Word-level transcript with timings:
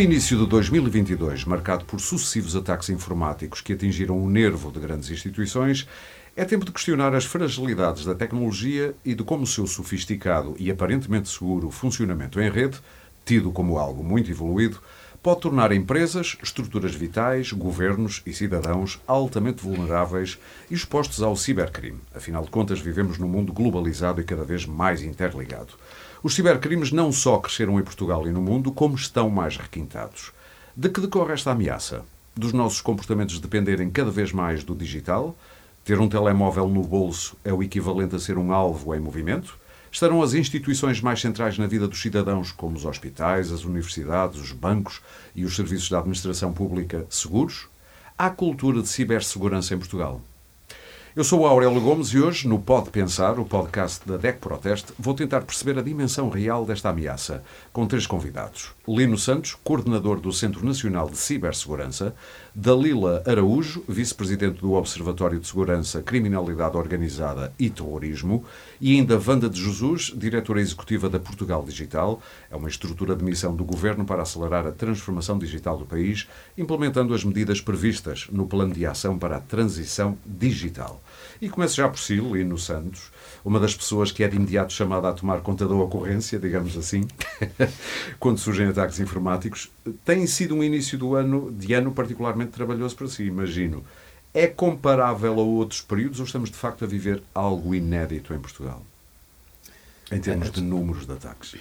No 0.00 0.04
início 0.04 0.38
de 0.38 0.46
2022, 0.46 1.44
marcado 1.44 1.84
por 1.84 2.00
sucessivos 2.00 2.56
ataques 2.56 2.88
informáticos 2.88 3.60
que 3.60 3.74
atingiram 3.74 4.18
o 4.18 4.30
nervo 4.30 4.72
de 4.72 4.80
grandes 4.80 5.10
instituições, 5.10 5.86
é 6.34 6.42
tempo 6.42 6.64
de 6.64 6.72
questionar 6.72 7.14
as 7.14 7.26
fragilidades 7.26 8.06
da 8.06 8.14
tecnologia 8.14 8.94
e 9.04 9.14
de 9.14 9.22
como 9.22 9.42
o 9.42 9.46
seu 9.46 9.66
sofisticado 9.66 10.56
e 10.58 10.70
aparentemente 10.70 11.28
seguro 11.28 11.70
funcionamento 11.70 12.40
em 12.40 12.50
rede, 12.50 12.80
tido 13.26 13.52
como 13.52 13.76
algo 13.76 14.02
muito 14.02 14.30
evoluído, 14.30 14.80
pode 15.22 15.42
tornar 15.42 15.70
empresas, 15.70 16.38
estruturas 16.42 16.94
vitais, 16.94 17.52
governos 17.52 18.22
e 18.24 18.32
cidadãos 18.32 18.98
altamente 19.06 19.62
vulneráveis 19.62 20.38
e 20.70 20.74
expostos 20.74 21.22
ao 21.22 21.36
cibercrime. 21.36 22.00
Afinal 22.14 22.42
de 22.42 22.50
contas, 22.50 22.80
vivemos 22.80 23.18
num 23.18 23.28
mundo 23.28 23.52
globalizado 23.52 24.18
e 24.18 24.24
cada 24.24 24.44
vez 24.44 24.64
mais 24.64 25.02
interligado. 25.02 25.74
Os 26.22 26.34
cibercrimes 26.34 26.92
não 26.92 27.10
só 27.10 27.38
cresceram 27.38 27.80
em 27.80 27.82
Portugal 27.82 28.28
e 28.28 28.30
no 28.30 28.42
mundo, 28.42 28.70
como 28.70 28.94
estão 28.94 29.30
mais 29.30 29.56
requintados. 29.56 30.32
De 30.76 30.90
que 30.90 31.00
decorre 31.00 31.32
esta 31.32 31.52
ameaça? 31.52 32.04
Dos 32.36 32.52
nossos 32.52 32.82
comportamentos 32.82 33.40
dependerem 33.40 33.88
cada 33.88 34.10
vez 34.10 34.30
mais 34.30 34.62
do 34.62 34.74
digital? 34.74 35.34
Ter 35.82 35.98
um 35.98 36.10
telemóvel 36.10 36.68
no 36.68 36.82
bolso 36.82 37.38
é 37.42 37.50
o 37.54 37.62
equivalente 37.62 38.16
a 38.16 38.18
ser 38.18 38.36
um 38.36 38.52
alvo 38.52 38.94
em 38.94 39.00
movimento? 39.00 39.58
Estarão 39.90 40.22
as 40.22 40.34
instituições 40.34 41.00
mais 41.00 41.22
centrais 41.22 41.56
na 41.56 41.66
vida 41.66 41.88
dos 41.88 42.02
cidadãos, 42.02 42.52
como 42.52 42.76
os 42.76 42.84
hospitais, 42.84 43.50
as 43.50 43.64
universidades, 43.64 44.38
os 44.38 44.52
bancos 44.52 45.00
e 45.34 45.46
os 45.46 45.56
serviços 45.56 45.88
da 45.88 46.00
administração 46.00 46.52
pública 46.52 47.06
seguros? 47.08 47.66
Há 48.18 48.28
cultura 48.28 48.82
de 48.82 48.88
cibersegurança 48.88 49.74
em 49.74 49.78
Portugal? 49.78 50.20
Eu 51.16 51.24
sou 51.24 51.40
o 51.40 51.46
Aurélio 51.46 51.80
Gomes 51.80 52.10
e 52.10 52.20
hoje, 52.20 52.46
no 52.46 52.60
Pode 52.60 52.90
Pensar, 52.90 53.40
o 53.40 53.44
podcast 53.44 54.08
da 54.08 54.16
DEC 54.16 54.38
Proteste, 54.38 54.92
vou 54.96 55.12
tentar 55.12 55.40
perceber 55.40 55.76
a 55.76 55.82
dimensão 55.82 56.30
real 56.30 56.64
desta 56.64 56.90
ameaça, 56.90 57.42
com 57.72 57.84
três 57.84 58.06
convidados. 58.06 58.70
Lino 58.92 59.16
Santos, 59.16 59.56
coordenador 59.62 60.18
do 60.18 60.32
Centro 60.32 60.66
Nacional 60.66 61.08
de 61.08 61.16
Cibersegurança, 61.16 62.12
Dalila 62.52 63.22
Araújo, 63.24 63.84
vice-presidente 63.88 64.60
do 64.60 64.72
Observatório 64.72 65.38
de 65.38 65.46
Segurança, 65.46 66.02
Criminalidade 66.02 66.76
Organizada 66.76 67.52
e 67.56 67.70
Terrorismo, 67.70 68.44
e 68.80 68.96
ainda 68.96 69.20
Wanda 69.24 69.48
de 69.48 69.62
Jesus, 69.62 70.12
diretora 70.16 70.60
executiva 70.60 71.08
da 71.08 71.20
Portugal 71.20 71.64
Digital, 71.64 72.20
é 72.50 72.56
uma 72.56 72.68
estrutura 72.68 73.14
de 73.14 73.22
missão 73.22 73.54
do 73.54 73.64
Governo 73.64 74.04
para 74.04 74.22
acelerar 74.22 74.66
a 74.66 74.72
transformação 74.72 75.38
digital 75.38 75.78
do 75.78 75.86
país, 75.86 76.28
implementando 76.58 77.14
as 77.14 77.22
medidas 77.22 77.60
previstas 77.60 78.26
no 78.32 78.48
Plano 78.48 78.74
de 78.74 78.84
Ação 78.84 79.16
para 79.16 79.36
a 79.36 79.40
Transição 79.40 80.18
Digital. 80.26 81.00
E 81.40 81.48
começo 81.48 81.76
já 81.76 81.88
por 81.88 82.00
si, 82.00 82.16
Lino 82.16 82.58
Santos, 82.58 83.12
uma 83.44 83.60
das 83.60 83.74
pessoas 83.74 84.10
que 84.10 84.24
é 84.24 84.28
de 84.28 84.34
imediato 84.34 84.72
chamada 84.72 85.08
a 85.08 85.12
tomar 85.12 85.40
conta 85.40 85.66
da 85.68 85.74
ocorrência, 85.74 86.38
digamos 86.38 86.76
assim, 86.76 87.06
quando 88.18 88.38
surgem 88.38 88.66
ataques 88.80 88.98
informáticos. 88.98 89.70
Tem 90.04 90.26
sido 90.26 90.54
um 90.54 90.64
início 90.64 90.96
do 90.96 91.14
ano, 91.14 91.52
de 91.52 91.74
ano 91.74 91.92
particularmente 91.92 92.52
trabalhoso 92.52 92.96
para 92.96 93.08
si, 93.08 93.24
imagino. 93.24 93.84
É 94.32 94.46
comparável 94.46 95.34
a 95.34 95.42
outros 95.42 95.82
períodos 95.82 96.20
ou 96.20 96.26
estamos 96.26 96.50
de 96.50 96.56
facto 96.56 96.84
a 96.84 96.88
viver 96.88 97.22
algo 97.34 97.74
inédito 97.74 98.32
em 98.32 98.38
Portugal? 98.38 98.82
Em 100.10 100.20
termos 100.20 100.50
de 100.50 100.60
números 100.60 101.06
de 101.06 101.12
ataques. 101.12 101.56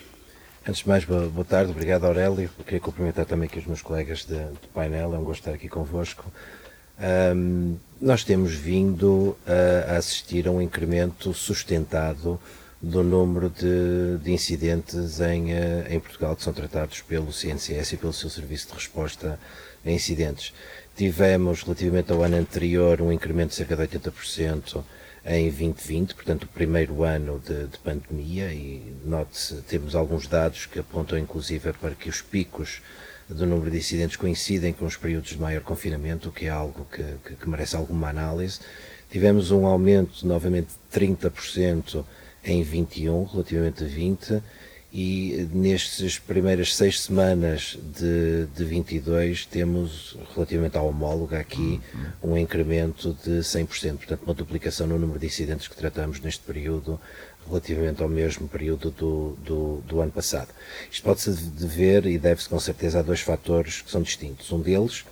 Antes 0.68 0.82
de 0.82 0.88
mais, 0.88 1.04
boa, 1.04 1.46
tarde, 1.46 1.72
obrigado 1.72 2.06
Aurélio. 2.06 2.50
Queria 2.66 2.80
cumprimentar 2.80 3.26
também 3.26 3.48
aqui 3.48 3.60
os 3.60 3.66
meus 3.66 3.82
colegas 3.82 4.26
do 4.26 4.68
painel, 4.74 5.14
é 5.14 5.18
um 5.18 5.24
gosto 5.24 5.42
estar 5.42 5.54
aqui 5.54 5.68
convosco. 5.68 6.26
Um, 7.36 7.78
nós 8.00 8.24
temos 8.24 8.54
vindo 8.54 9.36
a 9.88 9.98
assistir 9.98 10.48
a 10.48 10.52
um 10.52 10.62
incremento 10.62 11.34
sustentado 11.34 12.40
do 12.82 13.04
número 13.04 13.50
de, 13.50 14.18
de 14.24 14.32
incidentes 14.32 15.20
em, 15.20 15.52
eh, 15.54 15.88
em, 15.90 16.00
Portugal 16.00 16.36
que 16.36 16.44
são 16.44 16.54
tratados 16.54 17.02
pelo 17.02 17.32
CNCS 17.32 17.94
e 17.94 17.98
pelo 17.98 18.14
seu 18.14 18.30
Serviço 18.30 18.68
de 18.68 18.74
Resposta 18.74 19.38
a 19.86 19.92
Incidentes. 19.92 20.54
Tivemos, 20.96 21.64
relativamente 21.64 22.12
ao 22.12 22.24
ano 22.24 22.38
anterior, 22.38 23.02
um 23.02 23.12
incremento 23.12 23.50
de 23.50 23.56
cerca 23.56 23.76
de 23.76 23.84
80% 23.98 24.84
em 25.26 25.50
2020, 25.50 26.16
portanto, 26.16 26.44
o 26.44 26.48
primeiro 26.48 27.04
ano 27.04 27.42
de, 27.46 27.68
de 27.68 27.78
pandemia, 27.80 28.54
e 28.54 28.94
note-se, 29.06 29.56
temos 29.64 29.94
alguns 29.94 30.28
dados 30.28 30.66
que 30.66 30.80
apontam, 30.80 31.18
inclusive, 31.18 31.74
para 31.74 31.96
que 31.96 32.10
os 32.10 32.22
picos 32.22 32.82
do 33.28 33.46
número 33.46 33.70
de 33.70 33.78
incidentes 33.78 34.16
coincidem 34.16 34.74
com 34.74 34.86
os 34.86 34.98
períodos 34.98 35.32
de 35.32 35.38
maior 35.38 35.62
confinamento, 35.62 36.30
o 36.30 36.32
que 36.32 36.46
é 36.46 36.50
algo 36.50 36.88
que, 36.92 37.04
que, 37.26 37.36
que 37.36 37.50
merece 37.50 37.76
alguma 37.76 38.10
análise. 38.10 38.60
Tivemos 39.12 39.52
um 39.52 39.66
aumento, 39.66 40.26
novamente, 40.26 40.70
de 40.92 41.00
30% 41.00 42.04
em 42.44 42.64
21, 42.64 43.26
relativamente 43.26 43.84
a 43.84 43.88
20, 43.88 44.42
e 44.92 45.48
nestas 45.54 46.18
primeiras 46.18 46.76
seis 46.76 47.02
semanas 47.02 47.78
de, 47.96 48.48
de 48.56 48.64
22 48.64 49.46
temos, 49.46 50.18
relativamente 50.34 50.78
à 50.78 50.82
homóloga 50.82 51.40
aqui, 51.40 51.80
um 52.24 52.36
incremento 52.36 53.16
de 53.24 53.40
100%, 53.40 53.98
portanto, 53.98 54.24
uma 54.24 54.34
duplicação 54.34 54.88
no 54.88 54.98
número 54.98 55.20
de 55.20 55.28
incidentes 55.28 55.68
que 55.68 55.76
tratamos 55.76 56.20
neste 56.20 56.44
período 56.44 57.00
relativamente 57.48 58.02
ao 58.02 58.10
mesmo 58.10 58.48
período 58.48 58.92
do, 58.92 59.38
do, 59.44 59.84
do 59.86 60.02
ano 60.02 60.12
passado. 60.12 60.50
Isto 60.92 61.04
pode-se 61.04 61.32
dever 61.32 62.06
e 62.06 62.18
deve-se 62.18 62.50
com 62.50 62.60
certeza 62.60 63.00
a 63.00 63.02
dois 63.02 63.22
fatores 63.22 63.82
que 63.82 63.92
são 63.92 64.02
distintos. 64.02 64.52
Um 64.52 64.60
deles 64.60 65.06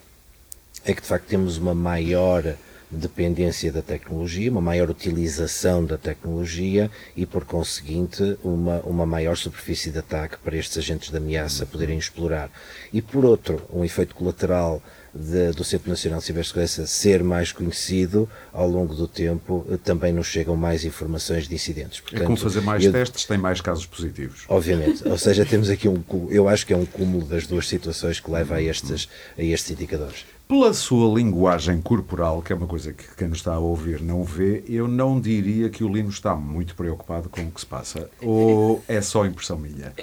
é 0.85 0.93
que 0.93 1.01
de 1.01 1.07
facto 1.07 1.25
temos 1.25 1.57
uma 1.57 1.73
maior 1.73 2.55
dependência 2.89 3.71
da 3.71 3.81
tecnologia, 3.81 4.51
uma 4.51 4.61
maior 4.61 4.89
utilização 4.89 5.83
da 5.83 5.97
tecnologia 5.97 6.89
e, 7.15 7.25
por 7.25 7.43
conseguinte, 7.43 8.37
uma, 8.43 8.79
uma 8.81 9.05
maior 9.05 9.35
superfície 9.35 9.91
de 9.91 9.99
ataque 9.99 10.37
para 10.37 10.55
estes 10.55 10.77
agentes 10.77 11.09
de 11.09 11.17
ameaça 11.17 11.65
poderem 11.65 11.97
explorar. 11.97 12.49
E, 12.93 13.01
por 13.01 13.25
outro, 13.25 13.61
um 13.73 13.83
efeito 13.83 14.15
colateral 14.15 14.81
de, 15.13 15.51
do 15.51 15.63
Centro 15.63 15.89
Nacional 15.89 16.19
de 16.19 16.25
Cibersegurança 16.25 16.85
ser 16.85 17.23
mais 17.23 17.51
conhecido, 17.51 18.29
ao 18.53 18.67
longo 18.69 18.93
do 18.93 19.07
tempo 19.07 19.65
eh, 19.69 19.77
também 19.83 20.13
nos 20.13 20.27
chegam 20.27 20.55
mais 20.55 20.85
informações 20.85 21.47
de 21.47 21.55
incidentes. 21.55 21.99
Portanto, 21.99 22.21
é 22.21 22.25
como 22.25 22.37
fazer 22.37 22.61
mais 22.61 22.83
eu, 22.83 22.91
testes, 22.91 23.25
tem 23.25 23.37
mais 23.37 23.59
casos 23.59 23.85
positivos. 23.85 24.45
Obviamente, 24.47 25.05
ou 25.09 25.17
seja, 25.17 25.45
temos 25.45 25.69
aqui 25.69 25.89
um, 25.89 26.03
eu 26.29 26.47
acho 26.47 26.65
que 26.65 26.73
é 26.73 26.77
um 26.77 26.85
cúmulo 26.85 27.25
das 27.25 27.47
duas 27.47 27.67
situações 27.67 28.19
que 28.19 28.29
leva 28.29 28.55
a 28.55 28.61
estes, 28.61 29.09
a 29.37 29.43
estes 29.43 29.71
indicadores. 29.71 30.36
Pela 30.47 30.73
sua 30.73 31.13
linguagem 31.13 31.81
corporal, 31.81 32.41
que 32.41 32.53
é 32.53 32.55
uma 32.55 32.67
coisa 32.67 32.93
que 32.93 33.03
quem 33.17 33.27
nos 33.27 33.39
está 33.39 33.55
a 33.55 33.59
ouvir 33.59 34.01
não 34.01 34.23
vê, 34.23 34.63
eu 34.65 34.87
não 34.87 35.19
diria 35.19 35.69
que 35.69 35.83
o 35.83 35.91
Lino 35.91 36.07
está 36.07 36.37
muito 36.37 36.73
preocupado 36.73 37.27
com 37.27 37.41
o 37.41 37.51
que 37.51 37.59
se 37.59 37.65
passa. 37.65 38.09
Ou 38.21 38.81
é 38.87 39.01
só 39.01 39.25
impressão 39.25 39.57
minha? 39.57 39.93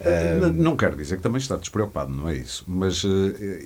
Um... 0.00 0.52
Não 0.52 0.76
quero 0.76 0.96
dizer 0.96 1.16
que 1.16 1.22
também 1.22 1.38
está 1.40 1.56
despreocupado, 1.56 2.12
não 2.12 2.28
é 2.28 2.36
isso. 2.36 2.62
Mas 2.68 3.02
uh, 3.02 3.08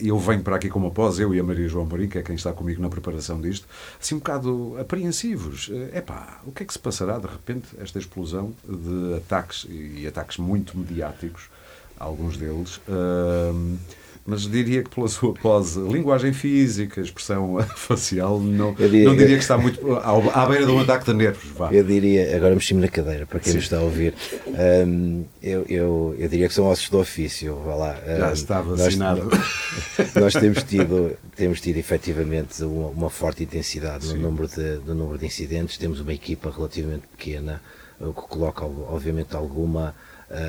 eu 0.03 0.19
venho 0.19 0.43
para 0.43 0.57
aqui 0.57 0.71
como 0.71 0.87
após, 0.87 1.19
eu 1.19 1.35
e 1.35 1.39
a 1.39 1.43
Maria 1.43 1.69
João 1.69 1.85
Marim, 1.85 2.09
que 2.09 2.17
é 2.17 2.23
quem 2.23 2.35
está 2.35 2.55
comigo 2.55 2.81
na 2.81 2.89
preparação 2.89 3.39
disto, 3.39 3.69
assim 4.01 4.15
um 4.15 4.19
bocado 4.21 4.75
apreensivos. 4.81 5.71
É 5.93 5.99
uh, 5.99 6.03
pá, 6.03 6.41
o 6.47 6.53
que 6.53 6.63
é 6.63 6.67
que 6.67 6.73
se 6.73 6.79
passará 6.79 7.19
de 7.19 7.27
repente, 7.27 7.69
esta 7.79 7.99
explosão 7.99 8.55
de 8.67 9.17
ataques, 9.19 9.67
e 9.69 10.07
ataques 10.07 10.39
muito 10.39 10.79
mediáticos, 10.79 11.51
alguns 11.99 12.39
deles. 12.39 12.79
Uh, 12.89 13.77
mas 14.25 14.43
diria 14.43 14.85
que 14.85 14.91
pela 14.91 15.09
sua 15.09 15.35
pose, 15.35 15.81
linguagem 15.81 16.33
física, 16.33 17.01
expressão 17.01 17.59
facial, 17.75 18.39
não 18.39 18.73
diria, 18.73 19.05
não 19.05 19.17
diria 19.17 19.37
que 19.37 19.43
está 19.43 19.59
muito 19.59 19.95
à, 19.97 20.43
à 20.43 20.47
beira 20.47 20.65
de 20.65 20.71
um 20.71 20.81
ataque 20.81 21.07
de 21.07 21.15
nervos. 21.15 21.51
Vá. 21.51 21.73
Eu 21.73 21.83
diria, 21.83 22.37
agora 22.37 22.55
mexi-me 22.55 22.81
na 22.81 22.89
cadeira, 22.89 23.27
para 23.27 23.41
quem 23.41 23.53
nos 23.55 23.65
está 23.65 23.79
a 23.79 23.81
ouvir, 23.81 24.15
um, 24.87 25.25
eu, 25.43 25.65
eu, 25.69 26.17
eu 26.19 26.29
diria 26.29 26.47
que 26.47 26.55
são 26.55 26.67
ossos 26.67 26.89
do 26.89 27.01
ofício, 27.01 27.57
vá 27.65 27.75
lá. 27.75 27.99
Um, 28.07 28.19
Já 28.19 28.33
está 28.33 28.61
vacinado. 28.61 29.25
Nós, 29.25 30.15
nós, 30.15 30.33
temos 30.35 30.63
tido, 30.63 31.17
temos 31.35 31.61
tido 31.61 31.79
efetivamente 31.79 32.63
uma, 32.63 32.89
uma 32.89 33.11
forte 33.11 33.43
intensidade 33.43 34.07
no 34.15 34.21
número, 34.21 34.47
de, 34.47 34.81
no 34.87 34.95
número 34.95 35.19
de 35.19 35.27
incidentes, 35.27 35.77
temos 35.77 36.01
uma 36.01 36.13
equipa 36.13 36.49
relativamente 36.51 37.09
pequena, 37.09 37.61
o 37.99 38.13
que 38.13 38.23
coloca, 38.23 38.65
obviamente, 38.65 39.35
alguma 39.35 39.95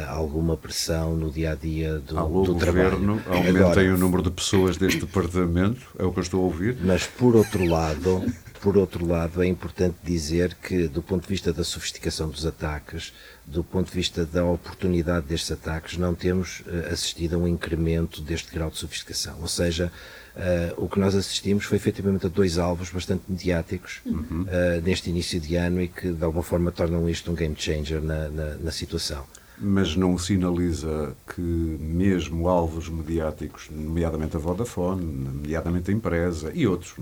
alguma 0.07 0.55
pressão 0.55 1.15
no 1.15 1.29
dia 1.29 1.51
a 1.51 1.55
dia 1.55 1.99
do, 1.99 2.17
Alô, 2.17 2.43
do 2.43 2.53
governo, 2.53 3.19
trabalho. 3.19 3.65
Aumentem 3.65 3.91
o 3.91 3.97
número 3.97 4.23
de 4.23 4.31
pessoas 4.31 4.77
deste 4.77 5.01
departamento, 5.01 5.81
é 5.99 6.03
o 6.03 6.11
que 6.11 6.19
eu 6.19 6.23
estou 6.23 6.41
a 6.41 6.43
ouvir. 6.43 6.77
Mas 6.81 7.05
por 7.05 7.35
outro 7.35 7.65
lado, 7.65 8.23
por 8.63 8.77
outro 8.77 9.05
lado, 9.05 9.43
é 9.43 9.45
importante 9.45 9.97
dizer 10.01 10.55
que, 10.55 10.87
do 10.87 11.01
ponto 11.01 11.23
de 11.23 11.27
vista 11.27 11.51
da 11.51 11.65
sofisticação 11.65 12.29
dos 12.29 12.45
ataques, 12.45 13.11
do 13.45 13.61
ponto 13.61 13.87
de 13.87 13.93
vista 13.93 14.25
da 14.25 14.45
oportunidade 14.45 15.25
destes 15.27 15.51
ataques, 15.51 15.97
não 15.97 16.15
temos 16.15 16.61
uh, 16.61 16.93
assistido 16.93 17.35
a 17.35 17.39
um 17.39 17.45
incremento 17.45 18.21
deste 18.21 18.53
grau 18.53 18.69
de 18.69 18.77
sofisticação. 18.77 19.37
Ou 19.41 19.47
seja, 19.47 19.91
Uh, 20.35 20.73
o 20.83 20.89
que 20.89 20.99
nós 20.99 21.13
assistimos 21.13 21.63
foi 21.63 21.77
efetivamente 21.77 22.25
a 22.25 22.29
dois 22.29 22.57
alvos 22.57 22.89
bastante 22.89 23.21
mediáticos 23.29 24.01
uhum. 24.03 24.47
uh, 24.47 24.81
neste 24.81 25.11
início 25.11 25.39
de 25.39 25.55
ano 25.55 25.79
e 25.79 25.87
que 25.87 26.11
de 26.11 26.23
alguma 26.23 26.41
forma 26.41 26.71
tornam 26.71 27.07
isto 27.07 27.29
um 27.31 27.35
game 27.35 27.55
changer 27.55 28.01
na, 28.01 28.29
na, 28.29 28.55
na 28.55 28.71
situação 28.71 29.27
mas 29.57 29.95
não 29.95 30.17
sinaliza 30.17 31.15
que 31.33 31.41
mesmo 31.41 32.47
alvos 32.47 32.89
mediáticos, 32.89 33.69
nomeadamente 33.69 34.35
a 34.35 34.39
Vodafone, 34.39 35.05
nomeadamente 35.05 35.91
a 35.91 35.93
empresa 35.93 36.51
e 36.53 36.67
outros, 36.67 36.95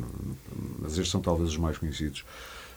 mas 0.80 0.94
estes 0.94 1.10
são 1.10 1.22
talvez 1.22 1.50
os 1.50 1.58
mais 1.58 1.78
conhecidos, 1.78 2.26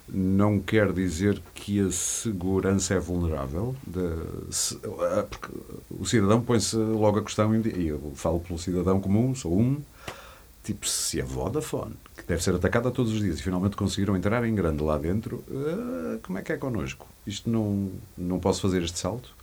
não 0.08 0.60
quer 0.60 0.92
dizer 0.92 1.40
que 1.54 1.80
a 1.80 1.90
segurança 1.90 2.94
é 2.94 2.98
vulnerável. 2.98 3.74
De, 3.86 4.54
se, 4.54 4.78
porque 5.30 5.48
o 5.90 6.04
cidadão 6.04 6.42
põe-se 6.42 6.76
logo 6.76 7.18
a 7.18 7.22
questão, 7.22 7.54
e 7.54 7.88
eu 7.88 8.12
falo 8.14 8.40
pelo 8.40 8.58
cidadão 8.58 9.00
comum, 9.00 9.34
sou 9.34 9.58
um, 9.58 9.80
tipo, 10.62 10.86
se 10.86 11.20
a 11.20 11.24
Vodafone, 11.24 11.94
que 12.16 12.24
deve 12.24 12.42
ser 12.42 12.54
atacada 12.54 12.90
todos 12.90 13.12
os 13.12 13.20
dias, 13.20 13.38
e 13.38 13.42
finalmente 13.42 13.76
conseguiram 13.76 14.16
entrar 14.16 14.44
em 14.44 14.54
grande 14.54 14.82
lá 14.82 14.98
dentro, 14.98 15.42
uh, 15.48 16.18
como 16.22 16.38
é 16.38 16.42
que 16.42 16.52
é 16.52 16.56
connosco? 16.56 17.06
Isto 17.26 17.48
não, 17.48 17.90
não 18.16 18.38
posso 18.38 18.60
fazer 18.60 18.82
este 18.82 18.98
salto? 18.98 19.34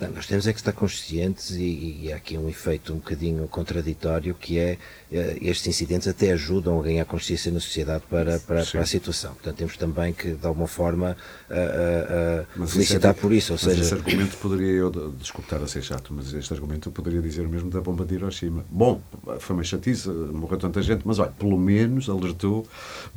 Não, 0.00 0.10
nós 0.10 0.26
temos 0.26 0.46
é 0.46 0.52
que 0.52 0.58
estar 0.58 0.72
conscientes 0.72 1.50
e, 1.50 2.00
e, 2.02 2.12
há 2.12 2.16
aqui 2.16 2.36
um 2.36 2.48
efeito 2.48 2.92
um 2.92 2.96
bocadinho 2.96 3.46
contraditório 3.46 4.34
que 4.34 4.58
é 4.58 4.76
eh, 5.12 5.38
estes 5.40 5.68
incidentes 5.68 6.08
até 6.08 6.32
ajudam 6.32 6.80
a 6.80 6.82
ganhar 6.82 7.04
consciência 7.04 7.52
na 7.52 7.60
sociedade 7.60 8.02
para, 8.10 8.40
para, 8.40 8.64
para 8.64 8.80
a 8.80 8.86
situação. 8.86 9.32
Portanto, 9.34 9.56
temos 9.56 9.76
também 9.76 10.12
que, 10.12 10.32
de 10.32 10.46
alguma 10.46 10.66
forma, 10.66 11.16
uh, 11.48 12.62
uh, 12.62 12.66
felicitar 12.66 13.12
é, 13.12 13.14
por 13.14 13.32
isso. 13.32 13.52
Ou 13.52 13.58
mas 13.62 13.70
seja... 13.70 13.82
esse 13.82 13.94
argumento 13.94 14.36
poderia, 14.38 14.72
eu, 14.72 14.90
desculpe 15.12 15.46
estar 15.46 15.62
a 15.62 15.68
ser 15.68 15.82
chato, 15.82 16.12
mas 16.12 16.32
este 16.32 16.52
argumento 16.52 16.88
eu 16.88 16.92
poderia 16.92 17.22
dizer 17.22 17.46
mesmo 17.46 17.70
da 17.70 17.80
bomba 17.80 18.04
de 18.04 18.14
Hiroshima. 18.14 18.64
Bom, 18.68 19.00
foi 19.38 19.54
uma 19.54 19.64
chatice, 19.64 20.08
morreu 20.08 20.58
tanta 20.58 20.82
gente, 20.82 21.02
mas 21.04 21.20
olha, 21.20 21.30
pelo 21.30 21.58
menos 21.58 22.08
alertou 22.08 22.66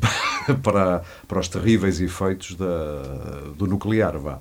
para, 0.62 1.02
para 1.28 1.40
os 1.40 1.48
terríveis 1.48 2.00
efeitos 2.00 2.56
da, 2.56 3.52
do 3.58 3.66
nuclear, 3.66 4.18
vá. 4.20 4.40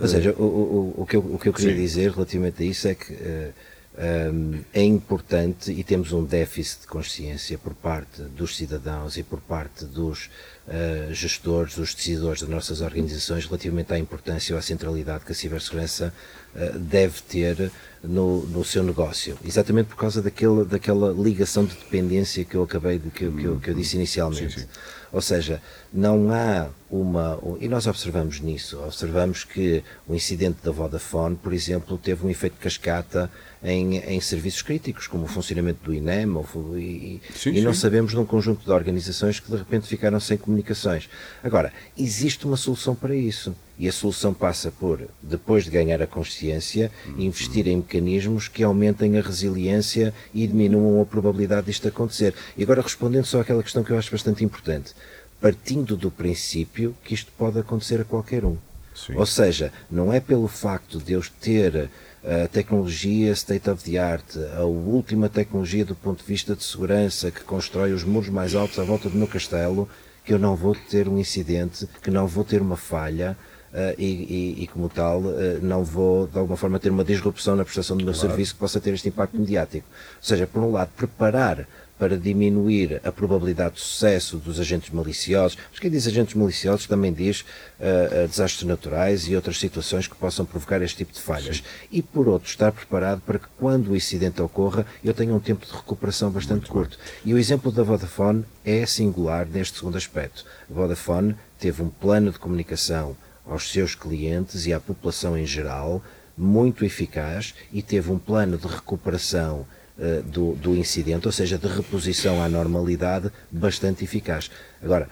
Ou 0.00 0.08
seja, 0.08 0.32
o, 0.32 0.42
o, 0.42 0.94
o, 1.02 1.06
que, 1.06 1.16
eu, 1.16 1.20
o 1.20 1.38
que 1.38 1.48
eu 1.48 1.52
queria 1.52 1.74
Sim. 1.74 1.80
dizer 1.80 2.10
relativamente 2.12 2.62
a 2.62 2.66
isso 2.66 2.88
é 2.88 2.94
que 2.94 3.12
uh, 3.12 3.52
eh, 3.98 4.30
um, 4.30 4.54
eh, 4.54 4.58
é 4.74 4.84
importante 4.84 5.72
e 5.72 5.82
temos 5.82 6.12
um 6.12 6.22
déficit 6.22 6.82
de 6.82 6.86
consciência 6.86 7.56
por 7.56 7.74
parte 7.74 8.22
dos 8.22 8.56
cidadãos 8.56 9.16
e 9.16 9.22
por 9.22 9.40
parte 9.40 9.84
dos 9.86 10.28
uh, 10.68 11.12
gestores, 11.14 11.74
dos 11.76 11.94
decisores 11.94 12.40
das 12.42 12.50
nossas 12.50 12.80
organizações 12.82 13.46
relativamente 13.46 13.92
à 13.94 13.98
importância 13.98 14.54
ou 14.54 14.58
à 14.58 14.62
centralidade 14.62 15.24
que 15.24 15.32
a 15.32 15.34
cibersegurança 15.34 16.12
uh, 16.54 16.78
deve 16.78 17.22
ter 17.22 17.72
no, 18.04 18.42
no 18.46 18.64
seu 18.64 18.82
negócio. 18.82 19.38
Exatamente 19.44 19.86
por 19.86 19.96
causa 19.96 20.20
daquele, 20.20 20.64
daquela 20.64 21.10
ligação 21.12 21.64
de 21.64 21.74
dependência 21.74 22.44
que 22.44 22.54
eu 22.54 22.62
acabei 22.62 22.98
de, 22.98 23.08
que, 23.10 23.30
que, 23.30 23.44
eu, 23.44 23.58
que 23.58 23.70
eu 23.70 23.74
disse 23.74 23.96
inicialmente. 23.96 24.60
Sim, 24.60 24.60
sim. 24.60 24.68
Ou 25.16 25.22
seja, 25.22 25.62
não 25.90 26.30
há 26.30 26.68
uma. 26.90 27.38
E 27.58 27.68
nós 27.68 27.86
observamos 27.86 28.38
nisso, 28.40 28.78
observamos 28.84 29.44
que 29.44 29.82
o 30.06 30.14
incidente 30.14 30.58
da 30.62 30.70
Vodafone, 30.70 31.36
por 31.36 31.54
exemplo, 31.54 31.96
teve 31.96 32.26
um 32.26 32.28
efeito 32.28 32.58
cascata 32.60 33.30
em, 33.66 33.96
em 33.98 34.20
serviços 34.20 34.62
críticos, 34.62 35.08
como 35.08 35.24
o 35.24 35.26
funcionamento 35.26 35.80
do 35.82 35.92
INEM, 35.92 36.32
ou, 36.36 36.78
e, 36.78 37.20
sim, 37.34 37.50
e 37.50 37.60
não 37.60 37.74
sim. 37.74 37.80
sabemos 37.80 38.14
num 38.14 38.24
conjunto 38.24 38.64
de 38.64 38.70
organizações 38.70 39.40
que 39.40 39.50
de 39.50 39.56
repente 39.56 39.88
ficaram 39.88 40.20
sem 40.20 40.38
comunicações. 40.38 41.08
Agora, 41.42 41.72
existe 41.98 42.46
uma 42.46 42.56
solução 42.56 42.94
para 42.94 43.14
isso. 43.14 43.54
E 43.78 43.86
a 43.86 43.92
solução 43.92 44.32
passa 44.32 44.70
por, 44.70 45.06
depois 45.20 45.64
de 45.64 45.70
ganhar 45.70 46.00
a 46.00 46.06
consciência, 46.06 46.90
investir 47.18 47.66
em 47.66 47.76
mecanismos 47.76 48.48
que 48.48 48.62
aumentem 48.62 49.18
a 49.18 49.20
resiliência 49.20 50.14
e 50.32 50.46
diminuam 50.46 51.02
a 51.02 51.04
probabilidade 51.04 51.66
disto 51.66 51.86
acontecer. 51.86 52.32
E 52.56 52.62
agora 52.62 52.80
respondendo 52.80 53.26
só 53.26 53.40
àquela 53.40 53.62
questão 53.62 53.84
que 53.84 53.90
eu 53.90 53.98
acho 53.98 54.10
bastante 54.10 54.42
importante, 54.42 54.94
partindo 55.42 55.94
do 55.94 56.10
princípio 56.10 56.96
que 57.04 57.12
isto 57.12 57.30
pode 57.36 57.58
acontecer 57.58 58.00
a 58.00 58.04
qualquer 58.04 58.46
um. 58.46 58.56
Sim. 58.94 59.14
Ou 59.14 59.26
seja, 59.26 59.70
não 59.90 60.10
é 60.10 60.20
pelo 60.20 60.48
facto 60.48 60.98
de 60.98 61.12
eu 61.12 61.22
ter 61.38 61.90
a 62.26 62.48
tecnologia 62.48 63.32
state 63.32 63.70
of 63.70 63.88
the 63.88 63.98
art, 63.98 64.36
a 64.58 64.64
última 64.64 65.28
tecnologia 65.28 65.84
do 65.84 65.94
ponto 65.94 66.22
de 66.22 66.26
vista 66.26 66.56
de 66.56 66.64
segurança 66.64 67.30
que 67.30 67.44
constrói 67.44 67.92
os 67.92 68.02
muros 68.02 68.28
mais 68.28 68.54
altos 68.54 68.78
à 68.80 68.84
volta 68.84 69.08
do 69.08 69.16
meu 69.16 69.28
castelo, 69.28 69.88
que 70.24 70.32
eu 70.32 70.38
não 70.38 70.56
vou 70.56 70.74
ter 70.74 71.08
um 71.08 71.18
incidente, 71.18 71.88
que 72.02 72.10
não 72.10 72.26
vou 72.26 72.44
ter 72.44 72.60
uma 72.60 72.76
falha, 72.76 73.36
Uh, 73.72 73.92
e, 73.98 74.06
e, 74.06 74.62
e, 74.62 74.66
como 74.68 74.88
tal, 74.88 75.20
uh, 75.20 75.58
não 75.60 75.84
vou 75.84 76.26
de 76.26 76.38
alguma 76.38 76.56
forma 76.56 76.78
ter 76.78 76.88
uma 76.88 77.04
disrupção 77.04 77.56
na 77.56 77.64
prestação 77.64 77.94
do 77.94 78.04
meu 78.04 78.14
claro. 78.14 78.28
serviço 78.28 78.54
que 78.54 78.60
possa 78.60 78.80
ter 78.80 78.94
este 78.94 79.08
impacto 79.08 79.36
mediático. 79.36 79.86
Ou 80.16 80.22
seja, 80.22 80.46
por 80.46 80.62
um 80.62 80.70
lado, 80.70 80.88
preparar 80.96 81.68
para 81.98 82.16
diminuir 82.16 83.00
a 83.04 83.10
probabilidade 83.10 83.76
de 83.76 83.80
sucesso 83.80 84.36
dos 84.36 84.60
agentes 84.60 84.90
maliciosos. 84.90 85.56
Mas 85.70 85.78
quem 85.78 85.90
diz 85.90 86.06
agentes 86.06 86.34
maliciosos 86.34 86.86
também 86.86 87.12
diz 87.12 87.40
uh, 87.40 88.28
desastres 88.28 88.66
naturais 88.68 89.26
e 89.28 89.34
outras 89.34 89.58
situações 89.58 90.06
que 90.06 90.14
possam 90.14 90.44
provocar 90.44 90.82
este 90.82 90.98
tipo 90.98 91.12
de 91.12 91.20
falhas. 91.20 91.58
Sim. 91.58 91.62
E 91.90 92.02
por 92.02 92.28
outro, 92.28 92.48
estar 92.48 92.72
preparado 92.72 93.20
para 93.20 93.38
que 93.38 93.46
quando 93.58 93.90
o 93.90 93.96
incidente 93.96 94.42
ocorra 94.42 94.86
eu 95.02 95.14
tenha 95.14 95.34
um 95.34 95.40
tempo 95.40 95.64
de 95.64 95.72
recuperação 95.72 96.30
bastante 96.30 96.70
Muito 96.70 96.72
curto. 96.72 96.98
Bem. 96.98 97.32
E 97.32 97.34
o 97.34 97.38
exemplo 97.38 97.72
da 97.72 97.82
Vodafone 97.82 98.44
é 98.64 98.84
singular 98.84 99.46
neste 99.46 99.78
segundo 99.78 99.96
aspecto. 99.96 100.44
A 100.70 100.74
Vodafone 100.74 101.34
teve 101.58 101.82
um 101.82 101.88
plano 101.88 102.30
de 102.30 102.38
comunicação 102.38 103.16
aos 103.46 103.70
seus 103.70 103.94
clientes 103.94 104.66
e 104.66 104.72
à 104.72 104.80
população 104.80 105.38
em 105.38 105.46
geral 105.46 106.02
muito 106.36 106.84
eficaz 106.84 107.54
e 107.72 107.80
teve 107.80 108.12
um 108.12 108.18
plano 108.18 108.58
de 108.58 108.66
recuperação 108.66 109.66
uh, 109.98 110.22
do, 110.22 110.54
do 110.54 110.76
incidente, 110.76 111.26
ou 111.26 111.32
seja, 111.32 111.58
de 111.58 111.66
reposição 111.66 112.42
à 112.42 112.48
normalidade, 112.48 113.30
bastante 113.50 114.04
eficaz. 114.04 114.50
Agora, 114.82 115.08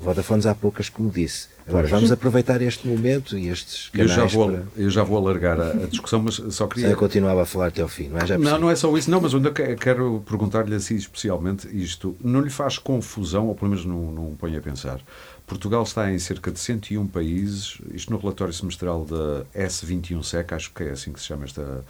Vodafones 0.00 0.46
há 0.46 0.54
poucas, 0.54 0.88
como 0.88 1.10
disse. 1.10 1.48
Agora, 1.66 1.82
pois. 1.82 1.90
vamos 1.90 2.12
aproveitar 2.12 2.62
este 2.62 2.86
momento 2.86 3.36
e 3.36 3.48
estes 3.48 3.88
canais 3.88 4.10
eu 4.10 4.16
já 4.16 4.24
vou, 4.24 4.50
para... 4.50 4.62
Eu 4.76 4.90
já 4.90 5.02
vou 5.02 5.18
alargar 5.18 5.60
a, 5.60 5.70
a 5.70 5.86
discussão, 5.86 6.22
mas 6.22 6.40
só 6.50 6.66
queria... 6.66 6.88
Eu 6.88 6.96
continuava 6.96 7.42
a 7.42 7.44
falar 7.44 7.66
até 7.66 7.82
ao 7.82 7.88
fim, 7.88 8.08
não 8.08 8.18
é? 8.18 8.24
Já 8.24 8.38
não, 8.38 8.58
não 8.58 8.70
é 8.70 8.76
só 8.76 8.96
isso, 8.96 9.10
não, 9.10 9.20
mas 9.20 9.34
ainda 9.34 9.50
quero 9.50 10.22
perguntar-lhe 10.26 10.74
assim 10.74 10.94
especialmente 10.94 11.68
isto. 11.76 12.16
Não 12.22 12.40
lhe 12.40 12.48
faz 12.48 12.78
confusão, 12.78 13.48
ou 13.48 13.54
pelo 13.54 13.72
menos 13.72 13.84
não, 13.84 14.12
não 14.12 14.34
põe 14.36 14.56
a 14.56 14.60
pensar, 14.60 15.00
Portugal 15.48 15.82
está 15.82 16.10
em 16.12 16.18
cerca 16.18 16.50
de 16.50 16.60
101 16.60 17.06
países, 17.08 17.78
isto 17.92 18.12
no 18.12 18.18
relatório 18.18 18.52
semestral 18.52 19.04
da 19.04 19.44
S21SEC, 19.58 20.52
acho 20.52 20.70
que 20.72 20.84
é 20.84 20.90
assim 20.90 21.12
que 21.12 21.18
se 21.18 21.26
chama 21.26 21.44
esta 21.44 21.84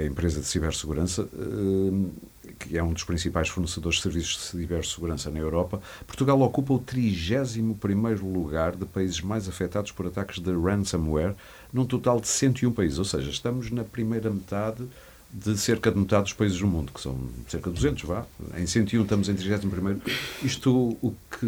empresa 0.00 0.40
de 0.40 0.46
cibersegurança, 0.46 1.28
eh, 1.34 2.52
que 2.58 2.78
é 2.78 2.82
um 2.82 2.92
dos 2.92 3.04
principais 3.04 3.48
fornecedores 3.48 3.96
de 3.96 4.02
serviços 4.02 4.36
de 4.36 4.60
cibersegurança 4.60 5.30
na 5.30 5.38
Europa. 5.38 5.80
Portugal 6.06 6.40
ocupa 6.40 6.72
o 6.72 6.78
31º 6.78 8.22
lugar 8.22 8.74
de 8.74 8.86
países 8.86 9.20
mais 9.20 9.48
afetados 9.48 9.92
por 9.92 10.06
ataques 10.06 10.38
de 10.38 10.52
ransomware, 10.52 11.34
num 11.72 11.84
total 11.84 12.20
de 12.20 12.28
101 12.28 12.72
países, 12.72 12.98
ou 12.98 13.04
seja, 13.04 13.30
estamos 13.30 13.70
na 13.70 13.84
primeira 13.84 14.30
metade 14.30 14.86
de 15.32 15.56
cerca 15.56 15.90
de 15.90 15.98
metade 15.98 16.24
dos 16.24 16.32
países 16.34 16.58
do 16.58 16.66
mundo, 16.66 16.92
que 16.92 17.00
são 17.00 17.16
cerca 17.48 17.70
de 17.70 17.76
200, 17.76 18.04
vá. 18.04 18.26
Em 18.56 18.66
101 18.66 19.02
estamos 19.02 19.28
em 19.28 19.34
31 19.34 20.00
Isto, 20.42 20.96
o 21.00 21.14
que, 21.30 21.46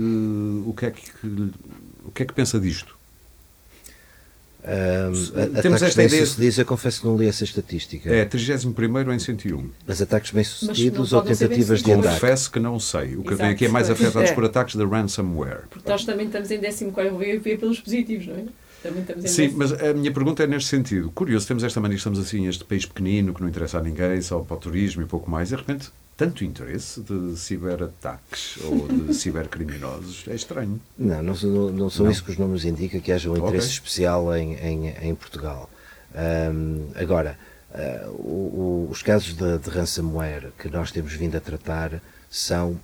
o 0.66 0.74
que, 0.74 0.86
é, 0.86 0.90
que, 0.90 1.26
o 2.04 2.10
que 2.10 2.22
é 2.22 2.26
que 2.26 2.32
pensa 2.32 2.58
disto? 2.58 2.96
Um, 4.64 5.60
Temos 5.60 5.82
esta 5.82 6.02
ideia. 6.02 6.24
Sucedidos, 6.24 6.58
eu 6.58 6.64
confesso 6.64 7.00
que 7.02 7.06
não 7.06 7.16
li 7.16 7.28
essa 7.28 7.44
estatística. 7.44 8.10
É, 8.10 8.24
31 8.24 9.12
em 9.12 9.18
101. 9.18 9.70
Mas 9.86 10.00
ataques 10.00 10.30
bem-sucedidos 10.30 11.12
ou 11.12 11.22
tentativas 11.22 11.82
de 11.82 11.92
andar? 11.92 12.14
Confesso 12.14 12.50
que 12.50 12.58
não 12.58 12.80
sei. 12.80 13.16
O 13.16 13.22
que 13.22 13.34
eu 13.34 13.36
tenho 13.36 13.50
aqui 13.50 13.66
é 13.66 13.68
mais 13.68 13.90
afetados 13.90 14.30
é. 14.30 14.34
por 14.34 14.44
ataques 14.44 14.74
de 14.74 14.84
ransomware. 14.84 15.64
Porque 15.68 15.88
nós 15.88 16.04
também 16.04 16.26
estamos 16.26 16.50
em 16.50 16.60
14 16.60 17.56
pelos 17.58 17.80
positivos, 17.80 18.26
não 18.26 18.36
é? 18.36 18.44
Sim, 19.26 19.52
mas 19.56 19.72
a 19.72 19.94
minha 19.94 20.12
pergunta 20.12 20.42
é 20.42 20.46
neste 20.46 20.68
sentido. 20.68 21.10
Curioso, 21.10 21.46
temos 21.46 21.64
esta 21.64 21.80
mania, 21.80 21.96
estamos 21.96 22.18
assim, 22.18 22.46
este 22.46 22.64
país 22.64 22.84
pequenino 22.84 23.32
que 23.32 23.40
não 23.40 23.48
interessa 23.48 23.78
a 23.78 23.82
ninguém, 23.82 24.20
só 24.20 24.40
para 24.40 24.56
o 24.56 24.60
turismo 24.60 25.02
e 25.02 25.06
pouco 25.06 25.30
mais, 25.30 25.50
e 25.50 25.56
de 25.56 25.62
repente 25.62 25.90
tanto 26.16 26.44
interesse 26.44 27.00
de 27.00 27.36
ciberataques 27.36 28.58
ou 28.62 28.86
de 28.86 29.14
cibercriminosos 29.14 30.24
é 30.28 30.34
estranho. 30.34 30.80
Não, 30.96 31.22
não, 31.22 31.34
não, 31.34 31.70
não 31.70 31.90
são 31.90 32.06
não. 32.06 32.12
isso 32.12 32.24
que 32.24 32.30
os 32.30 32.38
números 32.38 32.64
indicam 32.64 33.00
que 33.00 33.10
haja 33.10 33.30
um 33.30 33.36
interesse 33.36 33.66
okay. 33.66 33.68
especial 33.68 34.36
em, 34.36 34.54
em, 34.54 34.88
em 34.88 35.14
Portugal. 35.14 35.68
Um, 36.14 36.88
agora, 36.94 37.36
uh, 37.70 38.10
o, 38.10 38.86
o, 38.86 38.88
os 38.90 39.02
casos 39.02 39.34
de, 39.34 39.58
de 39.58 39.70
ransomware 39.70 40.52
que 40.58 40.68
nós 40.68 40.92
temos 40.92 41.12
vindo 41.14 41.36
a 41.36 41.40
tratar 41.40 42.00
são 42.30 42.78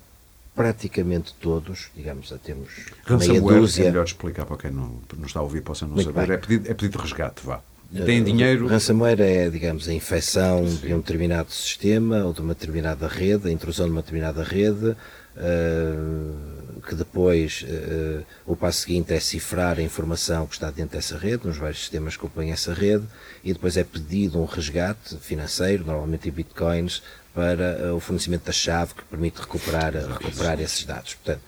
praticamente 0.54 1.32
todos, 1.40 1.90
digamos, 1.94 2.32
a 2.32 2.38
temos 2.38 2.68
meia 3.08 3.40
dúzia... 3.40 3.84
é 3.84 3.90
melhor 3.90 4.04
explicar 4.04 4.44
para 4.44 4.56
quem 4.56 4.70
não, 4.70 5.00
não 5.16 5.26
está 5.26 5.40
a 5.40 5.42
ouvir, 5.42 5.62
possa 5.62 5.86
não 5.86 5.94
Muito 5.94 6.12
saber. 6.12 6.32
É 6.32 6.36
pedido, 6.36 6.70
é 6.70 6.74
pedido 6.74 6.98
de 6.98 7.04
resgate, 7.04 7.46
vá. 7.46 7.60
Tem 7.92 8.22
dinheiro. 8.22 8.68
Ransomware 8.68 9.20
é, 9.20 9.50
digamos, 9.50 9.88
a 9.88 9.92
infecção 9.92 10.66
Sim. 10.66 10.86
de 10.86 10.94
um 10.94 10.98
determinado 10.98 11.50
sistema 11.50 12.24
ou 12.24 12.32
de 12.32 12.40
uma 12.40 12.54
determinada 12.54 13.08
rede, 13.08 13.48
a 13.48 13.50
intrusão 13.50 13.86
de 13.86 13.92
uma 13.92 14.00
determinada 14.00 14.44
rede, 14.44 14.90
uh, 14.90 16.80
que 16.86 16.94
depois 16.94 17.64
uh, 17.64 18.24
o 18.46 18.54
passo 18.54 18.82
seguinte 18.82 19.12
é 19.12 19.18
cifrar 19.18 19.78
a 19.78 19.82
informação 19.82 20.46
que 20.46 20.54
está 20.54 20.70
dentro 20.70 20.96
dessa 20.96 21.18
rede, 21.18 21.46
nos 21.46 21.56
vários 21.56 21.80
sistemas 21.80 22.14
que 22.14 22.20
compõem 22.20 22.52
essa 22.52 22.72
rede, 22.72 23.04
e 23.42 23.52
depois 23.52 23.76
é 23.76 23.82
pedido 23.82 24.40
um 24.40 24.44
resgate 24.44 25.16
financeiro, 25.16 25.84
normalmente 25.84 26.28
em 26.28 26.32
bitcoins, 26.32 27.02
para 27.34 27.92
o 27.94 28.00
fornecimento 28.00 28.44
da 28.44 28.52
chave 28.52 28.94
que 28.94 29.04
permite 29.04 29.40
recuperar, 29.40 29.94
recuperar 29.94 30.60
esses 30.60 30.84
dados. 30.84 31.14
Portanto, 31.14 31.42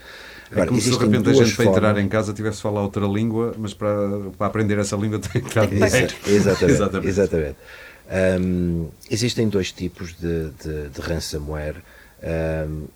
Agora, 0.53 0.65
é 0.65 0.69
como 0.69 0.81
se 0.81 0.91
de 0.91 0.97
repente 0.97 1.31
a 1.31 1.33
gente 1.33 1.57
para 1.57 1.65
entrar 1.65 1.99
em 1.99 2.09
casa 2.09 2.33
tivesse 2.33 2.57
de 2.59 2.63
falar 2.63 2.83
outra 2.83 3.07
língua, 3.07 3.55
mas 3.59 3.75
para, 3.75 3.97
para 4.39 4.47
aprender 4.47 4.79
essa 4.79 4.97
língua 4.97 5.19
tem 5.33 5.43
que 5.43 5.55
dar 5.55 5.67
dinheiro. 5.67 6.15
Exatamente. 6.27 6.73
exatamente. 6.73 7.09
exatamente. 7.09 7.57
Um, 8.41 8.89
existem 9.11 9.49
dois 9.49 9.73
tipos 9.73 10.15
de, 10.15 10.51
de, 10.51 10.89
de 10.91 11.01
ransomware. 11.01 11.77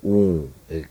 Um, 0.05 0.47
eh, 0.71 0.85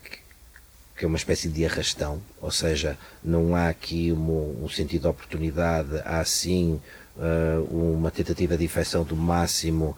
que 0.98 1.04
é 1.04 1.08
uma 1.08 1.18
espécie 1.18 1.50
de 1.50 1.66
arrastão, 1.66 2.22
ou 2.42 2.52
seja, 2.52 2.98
não 3.24 3.54
há 3.54 3.68
aqui 3.68 4.14
um, 4.14 4.64
um 4.64 4.70
sentido 4.70 5.02
de 5.02 5.08
oportunidade, 5.08 6.02
há 6.06 6.24
sim 6.24 6.80
uh, 7.18 7.64
uma 7.70 8.10
tentativa 8.10 8.58
de 8.58 8.64
infecção 8.64 9.04
do 9.04 9.16
máximo 9.16 9.98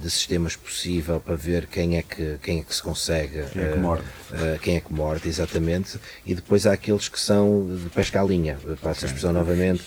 de 0.00 0.10
sistemas 0.10 0.56
possível 0.56 1.18
para 1.20 1.34
ver 1.34 1.66
quem 1.66 1.96
é 1.96 2.02
que, 2.02 2.38
quem 2.42 2.60
é 2.60 2.62
que 2.62 2.74
se 2.74 2.82
consegue. 2.82 3.42
Quem 3.52 3.62
é 3.62 3.72
que 3.72 3.78
morde. 3.78 4.04
Uh, 4.30 4.58
quem 4.60 4.76
é 4.76 4.80
que 4.80 4.92
morde, 4.92 5.28
exatamente. 5.28 5.98
E 6.24 6.34
depois 6.34 6.66
há 6.66 6.72
aqueles 6.72 7.08
que 7.08 7.18
são 7.18 7.76
de 7.76 7.90
pesca 7.90 8.20
à 8.20 8.24
linha, 8.24 8.58
passo 8.80 9.04
a 9.04 9.08
expressão 9.08 9.32
novamente, 9.32 9.82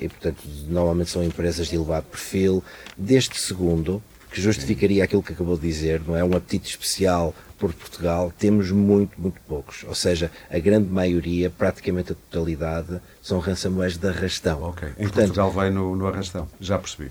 e 0.00 0.08
portanto, 0.08 0.42
normalmente 0.68 1.10
são 1.10 1.22
empresas 1.22 1.68
de 1.68 1.76
elevado 1.76 2.06
perfil. 2.06 2.62
Deste 2.96 3.38
segundo, 3.40 4.02
que 4.30 4.40
justificaria 4.40 5.04
aquilo 5.04 5.22
que 5.22 5.32
acabou 5.32 5.56
de 5.56 5.66
dizer, 5.66 6.00
não 6.06 6.16
é? 6.16 6.22
Um 6.22 6.36
apetite 6.36 6.70
especial 6.70 7.34
por 7.58 7.72
Portugal, 7.72 8.32
temos 8.38 8.70
muito, 8.70 9.20
muito 9.20 9.40
poucos. 9.46 9.84
Ou 9.86 9.94
seja, 9.94 10.30
a 10.50 10.58
grande 10.58 10.88
maioria, 10.88 11.50
praticamente 11.50 12.12
a 12.12 12.14
totalidade, 12.14 13.00
são 13.22 13.38
ransomwares 13.38 13.96
de 13.96 14.08
arrastão. 14.08 14.62
Ok, 14.62 14.88
em 14.88 15.02
Portanto, 15.02 15.26
Portugal 15.26 15.50
vai 15.50 15.70
no, 15.70 15.94
no 15.96 16.06
arrastão, 16.06 16.48
já 16.60 16.78
percebi. 16.78 17.10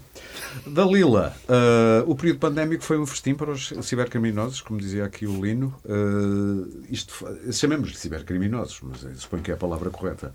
Dalila, 0.66 1.36
uh, 1.44 2.10
o 2.10 2.16
período 2.16 2.40
pandémico 2.40 2.84
foi 2.84 2.98
um 2.98 3.06
festim 3.06 3.36
para 3.36 3.52
os 3.52 3.74
cibercriminosos, 3.84 4.62
como 4.62 4.80
dizia 4.80 5.06
aqui 5.06 5.28
o 5.28 5.46
Lino. 5.46 5.74
Uh, 5.86 6.84
isto, 6.90 7.28
chamemos 7.52 7.92
de 7.92 7.98
cibercriminosos, 7.98 8.80
mas 8.82 9.22
suponho 9.22 9.44
que 9.44 9.52
é 9.52 9.54
a 9.54 9.58
palavra 9.58 9.90
correta. 9.90 10.34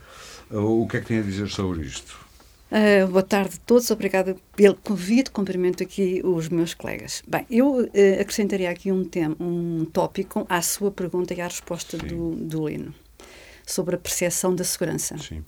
Uh, 0.51 0.83
o 0.83 0.89
que 0.89 0.99
é 0.99 1.01
que 1.01 1.07
tem 1.07 1.19
a 1.19 1.23
dizer 1.23 1.49
sobre 1.49 1.83
isto? 1.83 2.32
Uh, 2.73 3.07
boa 3.07 3.23
tarde 3.23 3.57
a 3.57 3.67
todos, 3.67 3.91
obrigada 3.91 4.35
pelo 4.57 4.75
convite, 4.77 5.31
cumprimento 5.31 5.83
aqui 5.83 6.23
os 6.25 6.49
meus 6.49 6.73
colegas. 6.73 7.23
Bem, 7.29 7.45
eu 7.51 7.83
uh, 7.83 7.91
acrescentaria 8.19 8.71
aqui 8.71 8.91
um, 8.91 9.05
tema, 9.05 9.37
um 9.39 9.85
tópico 9.85 10.47
à 10.49 10.63
sua 10.63 10.91
pergunta 10.91 11.35
e 11.35 11.41
à 11.43 11.49
resposta 11.49 11.99
do, 11.99 12.35
do 12.35 12.67
Lino, 12.67 12.95
sobre 13.67 13.97
a 13.97 13.99
percepção 13.99 14.55
da 14.55 14.65
segurança. 14.65 15.19
Sim. 15.19 15.45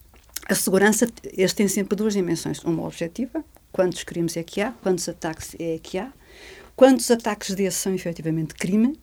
A 0.46 0.54
segurança, 0.54 1.08
este 1.34 1.56
tem 1.56 1.66
sempre 1.66 1.96
duas 1.96 2.12
dimensões, 2.12 2.62
uma 2.62 2.84
objetiva, 2.84 3.42
quantos 3.72 4.04
crimes 4.04 4.36
é 4.36 4.42
que 4.42 4.60
há, 4.60 4.72
quantos 4.82 5.08
ataques 5.08 5.56
é 5.58 5.80
que 5.82 5.96
há, 5.96 6.12
quantos 6.76 7.10
ataques 7.10 7.54
desses 7.54 7.80
são 7.80 7.94
efetivamente 7.94 8.52
crime, 8.52 9.00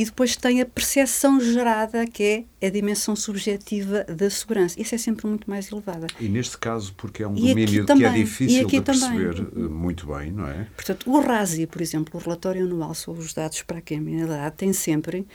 e 0.00 0.04
depois 0.06 0.34
tem 0.34 0.62
a 0.62 0.64
percepção 0.64 1.38
gerada, 1.38 2.06
que 2.06 2.46
é 2.60 2.66
a 2.66 2.70
dimensão 2.70 3.14
subjetiva 3.14 4.02
da 4.04 4.30
segurança. 4.30 4.80
Isso 4.80 4.94
é 4.94 4.98
sempre 4.98 5.26
muito 5.26 5.50
mais 5.50 5.70
elevada. 5.70 6.06
E 6.18 6.26
neste 6.26 6.56
caso, 6.56 6.94
porque 6.96 7.22
é 7.22 7.28
um 7.28 7.34
domínio 7.34 7.84
que 7.84 8.04
é 8.06 8.10
difícil 8.10 8.66
de 8.66 8.80
perceber 8.80 9.34
também. 9.34 9.66
Eh, 9.66 9.68
muito 9.68 10.06
bem, 10.06 10.32
não 10.32 10.48
é? 10.48 10.66
Portanto, 10.74 11.04
o 11.10 11.20
RASI, 11.20 11.66
por 11.66 11.82
exemplo, 11.82 12.18
o 12.18 12.22
relatório 12.22 12.64
anual 12.64 12.94
sobre 12.94 13.20
os 13.20 13.34
dados 13.34 13.60
para 13.60 13.76
a 13.76 13.82
criminalidade, 13.82 14.56
tem 14.56 14.72
sempre. 14.72 15.26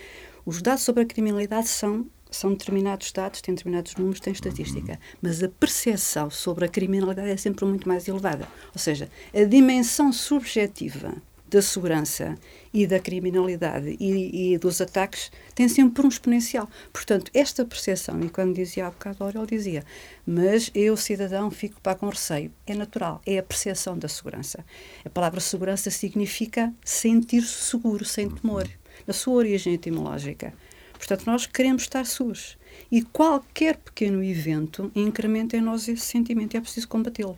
Os 0.44 0.64
dados 0.64 0.82
sobre 0.82 1.04
a 1.04 1.06
criminalidade 1.06 1.68
são 1.68 2.08
são 2.32 2.50
determinados 2.50 3.12
dados, 3.12 3.42
têm 3.42 3.54
determinados 3.54 3.96
números, 3.96 4.20
têm 4.20 4.34
estatística. 4.34 4.94
Uhum. 4.94 4.98
Mas 5.22 5.44
a 5.44 5.48
percepção 5.48 6.32
sobre 6.32 6.66
a 6.66 6.68
criminalidade 6.68 7.30
é 7.30 7.38
sempre 7.38 7.66
muito 7.66 7.88
mais 7.88 8.08
elevada. 8.08 8.48
Ou 8.74 8.80
seja, 8.80 9.10
a 9.32 9.44
dimensão 9.44 10.12
subjetiva 10.12 11.14
da 11.48 11.62
segurança 11.62 12.36
e 12.74 12.88
da 12.88 13.00
criminalidade 13.00 13.96
e, 14.00 14.54
e, 14.54 14.58
dos 14.58 14.82
ataques 14.82 15.32
tem 15.54 15.68
sempre 15.68 16.06
um 16.06 16.10
exponencial. 16.10 16.70
Portanto, 16.92 17.32
esta 17.34 17.64
percepção, 17.64 18.20
e 18.22 18.30
quando 18.30 18.56
dizia 18.56 18.88
há 18.88 18.92
bocado, 18.92 19.30
ele 19.30 19.46
dizia, 19.46 19.84
mas 20.25 20.72
eu, 20.74 20.98
cidadão, 20.98 21.52
fico 21.52 21.80
para 21.82 21.98
com 21.98 22.10
receio. 22.10 22.52
É 22.66 22.74
natural, 22.74 23.22
é 23.25 23.38
a 23.38 23.44
percepção 23.44 23.98
da 23.98 24.08
segurança. 24.08 24.66
A 25.04 25.10
palavra 25.10 25.40
segurança 25.40 25.90
significa 25.92 26.74
sentir-se 26.84 27.70
seguro, 27.70 28.04
sem 28.04 28.30
temor, 28.30 28.68
na 29.06 29.14
sua 29.14 29.36
origem 29.36 29.74
etimológica. 29.74 30.54
Portanto, 30.94 31.25
nós 31.25 31.46
queremos 31.46 31.84
estar 31.84 32.06
seguros. 32.06 32.58
E 32.92 33.02
qualquer 33.02 33.78
pequeno 33.78 34.24
evento 34.24 34.92
incrementa 34.96 35.56
em 35.56 35.62
nós 35.62 35.88
esse 35.88 36.06
sentimento 36.06 36.56
e 36.56 36.58
é 36.58 36.62
preciso 36.62 36.88
combatê-lo. 36.88 37.38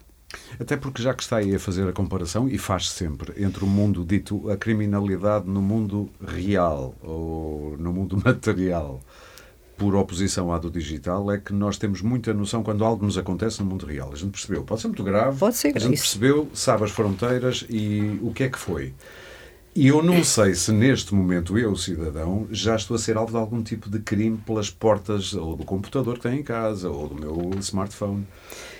Até 0.59 0.75
porque 0.75 1.01
já 1.01 1.13
que 1.13 1.23
está 1.23 1.37
aí 1.37 1.55
a 1.55 1.59
fazer 1.59 1.87
a 1.87 1.93
comparação, 1.93 2.49
e 2.49 2.57
faz 2.57 2.89
sempre, 2.89 3.33
entre 3.41 3.63
o 3.63 3.67
mundo 3.67 4.03
dito 4.03 4.49
a 4.49 4.57
criminalidade 4.57 5.47
no 5.47 5.61
mundo 5.61 6.09
real 6.25 6.93
ou 7.01 7.77
no 7.77 7.93
mundo 7.93 8.19
material, 8.23 9.01
por 9.77 9.95
oposição 9.95 10.51
à 10.51 10.57
do 10.57 10.71
digital, 10.71 11.31
é 11.31 11.37
que 11.37 11.53
nós 11.53 11.77
temos 11.77 12.01
muita 12.01 12.33
noção 12.33 12.63
quando 12.63 12.83
algo 12.83 13.05
nos 13.05 13.17
acontece 13.17 13.61
no 13.61 13.69
mundo 13.69 13.85
real. 13.85 14.11
A 14.11 14.15
gente 14.15 14.31
percebeu, 14.31 14.63
pode 14.63 14.81
ser 14.81 14.87
muito 14.87 15.03
grave, 15.03 15.37
pode 15.37 15.55
ser 15.55 15.71
grave. 15.71 15.85
a 15.85 15.89
gente 15.89 15.99
percebeu, 15.99 16.49
sabe 16.53 16.83
as 16.83 16.91
fronteiras 16.91 17.65
e 17.69 18.19
o 18.21 18.33
que 18.33 18.43
é 18.43 18.49
que 18.49 18.57
foi. 18.57 18.93
E 19.77 19.89
eu 19.89 20.01
não 20.01 20.23
sei 20.23 20.55
se 20.55 20.71
neste 20.71 21.13
momento 21.13 21.55
eu, 21.55 21.75
cidadão, 21.75 22.47
já 22.49 22.75
estou 22.75 22.95
a 22.95 22.97
ser 22.97 23.15
alvo 23.15 23.33
de 23.33 23.37
algum 23.37 23.61
tipo 23.61 23.91
de 23.91 23.99
crime 23.99 24.35
pelas 24.35 24.71
portas 24.71 25.35
ou 25.35 25.55
do 25.55 25.63
computador 25.63 26.15
que 26.15 26.21
tenho 26.21 26.39
em 26.39 26.43
casa 26.43 26.89
ou 26.89 27.07
do 27.07 27.13
meu 27.13 27.51
smartphone 27.59 28.25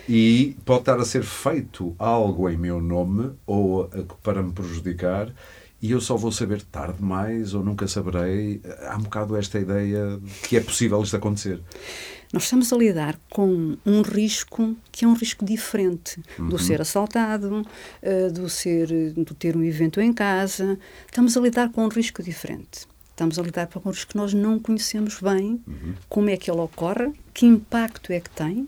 e 0.09 0.57
pode 0.65 0.79
estar 0.79 0.99
a 0.99 1.05
ser 1.05 1.21
feito 1.21 1.95
algo 1.99 2.49
em 2.49 2.57
meu 2.57 2.81
nome 2.81 3.29
ou 3.45 3.87
para 4.23 4.41
me 4.41 4.51
prejudicar 4.51 5.31
e 5.79 5.91
eu 5.91 6.01
só 6.01 6.17
vou 6.17 6.31
saber 6.31 6.63
tarde 6.63 6.97
demais 6.97 7.53
ou 7.53 7.63
nunca 7.63 7.87
saberei. 7.87 8.59
Há 8.87 8.97
um 8.97 9.03
bocado 9.03 9.37
esta 9.37 9.59
ideia 9.59 10.17
de 10.19 10.47
que 10.47 10.57
é 10.57 10.61
possível 10.61 10.99
isto 11.03 11.15
acontecer. 11.15 11.61
Nós 12.31 12.43
estamos 12.43 12.73
a 12.73 12.77
lidar 12.77 13.19
com 13.29 13.77
um 13.85 14.01
risco 14.01 14.75
que 14.91 15.05
é 15.05 15.07
um 15.07 15.13
risco 15.13 15.45
diferente 15.45 16.21
uhum. 16.37 16.49
do 16.49 16.59
ser 16.59 16.81
assaltado, 16.81 17.61
uh, 17.61 18.33
do 18.33 18.49
ser, 18.49 19.13
do 19.13 19.33
ter 19.33 19.55
um 19.55 19.63
evento 19.63 20.01
em 20.01 20.11
casa. 20.11 20.77
Estamos 21.05 21.37
a 21.37 21.41
lidar 21.41 21.69
com 21.71 21.85
um 21.85 21.89
risco 21.89 22.21
diferente. 22.21 22.87
Estamos 23.09 23.39
a 23.39 23.41
lidar 23.41 23.67
com 23.67 23.79
um 23.87 23.91
risco 23.91 24.11
que 24.11 24.17
nós 24.17 24.33
não 24.33 24.59
conhecemos 24.59 25.19
bem, 25.19 25.61
uhum. 25.67 25.93
como 26.07 26.29
é 26.29 26.37
que 26.37 26.51
ele 26.51 26.59
ocorre, 26.59 27.11
que 27.33 27.45
impacto 27.45 28.11
é 28.11 28.19
que 28.19 28.29
tem, 28.29 28.67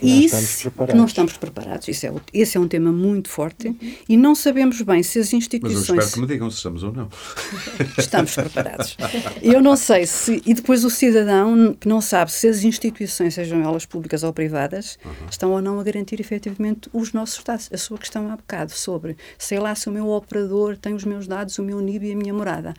e 0.00 0.24
isso 0.24 0.70
que 0.70 0.94
não 0.94 1.04
estamos 1.04 1.36
preparados. 1.36 1.88
Isso 1.88 2.06
é, 2.06 2.12
esse 2.32 2.56
é 2.56 2.60
um 2.60 2.68
tema 2.68 2.90
muito 2.90 3.28
forte 3.28 3.68
uhum. 3.68 3.94
e 4.08 4.16
não 4.16 4.34
sabemos 4.34 4.80
bem 4.82 5.02
se 5.02 5.18
as 5.18 5.32
instituições. 5.32 5.80
Mas 5.80 5.88
eu 5.88 5.94
espero 5.96 6.12
que 6.12 6.20
me 6.20 6.26
digam 6.26 6.50
se 6.50 6.56
estamos 6.56 6.82
ou 6.82 6.92
não. 6.92 7.08
Estamos 7.98 8.34
preparados. 8.34 8.96
Eu 9.42 9.60
não 9.62 9.76
sei 9.76 10.06
se. 10.06 10.42
E 10.46 10.54
depois 10.54 10.84
o 10.84 10.90
cidadão 10.90 11.74
que 11.78 11.88
não 11.88 12.00
sabe 12.00 12.32
se 12.32 12.48
as 12.48 12.62
instituições, 12.64 13.34
sejam 13.34 13.62
elas 13.62 13.86
públicas 13.86 14.22
ou 14.22 14.32
privadas, 14.32 14.98
uhum. 15.04 15.12
estão 15.30 15.52
ou 15.52 15.60
não 15.60 15.78
a 15.78 15.82
garantir 15.82 16.20
efetivamente 16.20 16.88
os 16.92 17.12
nossos 17.12 17.42
dados. 17.42 17.68
A 17.72 17.76
sua 17.76 17.98
questão 17.98 18.30
há 18.30 18.36
bocado 18.36 18.72
sobre, 18.72 19.16
sei 19.38 19.58
lá, 19.58 19.74
se 19.74 19.88
o 19.88 19.92
meu 19.92 20.08
operador 20.08 20.76
tem 20.76 20.94
os 20.94 21.04
meus 21.04 21.26
dados, 21.26 21.58
o 21.58 21.62
meu 21.62 21.80
NIB 21.80 22.08
e 22.08 22.12
a 22.12 22.16
minha 22.16 22.34
morada. 22.34 22.74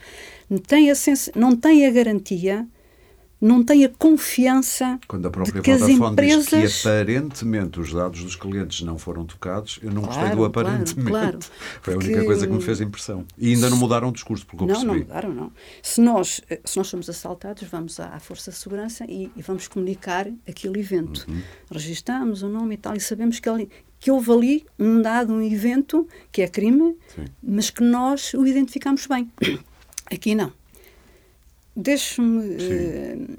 Tem 0.68 0.92
a 0.92 0.96
sens... 0.96 1.30
Não 1.36 1.56
tem 1.56 1.86
a 1.86 1.92
garantia 1.92 2.68
não 3.40 3.64
tem 3.64 3.84
a 3.86 3.90
confiança 3.90 5.00
Quando 5.08 5.28
a 5.28 5.32
própria 5.32 5.56
de 5.56 5.62
que 5.62 5.72
as 5.72 5.88
empresas... 5.88 6.48
diz 6.48 6.82
que 6.82 6.88
aparentemente 6.88 7.80
os 7.80 7.94
dados 7.94 8.24
dos 8.24 8.36
clientes 8.36 8.82
não 8.82 8.98
foram 8.98 9.26
tocados, 9.26 9.80
eu 9.82 9.92
não 9.92 10.02
claro, 10.02 10.20
gostei 10.20 10.36
do 10.36 10.46
aparentemente. 10.46 11.10
Claro, 11.10 11.38
claro. 11.40 11.40
Foi 11.82 11.94
a 11.94 11.98
única 11.98 12.24
coisa 12.24 12.48
que 12.48 12.54
me 12.54 12.62
fez 12.62 12.82
impressão. 12.82 13.26
E 13.38 13.54
ainda 13.54 13.70
não 13.70 13.78
mudaram 13.78 14.10
o 14.10 14.12
discurso, 14.12 14.46
porque 14.46 14.64
eu 14.64 14.68
Não, 14.68 14.76
percebi. 14.76 15.00
não 15.00 15.08
mudaram, 15.08 15.34
não. 15.34 15.52
Se 15.82 16.02
nós, 16.02 16.42
se 16.64 16.78
nós 16.78 16.88
somos 16.88 17.10
assaltados, 17.10 17.68
vamos 17.70 18.00
à, 18.00 18.20
Força 18.20 18.52
de 18.52 18.58
Segurança 18.58 19.06
e, 19.08 19.30
e 19.36 19.42
vamos 19.42 19.68
comunicar 19.68 20.28
aquele 20.48 20.80
evento. 20.80 21.26
Uhum. 21.28 21.42
Registamos 21.72 22.42
o 22.42 22.50
nome 22.50 22.76
e 22.76 22.78
tal, 22.78 22.96
e 22.96 23.00
sabemos 23.00 23.40
que, 23.40 23.50
ali, 23.50 23.70
que 24.00 24.10
houve 24.10 24.32
ali 24.32 24.66
um 24.80 25.02
dado, 25.02 25.34
um 25.34 25.42
evento 25.42 26.08
que 26.32 26.42
é 26.42 26.48
crime, 26.48 26.96
Sim. 27.16 27.26
mas 27.44 27.70
que 27.70 27.84
nós 27.84 28.34
o 28.34 28.46
identificamos 28.46 29.06
bem. 29.08 29.30
Aqui 30.10 30.36
não. 30.36 30.52
Deixe-me. 31.76 32.56
Uh, 32.56 33.38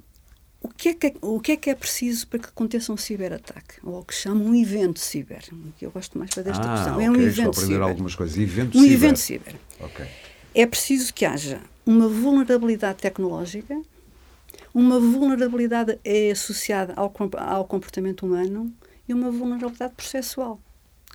o, 0.61 0.69
que 0.69 0.89
é 0.91 0.95
que 0.95 1.07
é, 1.07 1.15
o 1.23 1.41
que 1.41 1.53
é 1.53 1.57
que 1.57 1.71
é 1.71 1.75
preciso 1.75 2.27
para 2.29 2.39
que 2.39 2.49
aconteça 2.49 2.93
um 2.93 2.97
ciberataque? 2.97 3.77
Ou 3.83 4.01
o 4.01 4.05
que 4.05 4.15
chama 4.15 4.45
um 4.45 4.55
evento 4.55 5.01
ciber? 5.01 5.45
Que 5.79 5.87
eu 5.87 5.91
gosto 5.91 6.19
mais 6.19 6.31
para 6.31 6.43
desta 6.43 6.63
ah, 6.63 6.75
questão. 6.75 6.95
Okay. 6.95 7.07
É 7.07 7.11
um 7.11 7.15
evento 7.15 7.29
Estou 7.29 7.45
a 7.45 7.49
aprender 7.51 7.75
ciber. 7.75 7.89
algumas 7.89 8.15
coisas. 8.15 8.37
Evento 8.37 8.77
um 8.77 8.83
ciber. 8.83 8.95
evento 8.95 9.19
ciber. 9.19 9.55
Okay. 9.81 10.07
É 10.55 10.67
preciso 10.67 11.15
que 11.15 11.25
haja 11.25 11.61
uma 11.85 12.09
vulnerabilidade 12.09 12.99
tecnológica, 12.99 13.81
uma 14.75 14.99
vulnerabilidade 14.99 15.99
associada 16.33 16.93
ao, 16.97 17.13
ao 17.39 17.65
comportamento 17.65 18.27
humano 18.27 18.73
e 19.09 19.15
uma 19.15 19.31
vulnerabilidade 19.31 19.95
processual. 19.95 20.61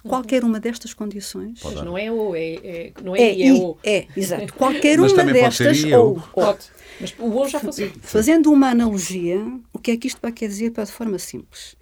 Qualquer 0.04 0.44
uma 0.44 0.60
destas 0.60 0.94
condições. 0.94 1.60
Mas 1.64 1.76
não 1.76 1.98
é 1.98 2.12
ou, 2.12 2.36
é, 2.36 2.54
é 2.54 2.94
não 3.04 3.16
é, 3.16 3.22
é 3.22 3.36
e, 3.36 3.48
é 3.48 3.54
ou. 3.54 3.80
É, 3.84 4.08
exato. 4.16 4.54
Qualquer 4.54 5.00
uma 5.00 5.24
destas 5.26 5.84
ou. 5.84 6.20
Pode. 6.34 6.68
Mas 7.00 7.16
o 7.18 7.32
ou 7.32 7.48
já 7.48 7.60
fazia. 7.60 7.92
Fazendo 8.02 8.52
uma 8.52 8.70
analogia, 8.70 9.40
o 9.74 9.80
que 9.80 9.92
é 9.92 9.98
que 9.98 10.08
isto 10.08 10.20
vai 10.22 10.32
querer 10.32 10.50
dizer 10.50 10.72
para 10.72 10.84
de 10.84 10.92
forma 10.92 11.18
simples? 11.20 11.76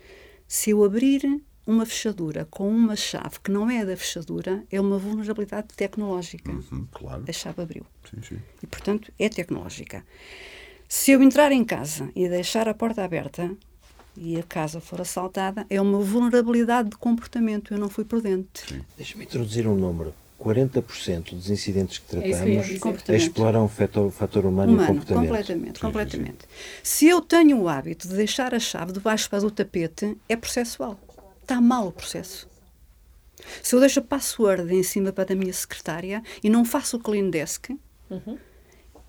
Se 0.48 0.72
eu 0.72 0.84
abrir 0.84 1.42
uma 1.66 1.86
fechadura 1.86 2.48
com 2.50 2.68
uma 2.68 2.96
chave 2.96 3.40
que 3.44 3.52
não 3.52 3.70
é 3.70 3.86
da 3.86 3.96
fechadura, 3.96 4.64
é 4.72 4.82
uma 4.82 4.98
vulnerabilidade 4.98 5.68
tecnológica. 5.76 6.52
Uhum, 6.52 6.88
claro. 6.92 7.24
A 7.28 7.32
chave 7.32 7.62
abriu. 7.62 7.86
Sim, 8.10 8.22
sim. 8.24 8.40
E, 8.64 8.66
portanto, 8.66 9.12
é 9.20 9.30
tecnológica. 9.30 10.04
Se 10.88 11.12
eu 11.12 11.22
entrar 11.22 11.52
em 11.52 11.64
casa 11.64 12.10
e 12.16 12.28
deixar 12.28 12.68
a 12.68 12.74
porta 12.74 13.04
aberta, 13.04 13.56
e 14.20 14.38
a 14.38 14.44
casa 14.44 14.80
for 14.82 15.00
assaltada, 15.02 15.66
é 15.70 15.80
uma 15.82 16.00
vulnerabilidade 16.00 16.90
de 16.90 16.98
comportamento. 16.98 17.74
Eu 17.74 17.80
não 17.80 17.90
fui 17.90 18.04
prudente. 18.04 18.84
Deixa-me 18.98 19.24
introduzir 19.24 19.66
um 19.68 19.76
número. 19.76 20.14
40% 20.40 21.36
dos 21.36 21.50
incidentes 21.50 21.98
que 21.98 22.16
É 22.16 22.22
tratamos 22.32 22.66
dizer. 22.66 23.16
exploram 23.16 23.66
o 23.66 23.68
fator, 23.68 24.10
fator 24.10 24.46
humano, 24.46 24.72
e 24.72 24.76
Humano, 24.76 24.88
comportamento. 24.88 25.28
completamente, 25.28 25.80
completamente. 25.82 26.38
Se 26.82 27.08
eu 27.08 27.20
tenho 27.22 27.60
o 27.62 27.68
hábito 27.68 28.08
de 28.08 28.16
deixar 28.16 28.54
a 28.56 28.60
chave 28.60 28.94
debaixo 28.94 29.30
do 29.42 29.52
tapete, 29.52 30.16
é 30.30 30.36
processual. 30.38 30.98
Está 31.42 31.60
mal 31.60 31.88
o 31.88 31.92
processo. 31.92 32.48
Se 33.62 33.76
eu 33.76 33.80
deixo 33.82 34.00
a 34.00 34.04
password 34.04 34.74
em 34.74 34.84
cima 34.84 35.12
para 35.12 35.34
a 35.34 35.36
minha 35.36 35.52
secretária 35.54 36.24
e 36.42 36.50
não 36.50 36.64
faço 36.64 36.96
o 36.98 37.00
clean 37.02 37.30
desk, 37.30 37.72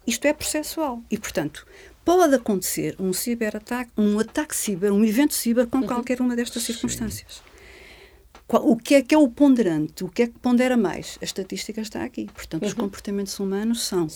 isto 0.06 0.24
é 0.24 0.32
processual. 0.32 1.00
E, 1.10 1.16
portanto, 1.18 1.64
pode 2.04 2.34
acontecer 2.34 2.94
um 2.98 3.12
ciberataque, 3.12 3.90
um 3.96 4.18
ataque 4.18 4.54
ciber, 4.56 4.92
um 4.92 5.04
evento 5.04 5.34
ciber 5.34 5.66
com 5.66 5.82
qualquer 5.82 6.20
uma 6.20 6.34
destas 6.36 6.62
circunstâncias. 6.62 7.42
Qual- 8.46 8.68
O 8.68 8.76
que 8.76 8.96
é 8.96 9.02
que 9.02 9.14
é 9.14 9.18
o 9.18 9.28
ponderante? 9.28 10.02
O 10.02 10.08
que 10.08 10.22
é 10.22 10.26
que 10.26 10.36
pondera 10.40 10.76
mais? 10.76 11.16
A 11.22 11.24
estatística 11.24 11.80
está 11.80 12.02
aqui. 12.02 12.26
Portanto, 12.34 12.66
os 12.66 12.74
comportamentos 12.74 13.38
humanos 13.38 13.82
são 13.86 14.08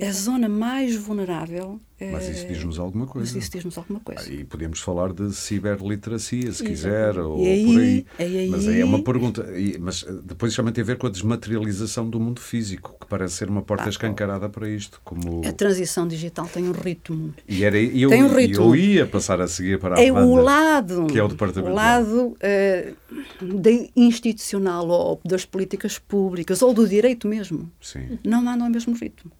a 0.00 0.10
zona 0.10 0.48
mais 0.48 0.94
vulnerável. 0.96 1.78
Mas 2.00 2.28
isso 2.28 2.44
eh, 2.44 2.48
diz-nos 2.48 2.78
alguma 2.78 3.04
Mas 3.04 3.12
coisa. 3.12 3.38
isso 3.38 3.50
diz-nos 3.50 3.76
alguma 3.78 4.00
coisa. 4.00 4.30
E 4.32 4.42
podemos 4.42 4.80
falar 4.80 5.12
de 5.12 5.34
ciberliteracia, 5.34 6.50
se 6.52 6.64
quiser, 6.64 7.18
ou 7.18 7.38
E 7.44 7.46
aí- 7.46 7.64
por 7.66 7.78
aí. 7.78 8.06
e 8.18 8.38
aí- 8.38 8.48
Mas 8.48 8.66
aí 8.68 8.80
é 8.80 8.84
uma 8.84 9.02
pergunta. 9.02 9.42
E- 9.56 9.76
mas 9.78 10.02
eh, 10.06 10.12
depois 10.24 10.52
isso 10.52 10.60
também 10.62 10.72
tem 10.72 10.82
a 10.82 10.86
ver 10.86 10.96
com 10.98 11.06
a 11.06 11.10
desmaterialização 11.10 12.08
do 12.08 12.18
mundo 12.18 12.40
físico, 12.40 12.96
parece 13.16 13.34
ser 13.36 13.48
uma 13.48 13.60
Ah, 13.60 13.64
porta 13.64 13.88
escancarada 13.88 14.48
para 14.48 14.68
isto. 14.68 15.00
Como... 15.04 15.46
A 15.46 15.52
transição 15.52 16.06
digital 16.08 16.46
tem 16.52 16.68
um 16.68 16.72
ritmo. 16.72 17.32
E, 17.48 17.62
era, 17.64 17.78
eu, 17.78 18.10
Tem 18.10 18.22
um 18.24 18.34
ritmo. 18.34 18.64
eu 18.64 18.76
ia 18.76 19.06
passar 19.06 19.40
a 19.40 19.46
seguir 19.46 19.78
para 19.78 19.96
a 19.96 20.02
É 20.04 20.10
o 20.10 20.14
banda, 20.16 20.42
lado, 20.42 21.06
que 21.06 21.18
é 21.18 21.22
o 21.22 21.28
departamento. 21.28 21.70
o 21.70 21.74
lado 21.74 22.36
eh, 22.40 22.92
da 23.40 23.70
institucional 23.94 24.88
ou 24.88 25.20
das 25.24 25.44
políticas 25.44 25.98
públicas 25.98 26.60
ou 26.62 26.74
do 26.74 26.88
direito 26.88 27.28
mesmo. 27.28 27.70
Sim. 27.80 28.18
Não 28.24 28.40
andam 28.40 28.64
ao 28.66 28.70
mesmo 28.72 28.94
ritmo. 28.96 29.30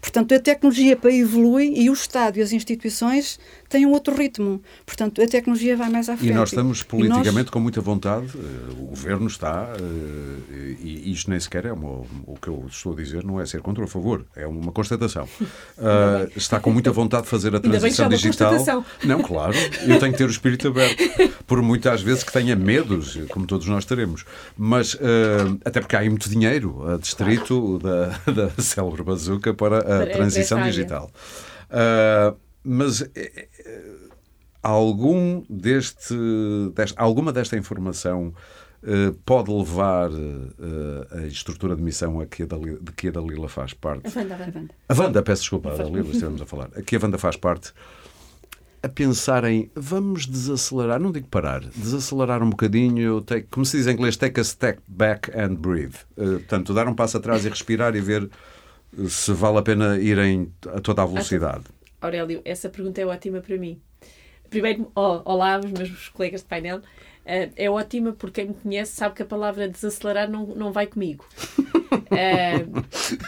Portanto, 0.00 0.34
a 0.34 0.38
tecnologia 0.40 0.94
para 0.94 1.10
evolui 1.12 1.72
e 1.74 1.88
o 1.88 1.92
Estado 1.94 2.36
e 2.38 2.42
as 2.42 2.52
instituições 2.52 3.38
têm 3.74 3.86
um 3.86 3.90
outro 3.90 4.14
ritmo. 4.14 4.62
Portanto, 4.86 5.20
a 5.22 5.26
tecnologia 5.26 5.76
vai 5.76 5.90
mais 5.90 6.08
à 6.08 6.16
frente. 6.16 6.30
E 6.30 6.34
nós 6.34 6.50
estamos 6.50 6.82
politicamente 6.82 7.34
nós- 7.46 7.50
com 7.50 7.60
muita 7.60 7.80
vontade, 7.80 8.26
eh, 8.34 8.70
o 8.78 8.84
governo 8.86 9.26
está, 9.26 9.68
eh, 9.78 10.76
e 10.80 11.12
isto 11.12 11.28
nem 11.30 11.40
sequer 11.40 11.66
é 11.66 11.72
uma, 11.72 12.02
o 12.26 12.36
que 12.40 12.48
eu 12.48 12.64
estou 12.68 12.92
a 12.92 12.96
dizer, 12.96 13.24
não 13.24 13.40
é 13.40 13.46
ser 13.46 13.60
contra 13.60 13.82
ou 13.82 13.86
a 13.86 13.90
favor, 13.90 14.24
é 14.36 14.46
uma 14.46 14.70
constatação. 14.72 15.28
Ah, 15.78 16.26
está 16.36 16.60
com 16.60 16.70
muita 16.70 16.92
vontade 16.92 17.24
de 17.24 17.28
fazer 17.28 17.54
a 17.54 17.60
transição 17.60 18.06
é 18.06 18.08
digital. 18.10 18.84
Não, 19.04 19.22
claro, 19.22 19.54
eu 19.86 19.98
tenho 19.98 20.12
que 20.12 20.18
ter 20.18 20.24
o 20.24 20.30
espírito 20.30 20.68
aberto, 20.68 21.02
por 21.46 21.60
muitas 21.62 22.00
vezes 22.02 22.22
que 22.22 22.32
tenha 22.32 22.54
medos, 22.56 23.18
como 23.30 23.46
todos 23.46 23.66
nós 23.66 23.84
teremos. 23.84 24.24
Mas, 24.56 24.96
até 25.64 25.80
porque 25.80 25.96
há 25.96 26.00
aí 26.00 26.08
muito 26.08 26.28
dinheiro 26.28 26.88
a 26.92 26.96
distrito 26.96 27.78
da, 27.78 28.06
da 28.32 28.62
célebre 28.62 29.02
bazuca 29.02 29.52
para 29.52 29.78
a 29.78 29.82
Para- 29.82 30.06
transição 30.06 30.62
digital. 30.62 31.10
Ah, 31.70 32.34
mas 32.66 33.02
eh, 33.14 33.48
algum 34.62 35.42
deste, 35.48 36.14
deste- 36.74 36.94
alguma 36.98 37.32
desta 37.32 37.56
informação 37.56 38.32
eh, 38.82 39.12
pode 39.24 39.50
levar 39.50 40.10
eh, 40.10 41.18
a 41.22 41.26
estrutura 41.26 41.74
de 41.76 41.82
missão 41.82 42.20
a 42.20 42.26
que 42.26 42.42
a, 42.42 42.46
Dalila, 42.46 42.78
de 42.80 42.92
que 42.92 43.08
a 43.08 43.10
Dalila 43.10 43.48
faz 43.48 43.72
parte? 43.74 44.06
A 44.06 44.18
Wanda, 44.20 44.34
a 44.34 44.38
Wanda. 44.38 44.68
A 44.88 44.94
Wanda, 44.94 45.22
peço 45.22 45.42
desculpa, 45.42 45.70
a 45.72 45.76
Dalila, 45.76 46.00
estivemos 46.10 46.40
a 46.42 46.46
falar. 46.46 46.70
A 46.76 46.82
que 46.82 46.96
a 46.96 47.00
Wanda 47.02 47.18
faz 47.18 47.36
parte 47.36 47.72
a 48.82 48.88
pensar 48.88 49.44
em 49.44 49.70
vamos 49.74 50.26
desacelerar, 50.26 51.00
não 51.00 51.10
digo 51.10 51.26
parar, 51.28 51.60
desacelerar 51.74 52.42
um 52.42 52.50
bocadinho, 52.50 53.22
take, 53.22 53.46
como 53.50 53.64
se 53.64 53.78
diz 53.78 53.86
em 53.86 53.92
inglês, 53.94 54.14
take 54.18 54.38
a 54.38 54.44
step 54.44 54.78
back 54.86 55.30
and 55.34 55.54
breathe. 55.54 55.94
Eh, 56.18 56.24
portanto, 56.40 56.74
dar 56.74 56.86
um 56.86 56.94
passo 56.94 57.16
atrás 57.16 57.46
e 57.46 57.48
respirar 57.48 57.96
e 57.96 58.00
ver 58.02 58.28
eh, 58.98 59.08
se 59.08 59.32
vale 59.32 59.56
a 59.56 59.62
pena 59.62 59.98
irem 59.98 60.52
a 60.74 60.80
toda 60.80 61.02
a 61.02 61.06
velocidade. 61.06 61.64
Aurélio, 62.04 62.40
essa 62.44 62.68
pergunta 62.68 63.00
é 63.00 63.06
ótima 63.06 63.40
para 63.40 63.56
mim. 63.56 63.80
Primeiro, 64.50 64.90
ó, 64.94 65.22
olá, 65.24 65.58
os 65.58 65.70
meus 65.72 66.08
colegas 66.10 66.42
de 66.42 66.46
painel. 66.46 66.80
Eh, 67.26 67.48
é 67.56 67.70
ótima 67.70 68.12
porque 68.12 68.42
quem 68.42 68.50
me 68.50 68.54
conhece 68.54 68.92
sabe 68.94 69.14
que 69.14 69.22
a 69.22 69.26
palavra 69.26 69.66
desacelerar 69.68 70.30
não, 70.30 70.46
não 70.48 70.72
vai 70.72 70.86
comigo. 70.86 71.24
Eh, 72.10 72.66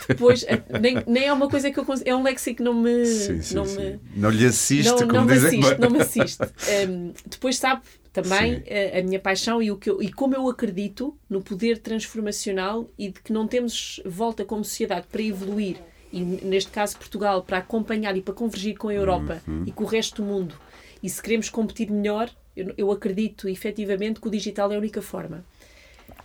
depois, 0.09 0.45
eh, 0.47 0.61
nem, 0.81 1.03
nem 1.07 1.25
é 1.25 1.33
uma 1.33 1.49
coisa 1.49 1.71
que 1.71 1.79
eu 1.79 1.85
consigo. 1.85 2.09
É 2.11 2.15
um 2.15 2.23
léxico 2.23 2.57
que 2.59 2.63
não 2.63 2.75
me. 2.75 3.05
Sim, 3.07 3.41
sim, 3.41 3.55
não 3.55 3.65
sim. 3.65 3.77
me 3.79 4.01
Não 4.17 4.31
lhe 4.31 4.45
assiste, 4.47 4.89
não, 4.91 4.99
como 4.99 5.13
não 5.13 5.25
me 5.25 5.33
dizem. 5.35 5.61
assiste, 5.61 5.81
não 5.81 5.91
me 5.91 6.01
assiste. 6.01 6.43
Um, 6.89 7.13
depois 7.27 7.57
sabe 7.59 7.83
também 8.13 8.63
eh, 8.67 8.99
a, 8.99 9.03
minha 9.03 9.21
paixão 9.21 9.63
e, 9.63 9.71
o 9.71 9.77
que 9.77 9.89
eu- 9.89 10.03
e 10.03 10.13
como 10.13 10.35
eu 10.35 10.49
acredito 10.49 11.17
no 11.31 11.41
poder 11.41 11.79
transformacional 11.79 12.89
e 12.99 13.11
de 13.11 13.21
que 13.21 13.33
não 13.33 13.47
temos 13.47 14.01
volta 14.05 14.45
como 14.45 14.65
sociedade 14.65 15.07
para 15.11 15.23
evoluir 15.23 15.77
e 16.19 16.47
neste 16.47 16.71
caso 16.71 16.97
Portugal 16.97 17.43
para 17.43 17.59
acompanhar 17.59 18.17
e 18.17 18.23
para 18.23 18.35
convergir 18.35 18.77
com 18.77 18.89
a 18.89 18.95
Europa 18.95 19.43
Uhum. 19.47 19.65
e 19.67 19.73
com 19.73 19.85
o 19.85 19.87
resto 19.87 20.23
do 20.23 20.29
mundo 20.29 20.55
e 21.03 21.09
se 21.11 21.21
queremos 21.23 21.49
competir 21.51 21.91
melhor 21.91 22.31
eu, 22.57 22.73
eu 22.77 22.91
acredito 22.91 23.49
efetivamente 23.49 24.21
que 24.21 24.27
o 24.29 24.31
digital 24.31 24.73
é 24.73 24.77
a 24.77 24.79
única 24.79 25.03
forma 25.03 25.45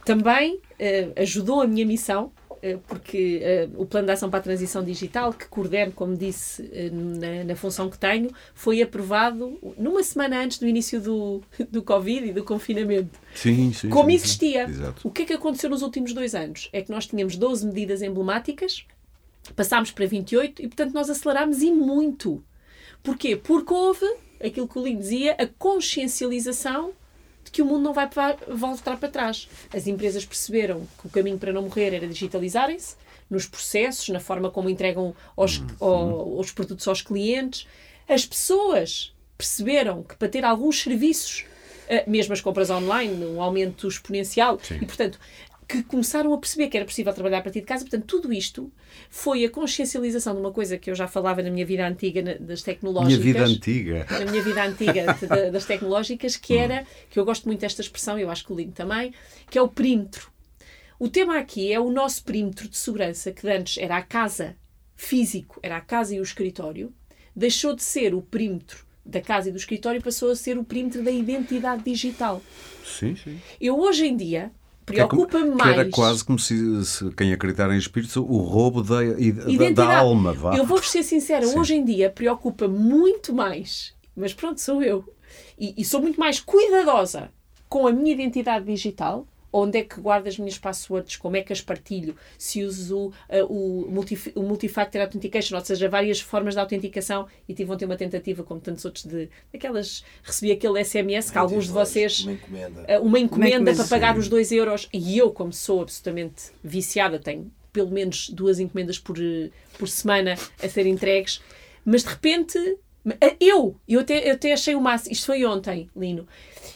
também 0.06 0.60
eh, 0.80 1.10
ajudou 1.18 1.62
a 1.62 1.68
minha 1.68 1.86
missão, 1.86 2.32
eh, 2.62 2.78
porque 2.88 3.40
eh, 3.42 3.70
o 3.76 3.86
Plano 3.86 4.08
de 4.08 4.14
Ação 4.14 4.30
para 4.30 4.40
a 4.40 4.44
Transição 4.44 4.84
Digital, 4.84 5.32
que 5.34 5.48
coordeno, 5.48 5.92
como 5.92 6.16
disse, 6.16 6.64
na, 6.92 7.44
na 7.44 7.56
função 7.56 7.90
que 7.90 7.98
tenho, 7.98 8.30
foi 8.54 8.82
aprovado 8.82 9.60
numa 9.78 10.04
semana 10.04 10.42
antes 10.42 10.58
do 10.60 10.68
início 10.68 11.00
do, 11.00 11.42
do 11.70 11.84
Covid 11.84 12.28
e 12.30 12.34
do 12.34 12.44
confinamento. 12.44 13.20
Sim, 13.36 13.72
sim, 13.74 13.90
Como 13.90 14.10
sim, 14.10 14.16
existia. 14.16 14.68
sim. 14.68 14.82
O 15.04 15.12
que 15.12 15.24
é 15.24 15.26
que 15.26 15.34
aconteceu 15.34 15.70
nos 15.70 15.82
últimos 15.82 16.14
dois 16.14 16.34
anos? 16.36 16.70
É 16.74 16.82
que 16.82 16.92
nós 16.92 17.06
tínhamos 17.06 17.36
12 17.36 17.66
medidas 17.66 18.02
emblemáticas, 18.02 18.86
passámos 19.56 19.92
para 19.92 20.06
28 20.06 20.62
e, 20.62 20.68
portanto, 20.68 20.94
nós 20.94 21.10
acelerámos 21.10 21.62
e 21.62 21.72
muito. 21.72 22.44
Porquê? 23.04 23.36
Porque 23.36 23.74
houve, 23.74 24.06
aquilo 24.44 24.68
que 24.68 24.78
o 24.80 24.84
Lino 24.84 25.00
dizia, 25.00 25.34
a 25.40 25.48
consciencialização 25.48 26.92
de 27.44 27.52
que 27.52 27.62
o 27.62 27.66
mundo 27.66 27.84
não 27.84 27.94
vai 27.94 28.08
voltar 28.48 28.98
para 28.98 29.10
trás. 29.10 29.48
As 29.74 29.88
empresas 29.88 30.26
perceberam 30.26 30.88
que 31.00 31.08
o 31.08 31.10
caminho 31.10 31.38
para 31.38 31.52
não 31.54 31.64
morrer 31.64 31.94
era 31.94 32.08
digitalizarem-se, 32.08 32.96
nos 33.30 33.46
processos, 33.46 34.10
na 34.10 34.20
forma 34.20 34.52
como 34.52 34.70
entregam 34.70 35.16
os, 35.38 35.62
ao- 35.80 36.38
os 36.38 36.52
produtos 36.52 36.88
aos 36.88 37.02
clientes. 37.02 37.66
As 38.08 38.26
pessoas 38.26 39.14
perceberam 39.38 40.04
que 40.04 40.16
para 40.16 40.28
ter 40.28 40.44
alguns 40.46 40.82
serviços, 40.82 41.46
eh, 41.88 42.04
mesmo 42.08 42.34
as 42.34 42.42
compras 42.42 42.70
online, 42.70 43.26
um 43.26 43.42
aumento 43.42 43.88
exponencial, 43.88 44.60
e 44.70 44.86
portanto 44.86 45.18
que 45.72 45.84
começaram 45.84 46.34
a 46.34 46.38
perceber 46.38 46.68
que 46.68 46.76
era 46.78 46.86
possível 46.86 47.14
trabalhar 47.14 47.38
a 47.38 47.42
partir 47.42 47.62
de 47.62 47.66
casa. 47.66 47.84
Portanto, 47.86 48.06
tudo 48.06 48.34
isto 48.34 48.72
foi 49.10 49.46
a 49.46 49.50
consciencialização 49.50 50.34
de 50.34 50.40
uma 50.42 50.52
coisa 50.52 50.78
que 50.78 50.90
eu 50.92 50.96
já 50.96 51.08
falava 51.08 51.42
na 51.42 51.50
minha 51.50 51.66
vida 51.66 51.88
antiga, 51.88 52.22
na- 52.22 52.34
das 52.34 52.62
tecnológicas 52.62 53.18
Minha 53.24 53.34
vida 53.34 53.46
antiga. 53.46 54.08
na 54.10 54.32
minha 54.32 54.44
vida 54.44 54.64
antiga 54.64 55.14
de- 55.14 55.52
das 55.52 55.66
tecnológicas, 55.66 56.36
que 56.36 56.58
era, 56.58 56.86
que 57.10 57.18
eu 57.20 57.24
gosto 57.26 57.46
muito 57.46 57.62
desta 57.62 57.82
expressão, 57.82 58.20
eu 58.20 58.30
acho 58.30 58.46
que 58.46 58.52
o 58.52 58.56
Lino 58.56 58.72
também, 58.74 59.14
que 59.50 59.58
é 59.58 59.62
o 59.62 59.68
perímetro. 59.68 60.30
O 61.00 61.08
tema 61.10 61.38
aqui 61.40 61.72
é 61.74 61.80
o 61.80 61.90
nosso 61.92 62.24
perímetro 62.24 62.68
de 62.68 62.78
segurança, 62.78 63.32
que 63.32 63.48
antes 63.50 63.78
era 63.78 63.98
a 63.98 64.02
casa 64.04 64.56
físico, 64.96 65.60
era 65.64 65.78
a 65.78 65.82
casa 65.82 66.14
e 66.14 66.20
o 66.20 66.24
escritório, 66.24 66.94
deixou 67.36 67.76
de 67.76 67.82
ser 67.84 68.14
o 68.14 68.22
perímetro 68.22 68.86
da 69.04 69.20
casa 69.20 69.50
e 69.50 69.52
do 69.52 69.58
escritório, 69.58 70.00
passou 70.02 70.30
a 70.30 70.36
ser 70.36 70.58
o 70.60 70.64
perímetro 70.64 71.02
da 71.02 71.10
identidade 71.10 71.84
digital. 71.84 72.40
Sim, 72.86 73.16
sim. 73.16 73.40
Eu 73.60 73.80
hoje 73.80 74.06
em 74.06 74.16
dia 74.16 74.52
Que 74.92 75.00
é 75.02 75.06
preocupa-me 75.08 75.52
que 75.52 75.58
mais. 75.58 75.78
era 75.78 75.90
quase 75.90 76.24
como 76.24 76.38
se, 76.40 76.86
se 76.86 77.10
quem 77.12 77.32
acreditar 77.34 77.72
em 77.74 77.78
espíritos, 77.78 78.16
o 78.18 78.24
roubo 78.38 78.82
da, 78.84 79.02
da- 79.02 79.70
da, 79.72 79.98
alma. 80.00 80.34
Vá. 80.34 80.56
Eu 80.56 80.66
vou-vos 80.66 80.90
ser 80.90 81.04
sincera, 81.04 81.46
Sim. 81.46 81.60
hoje 81.60 81.76
em 81.76 81.84
dia 81.86 82.10
preocupa 82.10 82.68
muito 82.68 83.34
mais, 83.34 83.94
mas 84.16 84.34
pronto, 84.34 84.60
sou 84.62 84.82
eu, 84.84 85.04
e, 85.58 85.74
e 85.78 85.86
sou 85.86 86.02
muito 86.02 86.20
mais 86.20 86.40
cuidadosa 86.40 87.30
com 87.70 87.88
a 87.88 87.92
minha 87.92 88.12
identidade 88.12 88.66
digital, 88.66 89.26
onde 89.52 89.80
é 89.80 89.84
que 89.84 90.00
guardo 90.00 90.28
as 90.28 90.38
minhas 90.38 90.58
passwords, 90.58 91.16
como 91.16 91.36
é 91.36 91.42
que 91.42 91.52
as 91.52 91.62
partilho, 91.62 92.16
se 92.38 92.64
uso 92.64 93.08
uh, 93.08 93.46
o, 93.50 93.90
multi, 93.90 94.18
o 94.36 94.42
Multifactor 94.42 95.02
Authentication, 95.02 95.56
ou 95.58 95.66
seja, 95.66 95.90
várias 95.90 96.20
formas 96.20 96.54
de 96.54 96.60
autenticação, 96.60 97.28
e 97.48 97.54
tive 97.54 97.72
ontem 97.72 97.86
uma 97.86 97.98
tentativa, 97.98 98.44
como 98.44 98.60
tantos 98.60 98.86
outros, 98.86 99.06
de 99.06 99.30
daquelas, 99.52 100.04
recebi 100.24 100.52
aquele 100.52 100.84
SMS 100.84 101.30
que 101.30 101.38
alguns 101.38 101.66
de 101.66 101.72
vocês 101.72 102.22
Uma 102.22 102.34
encomenda. 102.34 102.82
uh, 102.82 103.06
uma 103.06 103.20
encomenda 103.20 103.56
encomenda, 103.56 103.76
para 103.76 103.88
pagar 103.88 104.14
sim. 104.14 104.20
os 104.20 104.30
2 104.30 104.52
euros. 104.52 104.90
E 104.94 105.18
eu, 105.18 105.32
como 105.32 105.52
sou 105.52 105.82
absolutamente 105.82 106.52
viciada, 106.64 107.20
tenho 107.20 107.52
pelo 107.74 107.90
menos 107.90 108.30
duas 108.30 108.60
encomendas 108.60 109.00
por, 109.00 109.18
eh, 109.18 109.50
por 109.78 109.88
semana 109.88 110.36
a 110.62 110.68
ser 110.68 110.86
entregues, 110.86 111.42
mas 111.86 112.04
de 112.04 112.10
repente 112.10 112.78
eu, 113.40 113.76
eu 113.88 114.02
até, 114.02 114.30
eu 114.30 114.34
até 114.34 114.54
achei 114.54 114.76
o 114.76 114.82
máximo, 114.82 115.14
isto 115.14 115.26
foi 115.26 115.46
ontem, 115.46 115.90
Lino, 115.96 116.28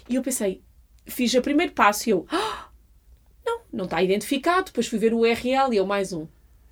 e 0.10 0.16
eu 0.16 0.22
pensei, 0.22 0.62
fiz 1.06 1.34
o 1.34 1.42
primeiro 1.42 1.72
passo 1.74 2.10
e 2.10 2.12
eu, 2.12 2.26
"Ah, 2.32 2.66
não, 3.46 3.60
não 3.72 3.86
está 3.86 4.02
identificado, 4.02 4.66
depois 4.66 4.88
fui 4.88 4.98
ver 5.00 5.14
o 5.14 5.20
URL 5.20 5.74
e 5.74 5.78
eu 5.78 5.86
mais 5.86 6.12
um. 6.14 6.28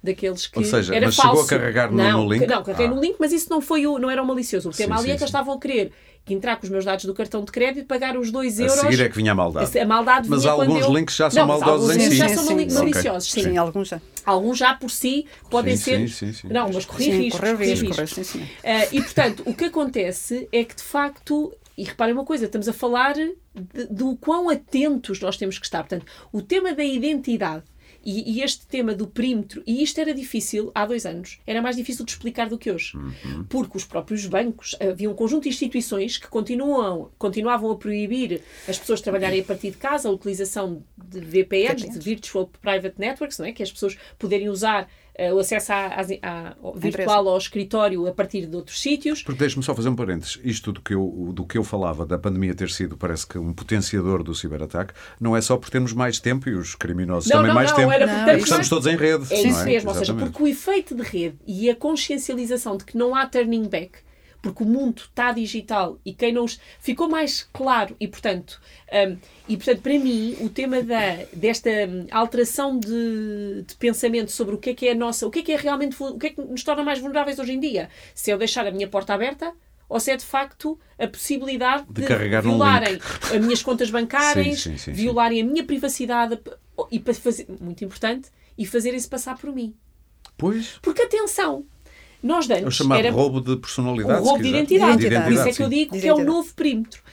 daqueles 0.06 0.48
que 0.48 0.60
Ou 0.60 0.66
seja, 0.66 0.94
era 0.94 1.06
mas 1.06 1.16
falso. 1.16 1.32
chegou 1.32 1.46
a 1.46 1.48
carregar 1.62 1.90
no- 1.90 1.96
não, 1.98 2.24
no 2.26 2.34
link? 2.34 2.46
Não, 2.46 2.62
carreguei 2.62 2.88
Ah. 2.88 2.90
no 2.90 3.00
link, 3.00 3.16
mas 3.22 3.32
isso 3.32 3.50
não, 3.50 3.62
foi 3.62 3.88
o, 3.88 3.98
não 3.98 4.12
era 4.12 4.22
o 4.22 4.28
malicioso. 4.28 4.68
O 4.70 4.74
tema 4.74 4.98
Sim, 4.98 5.04
ali 5.04 5.12
é 5.12 5.16
que 5.16 5.22
eles 5.24 5.30
estavam 5.30 5.54
a 5.54 5.58
querer 5.58 5.94
que 6.26 6.34
entrar 6.34 6.58
com 6.58 6.64
os 6.66 6.70
meus 6.70 6.84
dados 6.84 7.06
do 7.06 7.14
cartão 7.14 7.42
de 7.42 7.50
crédito, 7.54 7.88
pagar 7.88 8.18
os 8.18 8.30
2 8.30 8.60
A 8.60 8.64
euros. 8.64 8.80
seguir 8.82 9.00
é 9.02 9.08
que 9.08 9.16
vinha 9.16 9.32
a 9.32 9.36
maldade. 9.36 9.80
A 9.80 9.86
maldade 9.86 10.28
Mas 10.30 10.46
alguns 10.46 10.82
eu- 10.82 10.94
links 10.94 11.16
já 11.16 11.30
são 11.30 11.48
Não, 11.48 11.48
maldosos 11.48 11.96
em 11.96 12.00
si. 12.10 12.16
já 12.18 12.28
são 12.28 12.44
sim, 12.44 12.68
sim. 12.70 12.76
maliciosos, 12.76 13.32
sim. 13.32 13.44
Sim, 13.44 13.58
alguns 13.58 13.88
já. 13.88 14.02
Alguns 14.26 14.58
já 14.58 14.74
por 14.74 14.92
si 14.92 15.26
podem 15.50 15.78
Sim, 15.78 15.84
ser. 15.84 16.00
sim, 16.00 16.08
sim, 16.10 16.34
sim. 16.34 16.48
Não, 16.50 16.70
mas 16.74 16.84
corri 16.84 17.30
correr 17.30 17.56
risco, 17.56 17.88
correr, 17.88 18.08
sim, 18.08 18.24
sim. 18.26 18.46
Ah, 18.62 18.86
e 18.92 19.02
portanto, 19.02 19.44
o 19.46 19.54
que 19.54 19.64
acontece 19.64 20.50
é 20.52 20.66
que 20.66 20.76
de 20.76 20.84
facto, 20.84 21.56
e 21.78 21.86
reparem 21.86 22.14
uma 22.14 22.26
coisa, 22.26 22.44
estamos 22.44 22.68
a 22.68 22.74
falar 22.74 23.16
de- 23.54 23.86
do 23.88 24.16
quão 24.18 24.50
atentos 24.50 25.20
nós 25.20 25.38
temos 25.38 25.58
que 25.58 25.66
estar. 25.66 25.80
Portanto, 25.80 26.06
o 26.32 26.42
tema 26.42 26.74
da 26.74 26.84
identidade 26.84 27.64
e, 28.06 28.34
e 28.34 28.42
este 28.42 28.68
tema 28.68 28.94
do 28.94 29.08
perímetro, 29.08 29.64
e 29.66 29.82
isto 29.82 30.00
era 30.00 30.14
difícil 30.14 30.72
há 30.76 30.86
dois 30.86 31.06
anos, 31.06 31.40
era 31.48 31.62
mais 31.62 31.78
difícil 31.78 32.04
de 32.04 32.12
explicar 32.12 32.50
do 32.50 32.58
que 32.58 32.70
hoje. 32.70 32.98
Uhum. 32.98 33.46
Porque 33.48 33.78
os 33.78 33.86
próprios 33.86 34.26
bancos, 34.26 34.76
havia 34.80 35.10
um 35.10 35.14
conjunto 35.14 35.44
de 35.44 35.50
instituições 35.50 36.18
que 36.18 36.28
continuam, 36.28 37.12
continuavam 37.18 37.72
a 37.72 37.78
proibir 37.78 38.42
as 38.68 38.78
pessoas 38.78 39.00
trabalharem 39.00 39.40
a 39.40 39.44
partir 39.44 39.72
de 39.72 39.78
casa, 39.78 40.10
a 40.10 40.12
utilização 40.12 40.84
de 40.98 41.22
VPNs, 41.22 41.90
de. 41.90 42.00
Virtual 42.00 42.50
Private 42.62 42.96
Networks, 43.00 43.40
não 43.40 43.46
é? 43.46 43.54
que 43.54 43.64
as 43.64 43.72
pessoas 43.72 43.98
poderem 44.20 44.50
usar 44.50 44.90
o 45.34 45.40
acesso 45.40 45.72
à, 45.72 45.98
à- 46.24 46.56
ao 46.62 46.74
virtual 46.76 47.28
ao 47.28 47.38
escritório 47.38 48.08
a 48.08 48.12
partir 48.12 48.48
de 48.48 48.56
outros 48.56 48.82
sítios. 48.82 49.22
Porque 49.22 49.40
deixe-me 49.40 49.64
só 49.64 49.76
fazer 49.76 49.90
um 49.90 49.96
parênteses. 49.96 50.40
Isto 50.44 50.72
do 50.72 50.82
que, 50.82 50.94
eu, 50.96 51.32
do 51.34 51.46
que 51.46 51.58
eu 51.58 51.64
falava 51.64 52.06
da 52.06 52.18
pandemia 52.18 52.56
ter 52.56 52.70
sido, 52.70 52.98
parece 52.98 53.28
que, 53.28 53.38
um 53.38 53.54
potenciador 53.54 54.24
do 54.24 54.34
ciberataque, 54.34 54.94
não 55.20 55.38
é 55.38 55.42
só 55.42 55.56
por 55.58 55.70
termos 55.70 55.94
mais 55.94 56.20
tempo 56.20 56.50
e 56.50 56.56
os 56.56 56.74
criminosos 56.74 57.30
Não, 57.30 57.38
também 57.38 57.48
não, 57.50 57.56
mais 57.56 57.70
não, 57.72 57.78
tempo. 57.78 57.92
era 57.92 58.06
Não, 58.08 58.16
porque 58.16 58.32
É 58.32 58.38
estamos 58.38 58.70
todos 58.70 58.88
em 58.88 58.96
rede. 58.96 59.26
É 59.32 59.44
não 59.44 59.50
isso 59.52 59.64
mesmo, 59.66 59.90
ou 59.90 59.96
seja, 59.96 60.12
Exatamente. 60.12 60.32
porque 60.32 60.44
o 60.44 60.48
efeito 60.48 60.96
de 60.96 61.04
rede 61.04 61.38
e 61.46 61.70
a 61.70 61.76
consciencialização 61.76 62.78
de 62.78 62.86
que 62.86 62.98
não 62.98 63.14
há 63.16 63.26
turning 63.28 63.68
back, 63.68 64.00
porque 64.44 64.62
o 64.62 64.68
mundo 64.68 65.02
está 65.10 65.32
digital 65.32 65.98
e 66.06 66.14
quem 66.14 66.32
não 66.34 66.44
os- 66.44 66.60
ficou 66.80 67.10
mais 67.10 67.48
claro 67.54 67.96
e 68.00 68.08
portanto 68.08 68.62
hum, 68.92 69.18
e 69.48 69.56
portanto 69.58 69.82
para 69.82 69.98
mim 69.98 70.36
o 70.42 70.50
tema 70.50 70.84
da 70.84 71.20
desta 71.34 71.70
hum, 71.72 72.06
alteração 72.12 72.78
de, 72.78 73.64
de 73.66 73.74
pensamento 73.80 74.32
sobre 74.32 74.54
o 74.54 74.58
que 74.60 74.72
é 74.72 74.74
que 74.76 74.88
é 74.88 74.92
a 74.92 74.96
nossa 74.96 75.26
o 75.26 75.32
que 75.32 75.40
é 75.40 75.44
que 75.44 75.52
é 75.54 75.56
realmente 75.56 75.96
o 76.00 76.18
que 76.20 76.28
é 76.28 76.30
que 76.32 76.42
nos 76.42 76.62
torna 76.64 76.84
mais 76.84 77.00
vulneráveis 77.00 77.40
hoje 77.40 77.54
em 77.54 77.60
dia 77.60 77.90
se 78.14 78.30
é 78.30 78.34
eu 78.34 78.38
deixar 78.38 78.68
a 78.68 78.72
minha 78.72 78.88
porta 78.88 79.14
aberta 79.14 79.54
ou 79.88 80.00
se 80.00 80.12
é 80.12 80.18
de 80.18 80.26
facto 80.26 80.78
a 81.00 81.08
possibilidade 81.08 81.86
De 81.90 82.02
de, 82.02 82.08
violarem 82.42 82.94
link. 82.94 83.04
as 83.36 83.42
minhas 83.46 83.62
contas 83.64 83.90
bancárias, 83.92 84.60
sim, 84.62 84.72
sim, 84.72 84.78
sim. 84.78 84.92
violarem 84.92 85.42
a 85.42 85.46
minha 85.46 85.64
privacidade 85.64 86.38
e 86.92 87.00
para 87.00 87.14
fazer, 87.14 87.46
muito 87.62 87.84
importante, 87.86 88.30
e 88.58 88.66
fazerem-se 88.66 89.08
passar 89.08 89.38
por 89.38 89.54
mim. 89.54 89.76
Pois, 90.36 90.80
Porque 90.82 91.04
atenção, 91.04 91.66
nós 92.24 92.48
de 92.48 92.54
é 92.54 92.62
o 92.62 92.66
antes 92.66 92.78
chamado 92.78 93.00
era 93.00 93.12
roubo 93.12 93.42
de 93.42 93.52
o 93.52 93.58
personalidade. 93.60 94.22
se 94.22 94.26
roubo 94.28 94.42
de 94.42 94.50
identidade. 94.50 94.98
De 94.98 95.06
identidade, 95.06 95.26
Por 95.26 95.34
isso 95.34 95.48
é 95.50 95.52
que 95.54 95.64
eu 95.64 95.70
digo 95.70 96.00
que 96.00 96.08
é 96.08 96.14
o 96.14 96.24
novo 96.24 96.54
perímetro. 96.56 97.04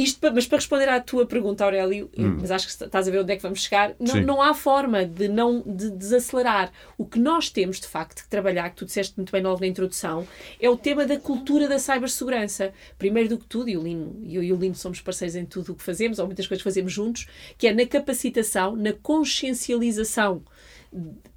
Isto, 0.00 0.32
mas 0.32 0.46
para 0.46 0.58
responder 0.58 0.88
à 0.88 1.00
tua 1.00 1.26
pergunta, 1.26 1.64
Aurélio, 1.64 2.08
Hum. 2.16 2.38
mas 2.40 2.52
acho 2.52 2.68
que 2.68 2.84
estás 2.84 3.08
a 3.08 3.10
ver 3.10 3.18
onde 3.18 3.32
é 3.32 3.36
que 3.36 3.42
vamos 3.42 3.60
chegar, 3.64 3.96
não, 3.98 4.14
não 4.22 4.40
há 4.40 4.54
forma 4.54 5.04
de 5.04 5.26
não 5.26 5.60
de 5.66 5.90
desacelerar. 5.90 6.70
O 6.96 7.04
que 7.04 7.18
nós 7.18 7.50
temos, 7.50 7.80
de 7.80 7.88
facto, 7.88 8.22
que 8.22 8.28
trabalhar, 8.28 8.70
que 8.70 8.76
tu 8.76 8.84
disseste 8.84 9.14
muito 9.16 9.32
bem 9.32 9.42
logo 9.42 9.58
na 9.60 9.66
introdução, 9.66 10.24
é 10.60 10.70
o 10.70 10.76
tema 10.76 11.04
da 11.04 11.18
cultura 11.18 11.66
da 11.66 11.80
cibersegurança. 11.80 12.72
Primeiro 12.96 13.28
do 13.30 13.38
que 13.38 13.46
tudo, 13.46 13.68
e 13.70 13.76
o 13.76 13.82
Lino, 13.82 14.22
eu 14.24 14.40
e 14.40 14.52
o 14.52 14.56
Lino 14.56 14.76
somos 14.76 15.00
parceiros 15.00 15.34
em 15.34 15.44
tudo 15.44 15.72
o 15.72 15.74
que 15.74 15.82
fazemos, 15.82 16.20
ou 16.20 16.26
muitas 16.26 16.46
coisas 16.46 16.62
que 16.62 16.70
fazemos 16.70 16.92
juntos, 16.92 17.26
que 17.58 17.66
é 17.66 17.74
na 17.74 17.84
capacitação, 17.84 18.76
na 18.76 18.92
consciencialização 18.92 20.42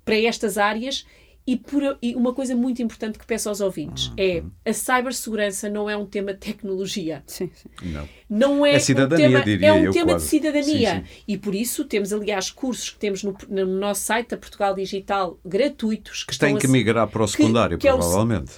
para 0.06 0.18
estas 0.18 0.60
áreas 0.60 1.04
e, 1.46 1.58
por, 1.58 1.98
e 2.02 2.16
uma 2.16 2.34
coisa 2.34 2.56
muito 2.56 2.82
importante 2.82 3.18
que 3.18 3.26
peço 3.26 3.50
aos 3.50 3.60
ouvintes 3.62 4.12
é 4.16 4.44
a 4.66 4.72
cibersegurança 4.74 5.68
não 5.70 5.90
é 5.90 5.98
um 5.98 6.06
tema 6.06 6.34
de 6.34 6.40
tecnologia. 6.40 7.24
Sim, 7.26 7.50
sim. 7.54 7.70
Não. 7.92 8.08
Não 8.30 8.66
é 8.66 8.74
É 8.76 8.80
cidadania, 8.80 9.28
um 9.28 9.32
tema, 9.32 9.44
diria 9.44 9.68
é 9.68 9.74
um 9.74 9.84
eu, 9.86 9.92
tema 9.92 10.06
quase. 10.12 10.26
de 10.26 10.30
cidadania. 10.30 10.96
Sim, 10.96 11.04
sim. 11.06 11.24
E 11.28 11.38
por 11.38 11.56
isso 11.56 11.84
temos, 11.86 12.14
aliás, 12.14 12.52
cursos 12.52 12.90
que 12.92 13.00
temos 13.00 13.24
no, 13.24 13.36
no 13.50 13.66
nosso 13.66 14.02
site 14.04 14.30
da 14.30 14.38
Portugal 14.38 14.74
Digital 14.76 15.40
gratuitos. 15.44 16.24
Que 16.24 16.38
tem 16.38 16.50
estão 16.50 16.60
que 16.60 16.68
a 16.68 16.70
migrar 16.70 17.08
para 17.08 17.24
o 17.24 17.26
que- 17.26 17.32
secundário, 17.32 17.78
que 17.78 17.88
é 17.88 17.94
o- 17.94 17.98
provavelmente. 17.98 18.52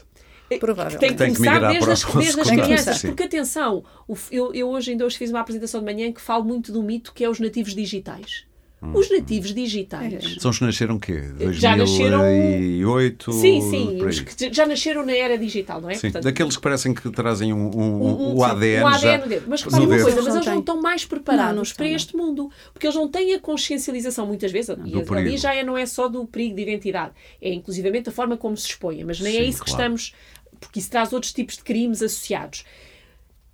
Provavelmente. 0.60 1.00
Tem 1.00 1.10
que 1.10 1.16
Tem 1.16 1.32
que 1.32 1.38
começar 1.38 1.54
migrar 1.56 1.72
desde, 1.72 1.86
para 1.86 1.94
as, 1.94 2.04
o 2.04 2.18
desde 2.20 2.30
as 2.42 2.48
secundário, 2.48 2.64
crianças. 2.76 2.98
sim. 3.00 3.08
Porque, 3.08 3.24
atenção, 3.24 3.84
eu, 4.30 4.54
eu 4.54 4.70
hoje 4.70 4.92
ainda 4.92 5.04
hoje 5.06 5.18
fiz 5.18 5.32
uma 5.32 5.40
apresentação 5.40 5.80
de 5.80 5.86
manhã 5.92 6.12
que 6.12 6.22
falo 6.22 6.44
muito 6.44 6.72
do 6.72 6.84
mito 6.84 7.12
que 7.12 7.24
é 7.24 7.30
os 7.30 7.40
nativos 7.40 7.74
digitais. 7.74 8.46
Hum. 8.84 8.92
Os 8.96 9.10
nativos 9.10 9.54
digitais. 9.54 10.36
São 10.40 10.52
os 10.52 10.58
que 10.60 10.66
nasceram 10.66 10.96
o 10.96 11.00
quê? 11.00 11.22
Já 11.54 11.76
nasceram- 11.76 12.20
2008? 12.20 13.32
Sim, 13.32 13.62
sim, 13.62 14.04
os 14.06 14.20
que 14.20 14.54
já 14.54 14.66
nasceram 14.66 15.06
na 15.06 15.14
era 15.14 15.38
digital, 15.38 15.80
não 15.80 15.90
é? 15.90 15.94
Sim, 15.96 16.02
Portanto, 16.08 16.24
daqueles 16.26 16.56
que 16.58 16.62
parecem 16.62 16.94
que 16.94 17.10
trazem 17.12 17.54
um, 17.54 17.72
um- 17.76 18.04
um- 18.32 18.36
o 18.36 18.44
ADN, 18.44 18.84
um 18.84 18.88
ADN 18.88 19.30
já. 19.30 19.42
Mas 19.48 19.64
no 19.64 19.70
repare 19.72 19.86
uma 19.86 19.96
dedo. 19.96 20.04
coisa, 20.04 20.10
Eles 20.10 20.16
mas 20.16 20.26
não 20.26 20.36
eles 20.36 20.46
não 20.48 20.60
estão 20.60 20.82
mais 20.82 21.06
preparados 21.06 21.56
Não, 21.56 21.64
não 21.64 21.76
para 21.76 21.86
não. 21.88 21.96
este 21.96 22.16
mundo. 22.18 22.52
Porque 22.74 22.86
eles 22.88 22.96
não 22.96 23.08
têm 23.08 23.34
a 23.34 23.40
consciencialização 23.40 24.28
muitas 24.28 24.52
vezes. 24.52 24.76
e 24.86 24.92
Do 24.92 25.14
ali 25.14 25.38
já 25.38 25.56
é, 25.56 25.64
não 25.64 25.78
é 25.78 25.86
só 25.86 26.08
do 26.10 26.26
perigo 26.26 26.56
de 26.56 26.62
identidade, 26.64 27.14
é 27.42 27.54
inclusivamente 27.54 28.10
a 28.10 28.12
forma 28.12 28.36
como 28.36 28.58
se 28.58 28.68
expõe. 28.68 29.04
Mas 29.06 29.20
nem 29.20 29.38
é 29.38 29.44
Sim, 29.44 29.50
isso 29.50 29.64
que 29.64 29.72
claro. 29.72 29.84
estamos. 29.84 30.14
Porque 30.60 30.80
isso 30.80 30.90
traz 30.90 31.12
outros 31.14 31.32
tipos 31.34 31.56
de 31.58 31.64
crimes 31.64 32.02
associados. 32.02 32.64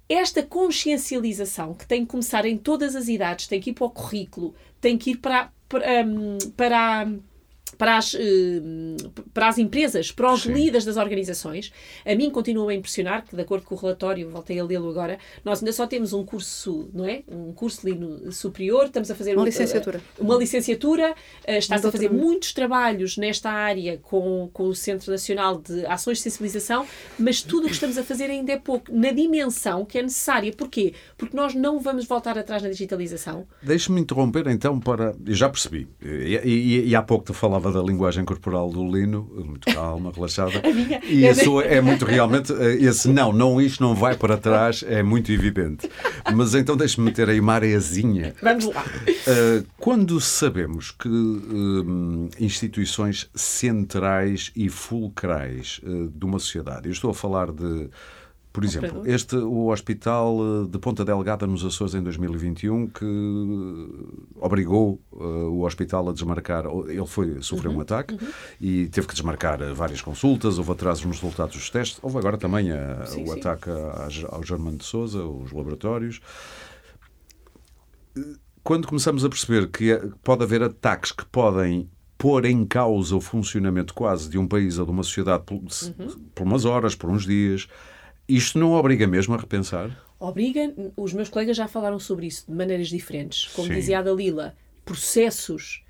Esta 0.07 0.41
consciencialização 0.41 1.73
que 1.75 1.85
tem 1.87 2.01
que 2.03 2.07
começar 2.09 2.43
em 2.45 2.57
todas 2.57 2.95
as 2.95 3.07
idades, 3.07 3.45
tem 3.47 3.59
que 3.61 3.69
ir 3.69 3.73
para 3.73 3.85
o 3.85 3.89
currículo, 3.91 4.55
tem 4.81 4.97
que 4.97 5.11
ir 5.11 5.17
para, 5.17 5.51
para, 5.67 6.03
hum, 6.05 6.37
para, 6.55 7.07
para 7.79 7.97
as, 7.97 8.13
hum, 8.13 8.97
para 9.33 9.47
as 9.47 9.57
empresas, 9.57 10.11
para 10.11 10.33
os 10.33 10.41
Sim. 10.43 10.51
líderes 10.53 10.83
das 10.83 10.97
organizações. 10.97 11.71
A 12.05 12.13
mim 12.13 12.29
continua 12.29 12.71
a 12.71 12.75
impressionar 12.75 13.25
que, 13.25 13.33
de 13.35 13.41
acordo 13.41 13.65
com 13.65 13.73
o 13.73 13.77
relatório, 13.77 14.29
voltei 14.29 14.59
a 14.59 14.63
lê-lo 14.65 14.89
agora, 14.89 15.17
nós 15.45 15.59
ainda 15.59 15.71
só 15.71 15.87
temos 15.87 16.11
um 16.11 16.25
curso, 16.25 16.89
não 16.93 17.05
é? 17.05 17.23
Um 17.27 17.53
curso 17.53 17.87
ali 17.87 17.97
no 17.97 18.31
superior, 18.33 18.85
estamos 18.87 19.09
a 19.09 19.15
fazer 19.15 19.33
Uma 19.33 19.43
um- 19.43 19.45
licenciatura. 19.45 20.01
Uma 20.19 20.35
licenciatura, 20.35 21.15
eh, 21.45 21.57
está-se 21.57 21.85
a 21.85 21.87
Um 21.87 21.91
fazer 21.91 22.07
doutoramento. 22.09 22.27
muitos 22.31 22.51
trabalhos 22.53 23.15
nesta 23.17 23.49
área 23.49 23.97
com, 23.97 24.49
com 24.51 24.63
o 24.63 24.75
Centro 24.75 25.09
Nacional 25.09 25.57
de 25.59 25.85
Ações 25.85 26.17
de 26.17 26.23
Sensibilização, 26.25 26.85
mas 27.17 27.41
tudo 27.41 27.63
o 27.63 27.67
que 27.67 27.73
estamos 27.75 27.97
a 27.97 28.03
fazer 28.03 28.25
ainda 28.25 28.51
é 28.51 28.57
pouco, 28.57 28.91
na 28.93 29.11
dimensão 29.11 29.85
que 29.85 29.97
é 29.97 30.01
necessária. 30.03 30.51
Porquê? 30.51 30.93
Porque 31.17 31.35
nós 31.35 31.55
não 31.55 31.79
vamos 31.79 32.05
voltar 32.05 32.37
atrás 32.37 32.61
na 32.61 32.67
digitalização. 32.69 33.47
Deixe-me 33.63 34.01
interromper 34.01 34.47
então 34.47 34.77
para. 34.79 35.15
Eu 35.25 35.33
já 35.33 35.47
percebi. 35.49 35.87
E, 36.03 36.35
e- 36.43 36.87
e 36.89 36.95
há 36.95 37.01
pouco 37.01 37.23
te 37.25 37.33
falava 37.33 37.68
da 37.71 37.81
linguagem 37.81 38.23
corporal 38.25 38.69
do 38.69 38.83
Lino, 38.83 39.29
muito 39.45 39.73
calma, 39.73 40.11
relaxada. 40.13 40.61
minha- 40.73 41.01
E 41.05 41.25
é 41.25 41.31
isso 41.31 41.61
é 41.61 41.81
muito 41.81 42.05
realmente. 42.05 42.51
eh, 42.53 42.75
Esse 42.81 43.07
não, 43.09 43.31
não, 43.33 43.59
isto 43.61 43.81
não 43.83 43.95
vai 43.95 44.15
para 44.15 44.37
trás, 44.37 44.83
é 44.87 45.01
muito 45.03 45.31
evidente. 45.31 45.89
Mas 46.35 46.53
então 46.55 46.75
deixe-me 46.77 47.05
meter 47.05 47.29
aí 47.29 47.39
uma 47.39 47.53
areazinha. 47.53 48.33
Vamos 48.41 48.65
lá. 48.65 48.83
Uh, 49.07 49.65
quando 49.77 50.19
sabemos 50.19 50.91
que 50.91 51.07
hum, 51.09 52.29
instituições 52.39 53.29
centrais 53.35 54.51
e 54.55 54.69
fulcrais 54.69 55.79
uh, 55.83 56.07
de 56.09 56.25
uma 56.25 56.39
sociedade, 56.39 56.87
eu 56.87 56.91
estou 56.91 57.11
a 57.11 57.13
falar 57.13 57.51
de, 57.51 57.89
por 58.59 58.65
exemplo, 58.65 59.07
este 59.07 59.35
o 59.37 59.67
hospital 59.67 60.37
uh, 60.37 60.67
de 60.67 60.77
Ponta 60.79 61.05
Delgada 61.05 61.47
nos 61.47 61.63
Açores 61.63 61.93
em 61.93 62.03
2021 62.03 62.87
que 62.87 63.05
obrigou 64.35 65.01
uh, 65.13 65.17
o 65.17 65.65
hospital 65.65 66.09
a 66.09 66.13
desmarcar, 66.13 66.65
ele 66.87 67.05
foi 67.05 67.41
sofreu 67.41 67.69
Uhum, 67.71 67.77
um 67.77 67.81
ataque 67.81 68.17
e 68.59 68.87
teve 68.87 69.07
que 69.07 69.13
desmarcar 69.13 69.59
várias 69.73 70.01
consultas, 70.01 70.57
houve 70.57 70.71
atrasos 70.71 71.05
nos 71.05 71.19
resultados 71.19 71.55
dos 71.55 71.69
testes, 71.69 71.99
houve 72.01 72.17
agora 72.17 72.37
também 72.37 72.71
uh, 72.71 73.05
Sim, 73.05 73.23
o 73.23 73.27
sim. 73.27 73.39
ataque 73.39 73.69
ao 74.27 74.43
Germano 74.43 74.77
de 74.77 74.85
Souza, 74.85 75.23
os 75.23 75.51
laboratórios. 75.51 76.19
Quando 78.63 78.87
começamos 78.87 79.23
a 79.23 79.29
perceber 79.29 79.67
que 79.67 79.95
pode 80.23 80.43
haver 80.43 80.63
ataques 80.63 81.11
que 81.11 81.25
podem 81.25 81.89
pôr 82.17 82.43
em 82.45 82.65
causa 82.65 83.15
o 83.15 83.21
funcionamento 83.21 83.93
quase 83.93 84.29
de 84.29 84.37
um 84.37 84.45
país 84.45 84.77
ou 84.77 84.85
de 84.85 84.91
uma 84.91 85.03
sociedade 85.03 85.43
por, 85.45 85.61
por 86.35 86.43
umas 86.43 86.65
horas, 86.65 86.93
por 86.93 87.09
uns 87.09 87.25
dias, 87.25 87.67
isto 88.29 88.57
não 88.59 88.71
obriga 88.73 89.05
mesmo 89.07 89.33
a 89.33 89.37
repensar? 89.37 90.05
Obriga, 90.19 90.73
os 90.95 91.13
meus 91.13 91.29
colegas 91.29 91.57
já 91.57 91.67
falaram 91.67 91.99
sobre 91.99 92.27
isso 92.27 92.45
de 92.47 92.55
maneiras 92.55 92.87
diferentes. 92.89 93.45
Como 93.53 93.67
Sim. 93.67 93.73
dizia 93.73 93.99
a 93.99 94.01
Dalila, 94.01 94.55
processos, 94.85 95.83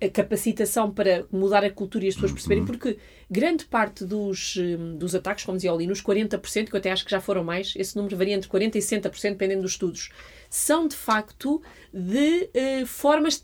a 0.00 0.08
capacitação 0.08 0.90
para 0.90 1.24
mudar 1.32 1.64
a 1.64 1.70
cultura 1.70 2.04
e 2.04 2.08
as 2.08 2.14
pessoas 2.14 2.32
perceberem, 2.32 2.62
Uhum. 2.62 2.66
porque 2.66 2.98
grande 3.30 3.64
parte 3.64 4.04
dos, 4.04 4.56
hum, 4.56 4.96
dos 4.96 5.14
ataques, 5.14 5.44
como 5.44 5.56
dizia 5.56 5.72
o 5.72 5.78
Lino, 5.78 5.92
os 5.92 6.02
40%, 6.02 6.68
que 6.70 6.76
eu 6.76 6.78
até 6.78 6.92
acho 6.92 7.04
que 7.04 7.10
já 7.10 7.20
foram 7.20 7.42
mais, 7.42 7.72
esse 7.76 7.96
número 7.96 8.16
varia 8.16 8.34
entre 8.34 8.48
40% 8.48 8.76
e 8.76 8.82
60%, 8.82 9.30
dependendo 9.30 9.62
dos 9.62 9.72
estudos, 9.72 10.10
são 10.50 10.86
de 10.86 10.94
facto 10.94 11.62
de 11.92 12.50
eh, 12.54 12.84
formas 12.84 13.42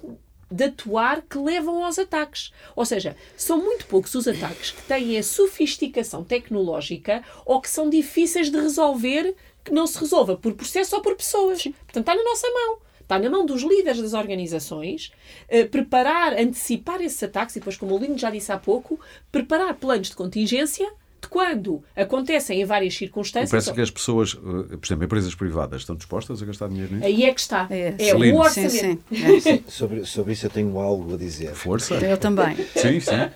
de 0.53 0.65
atuar 0.65 1.23
que 1.23 1.39
levam 1.39 1.85
aos 1.85 1.99
ataques. 1.99 2.53
Ou 2.77 2.85
seja, 2.85 3.17
são 3.37 3.59
muito 3.59 3.87
poucos 3.87 4.15
os 4.15 4.29
ataques 4.29 4.71
que 4.71 4.83
têm 4.83 5.19
a 5.19 5.23
sofisticação 5.23 6.23
tecnológica 6.23 7.25
ou 7.45 7.61
que 7.61 7.69
são 7.69 7.89
difíceis 7.89 8.51
de 8.51 8.61
resolver 8.61 9.35
que 9.65 9.73
não 9.73 9.87
se 9.87 9.99
resolva 9.99 10.37
por 10.37 10.55
processo 10.55 10.97
ou 10.97 11.03
por 11.03 11.17
pessoas. 11.17 11.63
Portanto, 11.63 11.99
está 12.01 12.15
na 12.15 12.25
nossa 12.25 12.49
mão. 12.51 12.79
Está 13.01 13.19
na 13.19 13.29
mão 13.29 13.45
dos 13.45 13.63
líderes 13.63 14.01
das 14.01 14.15
organizações 14.15 15.13
uh, 15.51 15.69
preparar, 15.69 16.35
antecipar 16.35 17.01
esses 17.03 17.23
ataques 17.23 17.57
e 17.57 17.59
depois, 17.59 17.77
como 17.77 17.95
o 17.95 17.99
Lino 17.99 18.17
já 18.17 18.31
disse 18.31 18.53
há 18.53 18.59
pouco, 18.59 18.99
preparar 19.31 19.75
planos 19.75 20.09
de 20.09 20.17
contingência 20.17 20.91
quando 21.29 21.83
acontecem 21.97 22.61
em 22.61 22.65
várias 22.65 22.95
circunstâncias. 22.95 23.51
Parece 23.51 23.73
que 23.73 23.81
as 23.81 23.91
pessoas, 23.91 24.37
eh, 24.37 24.77
por 24.77 24.87
exemplo, 24.87 25.05
empresas 25.05 25.35
privadas, 25.35 25.83
estão 25.83 25.95
dispostas 25.97 26.43
a 26.43 26.47
gastar 26.47 26.69
dinheiro 26.69 26.95
nisso? 26.95 27.07
Aí 27.07 27.25
é 27.25 27.33
que 27.33 27.41
está. 27.41 27.67
É, 27.71 27.95
É, 27.99 28.15
o 28.15 28.37
orçamento. 28.37 29.03
Sim, 29.11 29.41
sim. 29.41 29.51
É. 29.67 29.71
Sobre, 29.71 30.05
sobre 30.05 30.33
isso 30.33 30.47
eu 30.47 30.51
tenho 30.51 30.79
algo 30.79 31.15
a 31.15 31.17
dizer. 31.17 31.53
Força? 31.55 31.95
Eu 31.95 32.17
também. 32.17 32.57
Sim, 32.77 33.01
sim. 33.01 33.31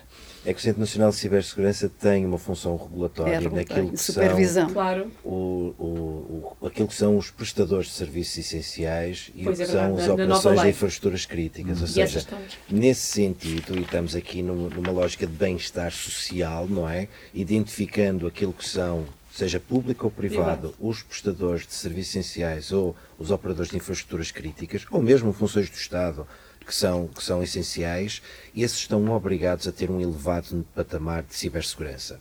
É 0.47 0.53
que 0.53 0.59
o 0.61 0.63
Centro 0.63 0.79
Nacional 0.79 1.09
de 1.09 1.17
Cibersegurança 1.17 1.89
tem 1.89 2.25
uma 2.25 2.37
função 2.37 2.77
regulatória 2.77 3.33
É, 3.35 3.39
naquilo 3.49 3.91
que 3.91 3.97
supervisão. 3.97 4.69
Claro. 4.69 5.11
são 5.21 5.29
o, 5.29 5.75
o, 5.77 6.55
o, 6.61 6.67
aquilo 6.67 6.87
que 6.87 6.95
são 6.95 7.17
os 7.17 7.29
prestadores 7.29 7.87
de 7.87 7.93
serviços 7.95 8.37
essenciais 8.37 9.29
e 9.35 9.43
Pois 9.43 9.59
o 9.59 9.63
é 9.63 9.65
que 9.65 9.71
são 9.73 9.81
verdade, 9.95 10.01
as 10.03 10.07
na- 10.07 10.15
na 10.15 10.25
nova 10.25 10.39
operações 10.39 10.61
de 10.61 10.69
infraestruturas 10.69 11.25
críticas. 11.25 11.81
Ou 11.81 11.85
E 11.85 11.89
seja, 11.89 12.25
nesse 12.69 13.01
sentido, 13.01 13.77
e 13.77 13.81
estamos 13.81 14.15
aqui 14.15 14.41
num- 14.41 14.69
numa 14.69 14.91
lógica 14.93 15.27
de 15.27 15.33
bem-estar 15.33 15.91
social, 15.91 16.65
não 16.65 16.87
é? 16.89 17.09
Identificando 17.33 18.25
aquilo 18.25 18.53
que 18.53 18.65
são, 18.65 19.03
seja 19.33 19.59
público 19.59 20.05
ou 20.05 20.11
privado, 20.11 20.73
os 20.79 21.03
prestadores 21.03 21.67
de 21.67 21.73
serviços 21.73 22.15
essenciais 22.15 22.71
ou 22.71 22.95
os 23.19 23.31
operadores 23.31 23.69
de 23.71 23.75
infraestruturas 23.75 24.31
críticas, 24.31 24.85
ou 24.91 25.01
mesmo 25.01 25.33
funções 25.33 25.69
do 25.69 25.75
Estado 25.75 26.25
que 26.67 26.75
são, 26.75 27.07
que 27.07 27.23
são 27.23 27.41
essenciais, 27.41 28.21
esses 28.53 28.79
estão 28.79 29.09
obrigados 29.09 29.65
a 29.69 29.71
ter 29.71 29.89
um 29.89 30.01
elevado 30.01 30.65
patamar 30.75 31.23
de 31.23 31.33
cibersegurança. 31.33 32.19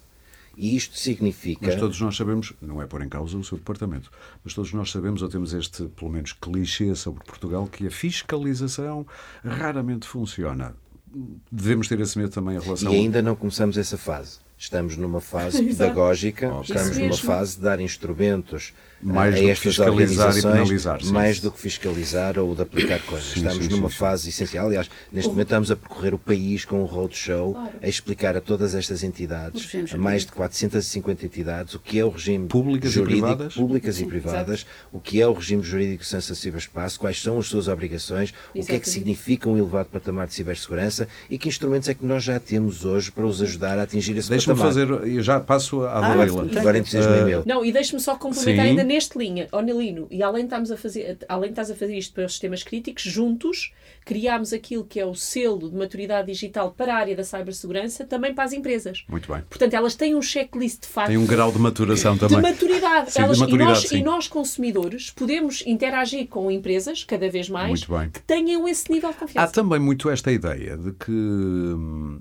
E 0.57 0.75
isto 0.75 0.97
significa. 0.97 1.67
Mas 1.67 1.77
todos 1.77 2.01
nós 2.01 2.17
sabemos, 2.17 2.53
não 2.63 2.81
é 2.81 2.87
pôr 2.87 3.03
em 3.03 3.09
causa 3.09 3.37
o 3.37 3.45
seu 3.45 3.59
departamento, 3.59 4.11
mas 4.43 4.55
todos 4.55 4.73
nós 4.73 4.91
sabemos, 4.91 5.21
ou 5.21 5.29
temos 5.29 5.53
este, 5.53 5.85
pelo 5.89 6.11
menos, 6.11 6.33
clichê 6.33 6.95
sobre 6.95 7.25
Portugal, 7.25 7.67
que 7.67 7.87
a 7.89 7.91
fiscalização 7.91 9.05
raramente 9.45 10.07
funciona. 10.07 10.75
Devemos 11.51 11.89
ter 11.89 12.01
esse 12.01 12.17
medo 12.17 12.31
também 12.31 12.57
em 12.57 12.61
relação 12.61 12.93
E 12.93 12.97
ainda 12.97 13.21
não 13.21 13.35
começamos 13.35 13.77
essa 13.77 13.99
fase. 13.99 14.39
Estamos 14.57 14.97
numa 14.97 15.21
fase 15.21 15.61
pedagógica, 15.67 16.51
estamos 16.63 16.97
numa 16.97 17.17
fase 17.17 17.57
de 17.57 17.63
dar 17.63 17.81
instrumentos 17.81 18.73
Mais 19.15 19.35
a 19.35 19.39
do 19.39 19.43
que 19.45 19.51
estas 19.51 19.77
fiscalizar 19.77 20.37
e 20.37 20.43
penalizar, 20.43 21.03
sim. 21.03 21.13
mais 21.13 21.41
do 21.41 21.51
que 21.51 21.61
fiscalizar 21.61 22.39
ou 22.39 22.55
de 22.55 22.63
aplicar 22.63 23.01
coisas. 23.03 23.29
Sim, 23.29 23.41
estamos 23.41 23.65
sim, 23.65 23.71
numa 23.71 23.89
sim, 23.89 23.95
sim. 23.95 23.99
fase 23.99 24.29
essencial. 24.29 24.67
Aliás, 24.67 24.91
neste 25.13 25.29
momento 25.31 25.47
estamos 25.47 25.71
a 25.71 25.77
percorrer 25.77 26.15
o 26.15 26.19
país 26.19 26.65
com 26.65 26.83
um 26.83 26.85
roadshow 26.85 27.57
a 27.81 27.89
explicar 27.89 28.37
a 28.37 28.41
todas 28.41 28.75
estas 28.75 29.03
entidades, 29.03 29.69
a 29.93 29.97
mais 29.97 30.27
de 30.27 30.33
450 30.33 31.25
entidades, 31.25 31.75
o 31.75 31.79
que 31.79 31.99
é 31.99 32.05
o 32.05 32.09
regime 32.09 32.49
Públicas 32.49 32.91
e 32.91 32.95
jurídico, 32.95 33.27
privadas? 33.27 33.55
públicas 33.55 34.01
e 34.01 34.07
privadas, 34.07 34.67
o 34.93 34.99
que 34.99 35.21
é 35.21 35.27
o 35.27 35.33
regime 35.33 35.63
jurídico 35.63 36.05
de 36.05 36.17
do 36.17 36.35
ciberespaço, 36.35 36.99
quais 36.99 37.21
são 37.21 37.39
as 37.39 37.47
suas 37.47 37.69
obrigações, 37.69 38.31
o 38.31 38.33
que 38.33 38.37
é 38.37 38.53
que 38.53 38.59
Exatamente. 38.61 38.91
significa 38.91 39.49
um 39.49 39.57
elevado 39.57 39.89
patamar 39.91 40.27
de 40.27 40.35
cibersegurança 40.35 41.07
e 41.31 41.39
que 41.39 41.49
instrumentos 41.49 41.89
é 41.89 41.95
que 41.95 42.05
nós 42.05 42.23
já 42.25 42.41
temos 42.41 42.85
hoje 42.85 43.13
para 43.13 43.25
os 43.27 43.41
ajudar 43.43 43.79
a 43.79 43.83
atingir 43.83 44.17
esse 44.17 44.29
Deixa-me 44.29 44.59
patamar. 44.59 44.75
fazer, 44.75 45.09
eu 45.09 45.23
já 45.23 45.39
passo 45.39 45.83
à 45.83 45.99
Ah, 45.99 46.27
portanto, 46.27 46.59
Agora 46.59 46.79
entusiasmo 46.79 47.25
meu. 47.25 47.43
Não, 47.47 47.65
e 47.65 47.73
deixe-me 47.73 48.01
só 48.01 48.17
complementar 48.17 48.67
ainda 48.67 48.85
neste 48.97 49.19
linha, 49.19 49.47
ó 49.53 49.61
Nilino, 49.61 50.07
e 50.11 50.23
além 50.23 50.43
de, 50.43 50.47
estarmos 50.47 50.71
a 50.73 50.77
fazer, 50.77 51.19
além 51.29 51.51
de 51.51 51.53
estás 51.53 51.71
a 51.71 51.75
fazer 51.75 51.97
isto 51.97 52.15
para 52.15 52.25
os 52.25 52.33
sistemas 52.33 52.63
críticos, 52.63 53.03
juntos 53.03 53.73
criámos 54.05 54.53
aquilo 54.53 54.85
que 54.85 54.99
é 55.01 55.05
o 55.05 55.15
selo 55.15 55.69
de 55.71 55.77
maturidade 55.77 56.27
digital 56.33 56.71
para 56.73 56.95
a 56.95 56.97
área 56.97 57.15
da 57.17 57.25
cibersegurança 57.25 58.05
também 58.05 58.33
para 58.35 58.45
as 58.45 58.53
empresas. 58.53 59.05
Muito 59.09 59.31
bem. 59.33 59.43
Portanto, 59.51 59.75
elas 59.75 59.95
têm 59.95 60.15
um 60.15 60.23
checklist 60.23 60.83
de 60.83 60.87
facto 60.89 61.09
Tem 61.09 61.17
um 61.19 61.27
grau 61.27 61.53
de 61.53 61.59
maturação 61.59 62.15
de 62.15 62.21
também. 62.21 62.41
maturidade. 62.41 63.11
Sim, 63.13 63.19
de 63.21 63.25
Elas- 63.25 63.39
maturidade, 63.39 63.71
e, 63.71 63.75
nós, 63.75 63.89
sim. 63.89 63.99
e 63.99 64.03
nós, 64.03 64.29
consumidores, 64.29 65.11
podemos 65.11 65.63
interagir 65.67 66.27
com 66.29 66.51
empresas, 66.51 67.05
cada 67.05 67.29
vez 67.29 67.49
mais, 67.51 67.85
que 68.13 68.21
tenham 68.27 68.67
esse 68.69 68.91
nível 68.91 69.11
de 69.11 69.17
Há 69.17 69.19
confiança. 69.19 69.53
também 69.53 69.79
muito 69.79 70.09
esta 70.09 70.31
ideia 70.33 70.77
de 70.77 70.93
que, 70.93 71.11
hum, 71.11 72.21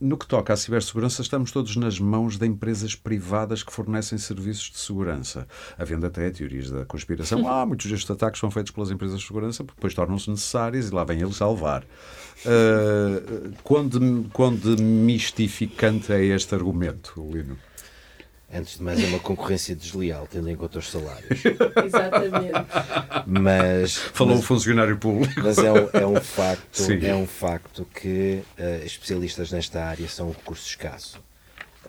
no 0.00 0.18
que 0.18 0.26
toca 0.26 0.52
à 0.52 0.56
cibersegurança, 0.56 1.22
estamos 1.22 1.52
todos 1.52 1.76
nas 1.76 1.98
mãos 1.98 2.36
de 2.36 2.46
empresas 2.46 2.94
privadas 2.94 3.62
que 3.62 3.72
fornecem 3.72 4.18
serviços 4.18 4.70
de 4.70 4.78
segurança. 4.78 5.46
Havendo 5.78 6.06
até 6.06 6.30
teorias 6.30 6.70
da 6.70 6.84
conspiração. 6.84 7.48
Ah, 7.48 7.64
muitos 7.64 7.90
destes 7.90 8.10
ataques 8.10 8.40
são 8.40 8.50
feitos 8.50 8.72
pelas 8.72 8.90
empresas 8.90 9.20
de 9.20 9.26
segurança 9.26 9.64
porque 9.64 9.78
depois 9.78 9.94
tornam-se 9.94 10.30
necessários 10.30 10.88
e 10.88 10.94
lá 10.94 11.04
vêm 11.04 11.20
eles 11.20 11.36
salvar. 11.36 11.84
Uh, 12.44 13.52
quando, 13.62 14.28
quando 14.32 14.80
mistificante 14.82 16.12
é 16.12 16.24
este 16.24 16.54
argumento, 16.54 17.14
Lino? 17.32 17.56
Antes 18.56 18.76
de 18.76 18.82
mais, 18.84 19.02
é 19.02 19.06
uma 19.08 19.18
concorrência 19.18 19.74
desleal, 19.74 20.28
tendo 20.30 20.48
em 20.48 20.54
conta 20.54 20.78
os 20.78 20.88
salários. 20.88 21.42
Exatamente. 21.84 22.52
Mas, 23.26 23.96
Falou 23.96 24.34
o 24.34 24.36
mas, 24.36 24.46
funcionário 24.46 24.96
público. 24.96 25.34
mas 25.42 25.58
é, 25.58 25.72
um, 25.72 25.88
é 25.92 26.06
um 26.06 26.20
facto, 26.20 26.82
Sim. 26.82 27.04
é 27.04 27.14
um 27.14 27.26
facto 27.26 27.84
que 28.00 28.42
eh, 28.56 28.82
especialistas 28.84 29.50
nesta 29.50 29.82
área 29.84 30.06
são 30.08 30.28
um 30.28 30.32
recurso 30.32 30.68
escasso. 30.68 31.18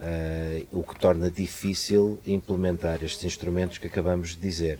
Eh, 0.01 0.63
o 0.71 0.81
que 0.83 0.97
torna 0.99 1.29
difícil 1.29 2.19
implementar 2.25 3.03
estes 3.03 3.23
instrumentos 3.23 3.77
que 3.77 3.87
acabamos 3.87 4.29
de 4.29 4.37
dizer. 4.37 4.79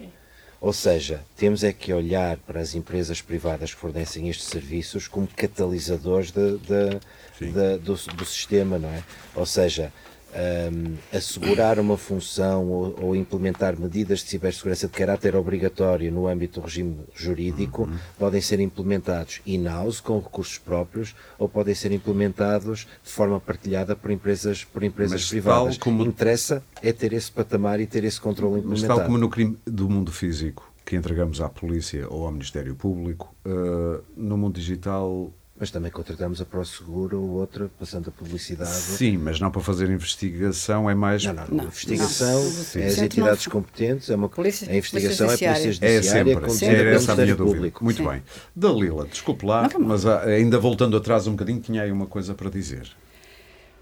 Ou 0.59 0.73
seja, 0.73 1.21
temos 1.37 1.63
é 1.63 1.71
que 1.71 1.93
olhar 1.93 2.37
para 2.37 2.59
as 2.61 2.73
empresas 2.73 3.21
privadas 3.21 3.73
que 3.73 3.79
fornecem 3.79 4.27
estes 4.29 4.47
serviços 4.47 5.07
como 5.07 5.27
catalisadores 5.27 6.31
de- 6.31 6.57
de- 6.57 7.51
da- 7.51 7.77
do, 7.77 7.93
do 7.93 8.25
sistema, 8.25 8.79
não 8.79 8.89
é? 8.89 9.03
Ou 9.35 9.45
seja, 9.45 9.93
hum, 10.35 10.95
assegurar 11.13 11.79
uma 11.79 11.97
função 11.97 12.67
ou, 12.69 12.95
ou 13.01 13.15
implementar 13.15 13.79
medidas 13.79 14.19
de 14.19 14.29
cibersegurança 14.29 14.87
de 14.87 14.93
caráter 14.93 15.35
obrigatório 15.35 16.11
no 16.11 16.27
âmbito 16.27 16.59
do 16.59 16.65
regime 16.65 16.97
jurídico 17.15 17.83
Uhum. 17.83 17.97
podem 18.19 18.41
ser 18.41 18.59
implementados 18.59 19.41
in-house 19.45 19.99
com 19.99 20.19
recursos 20.19 20.57
próprios 20.57 21.15
ou 21.39 21.47
podem 21.49 21.73
ser 21.75 21.91
implementados 21.91 22.87
de 23.03 23.11
forma 23.11 23.39
partilhada 23.39 23.95
por 23.95 24.11
empresas, 24.11 24.63
por 24.63 24.83
empresas 24.83 25.21
Mas 25.21 25.29
privadas. 25.29 25.77
como- 25.77 26.03
Interessa 26.03 26.63
é 26.81 26.91
ter 26.91 27.13
esse 27.13 27.31
patamar 27.31 27.79
e 27.79 27.87
ter 27.87 28.03
esse 28.03 28.19
controle 28.19 28.55
Mas 28.55 28.63
implementado. 28.79 28.99
tal 28.99 29.05
como 29.05 29.17
no 29.17 29.29
crime 29.29 29.57
do 29.65 29.89
mundo 29.89 30.11
físico, 30.11 30.71
que 30.85 30.95
entregamos 30.95 31.41
à 31.41 31.49
polícia 31.49 32.07
ou 32.09 32.25
ao 32.25 32.31
Ministério 32.31 32.75
Público, 32.75 33.33
uh, 33.45 34.03
no 34.15 34.37
mundo 34.37 34.59
digital 34.59 35.31
Mas 35.57 35.71
também 35.71 35.89
contratamos 35.89 36.41
a 36.41 36.45
ProSeguro 36.45 37.21
ou 37.21 37.29
outra, 37.29 37.71
passando 37.79 38.09
a 38.09 38.11
publicidade. 38.11 38.69
Sim, 38.69 39.17
mas 39.17 39.39
não 39.39 39.49
para 39.49 39.61
fazer 39.61 39.89
investigação, 39.89 40.89
é 40.89 40.93
mais. 40.93 41.23
Não, 41.23 41.33
não, 41.33 41.47
Não, 41.49 41.63
investigação 41.63 42.27
não. 42.43 42.45
é 42.45 42.49
as 42.49 42.55
Sempre 42.65 43.05
entidades 43.05 43.45
não. 43.45 43.51
competentes, 43.53 44.09
é 44.09 44.15
uma, 44.15 44.27
Polícia- 44.27 44.69
a 44.69 44.75
investigação 44.75 45.27
Polícia 45.27 45.45
é 45.45 45.49
a 45.49 45.53
Polícia 45.53 45.71
Judiciária. 45.71 45.97
É 45.97 46.01
sempre, 46.01 46.31
era 46.31 46.41
pelo 46.41 46.95
essa 46.97 47.13
a 47.13 47.15
minha 47.15 47.35
dúvida. 47.37 47.55
Público. 47.55 47.83
Muito 47.85 48.03
Sim. 48.03 48.09
bem. 48.09 48.23
Dalila, 48.53 49.05
desculpe 49.07 49.45
lá, 49.45 49.69
Não, 49.73 49.79
mas 49.79 50.05
ah, 50.05 50.23
ainda 50.23 50.59
voltando 50.59 50.97
atrás 50.97 51.25
um 51.25 51.31
bocadinho, 51.31 51.61
tinha 51.61 51.83
aí 51.83 51.91
uma 51.91 52.05
coisa 52.05 52.33
para 52.33 52.49
dizer. 52.49 52.91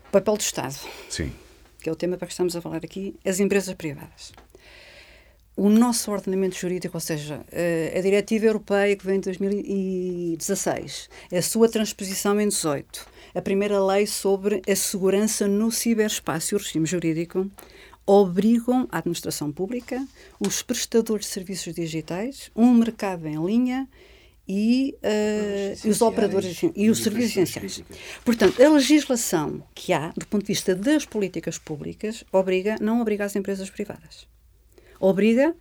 O 0.10 0.12
papel 0.12 0.38
do 0.38 0.42
Estado, 0.42 0.76
Sim. 1.10 1.32
que 1.82 1.90
é 1.90 1.92
o 1.92 1.96
tema 1.96 2.18
para 2.18 2.28
que 2.28 2.34
estamos 2.34 2.56
a 2.56 2.62
falar 2.62 2.78
aqui, 2.86 3.16
as 3.26 3.40
empresas 3.40 3.74
privadas. 3.74 4.32
O 5.56 5.70
nosso 5.70 6.12
ordenamento 6.12 6.56
jurídico, 6.56 6.98
ou 6.98 7.02
seja, 7.02 7.46
eh, 7.52 7.94
a 7.96 8.02
Diretiva 8.02 8.48
Europeia 8.48 8.96
que 8.96 9.06
vem 9.06 9.20
de 9.20 9.26
2016, 9.26 11.10
a 11.32 11.42
sua 11.44 11.70
transposição 11.70 12.42
em 12.42 12.48
18, 12.48 13.06
a 13.36 13.42
primeira 13.42 13.80
lei 13.86 14.08
sobre 14.08 14.64
a 14.68 14.76
segurança 14.76 15.48
no 15.48 15.72
ciberespaço 15.72 16.54
e 16.54 16.58
o 16.58 16.60
regime 16.60 16.88
jurídico, 16.88 17.52
obrigam 18.04 18.88
a 18.92 18.98
administração 18.98 19.52
pública, 19.52 20.04
os 20.40 20.64
prestadores 20.64 21.28
de 21.28 21.32
serviços 21.32 21.72
digitais, 21.76 22.50
um 22.56 22.74
mercado 22.74 23.28
em 23.28 23.46
linha 23.46 23.88
e, 24.48 24.98
e 25.84 25.88
os 25.88 26.02
operadores 26.02 26.62
e 26.76 26.90
os 26.90 27.04
serviços 27.04 27.38
essenciais. 27.38 27.84
Portanto, 28.26 28.60
a 28.62 28.70
legislação 28.70 29.64
que 29.76 29.94
há, 29.94 30.12
do 30.18 30.26
ponto 30.26 30.42
de 30.42 30.48
vista 30.48 30.74
das 30.76 31.06
políticas 31.06 31.60
públicas, 31.60 32.24
obriga, 32.32 32.76
não 32.82 33.02
obriga 33.02 33.24
as 33.24 33.36
empresas 33.36 33.70
privadas. 33.70 34.28
Obriga, 35.08 35.54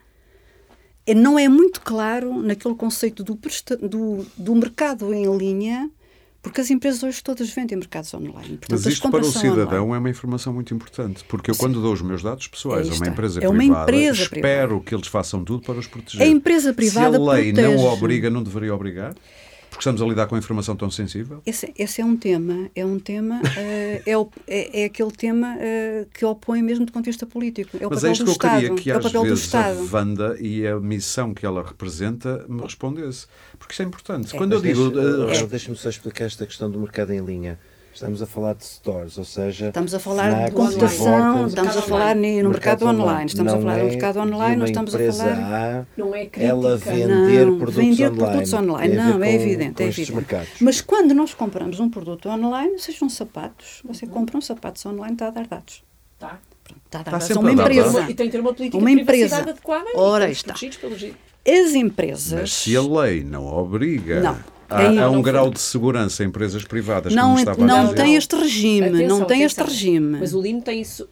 eh, 1.07 1.14
não 1.14 1.38
é 1.38 1.48
muito 1.48 1.81
claro 1.81 2.42
naquele 2.42 2.74
conceito 2.74 3.24
do, 3.24 3.38
do, 3.88 4.26
do 4.37 4.55
mercado 4.55 5.12
em 5.12 5.37
linha, 5.37 5.90
porque 6.40 6.61
as 6.61 6.70
empresas 6.70 7.02
hoje 7.02 7.22
todas 7.22 7.50
vendem 7.50 7.76
mercados 7.78 8.12
online. 8.14 8.57
Portanto, 8.59 8.70
Mas 8.70 8.87
as 8.87 8.92
isto 8.94 9.11
para 9.11 9.20
o 9.20 9.24
cidadão 9.24 9.85
online. 9.87 9.94
é 9.94 9.98
uma 9.98 10.11
informação 10.11 10.52
muito 10.52 10.72
importante, 10.74 11.24
porque 11.28 11.50
eu, 11.50 11.57
quando 11.57 11.81
dou 11.83 11.92
os 11.92 12.02
meus 12.02 12.22
dados 12.22 12.46
pessoais 12.48 12.88
a 12.90 12.94
uma 12.94 13.09
empresa 13.09 13.40
É 13.42 13.48
uma 13.48 13.59
privada, 13.59 13.83
empresa 13.92 14.22
espero 14.22 14.40
privada. 14.40 14.81
que 14.85 14.94
eles 14.94 15.07
façam 15.09 15.44
tudo 15.44 15.62
para 15.64 15.78
os 15.78 15.87
proteger. 15.87 16.22
A 16.22 16.26
empresa 16.26 16.72
privada 16.72 17.16
Se 17.16 17.22
a 17.28 17.33
lei 17.33 17.52
não 17.52 17.62
protege. 17.62 17.85
obriga, 17.87 18.31
não 18.31 18.42
deveria 18.42 18.74
obrigar? 18.74 19.14
Porque 19.72 19.80
estamos 19.88 20.02
a 20.02 20.06
lidar 20.06 20.26
com 20.26 20.37
informação 20.37 20.76
tão 20.76 20.90
sensível? 20.90 21.40
Esse, 21.46 21.72
esse 21.78 22.02
é 22.02 22.04
um 22.04 22.14
tema, 22.14 22.68
é 22.76 22.85
um 22.85 22.98
tema, 22.98 23.40
eh, 23.56 24.02
é, 24.04 24.18
o- 24.18 24.28
é, 24.46 24.82
é 24.82 24.85
aquele 24.85 25.11
tema 25.11 25.56
eh, 25.58 26.06
que 26.12 26.26
opõe 26.26 26.61
mesmo 26.62 26.85
do 26.85 26.92
ponto 26.92 27.04
de 27.04 27.11
vista 27.11 27.24
político. 27.24 27.78
É 27.80 27.87
o 27.87 27.90
Mas 27.90 28.04
é 28.04 28.08
papel 28.08 28.12
isto 28.12 28.24
do 28.26 28.38
que 28.38 28.46
eu 28.46 28.50
queria 28.50 28.58
Estado. 28.68 28.80
que 28.82 28.90
é 28.90 28.94
o 28.94 28.98
às 28.98 29.04
papel 29.04 29.22
do 29.22 29.28
vezes 29.30 29.54
a 29.54 29.70
Estado. 29.70 29.88
Wanda 29.94 30.37
e 30.38 30.66
a 30.66 30.78
missão 30.78 31.32
que 31.32 31.46
ela 31.46 31.62
representa 31.66 32.44
me 32.48 32.61
respondesse. 32.62 33.26
Porque 33.58 33.72
isto 33.72 33.82
é 33.82 33.87
importante. 33.87 34.35
É, 34.35 34.38
Quando 34.38 34.52
eu 34.52 34.61
digo. 34.61 34.90
deixa- 34.90 35.08
eh, 35.32 35.37
Raul, 35.38 35.48
Deixa-me 35.48 35.76
só 35.76 35.88
explicar 35.88 36.26
esta 36.26 36.46
questão 36.46 36.70
do 36.70 36.78
mercado 36.78 37.11
em 37.12 37.24
linha. 37.24 37.58
Estamos 37.94 38.22
a 38.22 38.26
falar 38.26 38.55
de 38.55 38.64
stores, 38.64 39.18
ou 39.18 39.24
seja, 39.24 39.68
Estamos 39.68 39.94
a 39.94 39.98
falar 39.98 40.46
de 40.46 40.52
computação, 40.52 41.46
estamos 41.46 41.76
a 41.76 41.83
falar 41.83 42.16
no 42.16 42.22
mercado 42.50 42.87
online, 42.87 43.26
estamos 43.26 43.52
a 43.52 43.57
Não 43.57 43.62
falar 43.62 43.74
do 43.76 43.81
é 43.81 43.85
mercado 43.90 44.18
online, 44.20 44.57
nós 44.57 44.70
estamos 44.70 44.94
a 44.94 44.98
falar. 45.12 45.81
A, 45.81 45.87
Não 45.96 46.14
é 46.14 46.18
crítica. 46.26 46.42
ela 46.42 46.76
vender 46.78 47.46
Não, 47.46 47.59
produtos 47.59 47.74
vender 47.85 48.07
online. 48.07 48.16
produtos 48.18 48.52
online. 48.55 48.94
Não, 48.96 49.22
é 49.22 49.35
evidente, 49.35 49.74
com 49.74 49.83
é 49.83 49.87
evidente. 49.87 50.12
mercados. 50.14 50.48
Mas 50.61 50.81
quando 50.81 51.12
nós 51.14 51.35
compramos 51.35 51.81
um 51.81 51.90
produto 51.90 52.28
online, 52.31 52.78
sejam 52.78 53.09
sapatos, 53.11 53.83
você 53.85 54.07
compra 54.07 54.38
um 54.38 54.40
sapatos 54.40 54.85
online, 54.87 55.12
está 55.12 55.28
a 55.28 55.31
dar 55.31 55.46
dados. 55.46 55.85
Tá. 56.18 56.38
Pronto, 56.64 56.81
está 56.87 57.00
a 57.00 57.02
dar 57.02 57.18
Está 57.18 57.18
dados 57.18 57.37
a 57.37 57.40
uma 57.40 57.52
empresa. 57.52 57.92
dados. 57.92 58.11
E 58.11 58.14
tem 58.14 58.26
que 58.26 58.33
ter 58.33 58.40
uma 58.40 58.55
política 58.55 58.78
Uma 58.78 58.87
de 58.94 59.00
empresa. 59.02 59.37
privacidade 59.37 59.50
adequada 59.50 59.90
Ora, 59.96 60.31
está. 60.31 60.55
As 60.55 61.74
empresas. 61.74 62.33
Mas 62.40 62.52
se 62.52 62.76
a 62.76 62.81
lei 62.83 63.22
não 63.22 63.46
obriga 63.46 64.20
Não. 64.20 64.38
Há, 64.72 64.78
Aí- 64.88 64.98
há 64.98 65.11
um 65.11 65.14
Não, 65.14 65.22
grau 65.22 65.50
de 65.50 65.61
segurança 65.61 66.24
em 66.24 66.28
empresas 66.28 66.64
privadas, 66.64 67.14
não, 67.14 67.28
como 67.28 67.38
estava 67.38 67.62
a 67.62 67.66
não 67.66 67.94
tem 67.94 68.16
este 68.16 68.37
regime, 68.37 68.88
Atenção, 68.88 69.18
não 69.18 69.26
tem 69.26 69.42
este 69.42 69.62
regime. 69.62 70.18
Mas 70.20 70.35
o 70.35 70.40
LIM 70.40 70.61
tem 70.61 70.80
isso. 70.80 71.08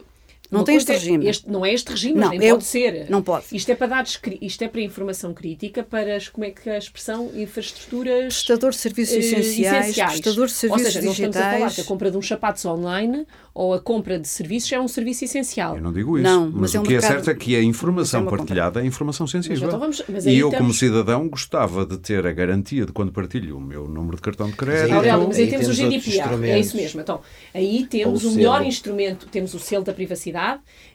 Não 0.50 0.60
Uma 0.60 0.66
tem 0.66 0.76
este 0.76 0.90
é- 0.90 0.94
regime. 0.94 1.26
este- 1.28 1.48
não 1.48 1.64
é 1.64 1.72
este 1.72 1.88
regime, 1.90 2.14
Não, 2.18 2.28
mas 2.28 2.38
nem 2.38 2.48
eu- 2.48 2.56
pode 2.56 2.64
ser. 2.66 3.06
não 3.08 3.22
pode. 3.22 3.44
Isto 3.52 3.70
é 3.70 3.74
para 3.76 4.02
escri- 4.02 4.38
isto 4.42 4.62
é 4.62 4.68
para 4.68 4.80
informação 4.80 5.32
crítica, 5.32 5.82
para 5.84 6.16
as, 6.16 6.28
como 6.28 6.44
é 6.44 6.50
que 6.50 6.68
a 6.68 6.76
expressão 6.76 7.30
infraestruturas 7.34 8.34
Prestador 8.34 8.70
de 8.70 8.76
serviços 8.76 9.14
eh, 9.14 9.18
essenciais, 9.18 9.94
prestador 9.96 10.46
de 10.46 10.52
serviços 10.52 10.86
Ou 10.86 10.92
seja, 10.92 11.02
não 11.04 11.12
estamos 11.12 11.36
a 11.36 11.40
falar 11.40 11.52
digitais. 11.52 11.74
que 11.76 11.80
a 11.80 11.84
compra 11.84 12.10
de 12.10 12.16
uns 12.16 12.26
sapatos 12.26 12.64
online 12.64 13.26
ou 13.54 13.74
a 13.74 13.80
compra 13.80 14.18
de 14.18 14.26
serviços 14.28 14.72
é 14.72 14.80
um 14.80 14.88
serviço 14.88 15.24
essencial. 15.24 15.76
Eu 15.76 15.82
não 15.82 15.92
digo 15.92 16.18
isso, 16.18 16.24
Não, 16.28 16.46
mas, 16.50 16.54
mas 16.60 16.74
é 16.74 16.78
o 16.78 16.80
um 16.80 16.84
que 16.84 16.90
é 16.90 16.92
mercado- 16.98 17.12
certo 17.24 17.30
é 17.30 17.34
que 17.34 17.56
a 17.56 17.62
informação 17.62 18.24
mas 18.24 18.32
é 18.32 18.36
partilhada 18.36 18.80
é 18.82 18.86
informação 18.86 19.26
sensível. 19.26 19.66
então 19.68 19.78
vamos- 19.78 20.02
mas 20.08 20.26
e 20.26 20.30
aí 20.30 20.38
eu, 20.38 20.50
temos- 20.50 20.58
como 20.66 20.74
cidadão, 20.74 21.28
gostava 21.28 21.84
de 21.86 21.98
ter 21.98 22.26
a 22.26 22.32
garantia 22.32 22.86
de 22.86 22.92
quando 22.92 23.12
partilho 23.12 23.56
o 23.56 23.60
meu 23.60 23.86
número 23.86 24.16
de 24.16 24.22
cartão 24.22 24.48
de 24.50 24.56
crédito. 24.56 24.94
Aurélio, 24.94 25.26
mas 25.28 25.36
aí, 25.36 25.44
Aí 25.44 25.50
temos 25.50 25.66
o 25.68 25.74
temos 25.76 25.94
outros 25.94 26.04
GDPR, 26.14 26.50
é 26.50 26.58
isso 26.58 26.76
mesmo. 26.76 27.00
Então, 27.00 27.20
aí 27.54 27.86
temos 27.88 28.24
Ou 28.24 28.30
o 28.30 28.32
o 28.32 28.36
melhor 28.36 28.64
instrumento, 28.64 29.26
temos 29.26 29.54
o 29.54 29.58
selo 29.58 29.84
da 29.84 29.92
privacidade, 29.92 30.39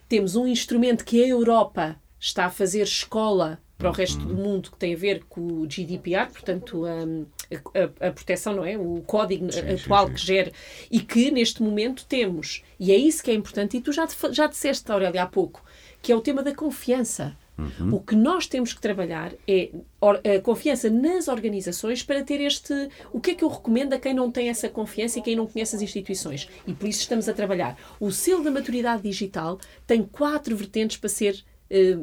temos 0.08 0.36
um 0.36 0.48
instrumento 0.48 1.04
que 1.06 1.24
a 1.24 1.28
Europa 1.28 1.96
está 2.20 2.46
a 2.46 2.50
fazer 2.50 2.82
escola 2.84 3.60
para 3.78 3.90
o 3.90 3.92
resto 3.92 4.22
Uhum. 4.22 4.28
do 4.28 4.36
mundo 4.36 4.72
que 4.72 4.78
tem 4.78 4.94
a 4.94 4.98
ver 4.98 5.26
com 5.28 5.42
o 5.42 5.68
GDPR, 5.68 6.32
portanto, 6.32 6.84
a, 6.86 8.08
a- 8.08 8.12
proteção, 8.12 8.56
não 8.56 8.64
é? 8.66 8.78
O 8.78 9.02
código 9.06 9.52
Sim, 9.52 9.60
atual 9.60 10.06
sim, 10.08 10.12
sim. 10.12 10.16
que 10.16 10.26
gera 10.26 10.52
e 10.90 11.00
que 11.02 11.30
neste 11.30 11.62
momento 11.62 12.06
temos. 12.06 12.64
E 12.80 12.92
é 12.92 12.96
isso 12.96 13.22
que 13.22 13.30
é 13.30 13.34
importante. 13.34 13.76
E 13.76 13.82
tu 13.82 13.92
já, 13.92 14.08
já 14.32 14.48
disseste, 14.48 14.90
Aurélia, 14.92 15.24
há 15.24 15.28
pouco, 15.28 15.62
que 16.02 16.12
é 16.12 16.16
o 16.16 16.22
tema 16.22 16.42
da 16.42 16.56
confiança. 16.56 17.36
Uhum. 17.58 17.96
O 17.96 18.00
que 18.02 18.16
nós 18.16 18.48
temos 18.48 18.74
que 18.74 18.82
trabalhar 18.82 19.32
é 19.48 19.72
a 20.02 20.42
confiança 20.42 20.90
nas 20.90 21.28
organizações 21.30 22.04
para 22.04 22.22
ter 22.24 22.42
este. 22.42 22.74
O 23.14 23.20
que 23.22 23.32
é 23.32 23.36
que 23.36 23.44
eu 23.44 23.50
recomendo 23.50 23.94
a 23.94 24.00
quem 24.00 24.14
não 24.14 24.30
tem 24.30 24.50
essa 24.50 24.68
confiança 24.68 25.20
e 25.20 25.22
quem 25.22 25.36
não 25.36 25.48
conhece 25.48 25.76
as 25.76 25.82
instituições? 25.82 26.50
E 26.68 26.74
por 26.74 26.88
isso 26.90 27.00
estamos 27.00 27.30
a 27.30 27.34
trabalhar. 27.34 27.78
O 28.00 28.12
selo 28.12 28.44
da 28.44 28.52
maturidade 28.52 29.04
digital 29.04 29.58
tem 29.88 30.04
quatro 30.04 30.56
vertentes 30.56 30.98
para 30.98 31.08
ser 31.10 31.44
eh, 31.70 31.98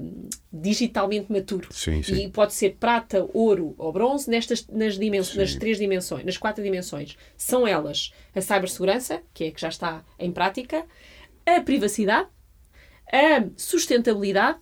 digitalmente 0.52 1.30
maturo. 1.30 1.68
Sim, 1.70 2.02
sim. 2.02 2.14
E 2.24 2.30
pode 2.30 2.54
ser 2.54 2.76
prata, 2.80 3.28
ouro 3.32 3.74
ou 3.78 3.92
bronze 3.92 4.28
nestas, 4.30 4.66
nas, 4.68 4.98
dimens- 4.98 5.28
Sim. 5.28 5.38
nas 5.38 5.54
três 5.54 5.78
dimensões, 5.78 6.24
nas 6.24 6.36
quatro 6.38 6.64
dimensões. 6.64 7.16
São 7.36 7.66
elas 7.66 8.12
a 8.34 8.40
cibersegurança, 8.40 9.20
que 9.34 9.44
é 9.44 9.50
que 9.50 9.60
já 9.60 9.68
está 9.68 10.02
em 10.18 10.32
prática, 10.32 10.84
a 11.46 11.60
privacidade, 11.60 12.28
a 13.12 13.44
sustentabilidade 13.56 14.58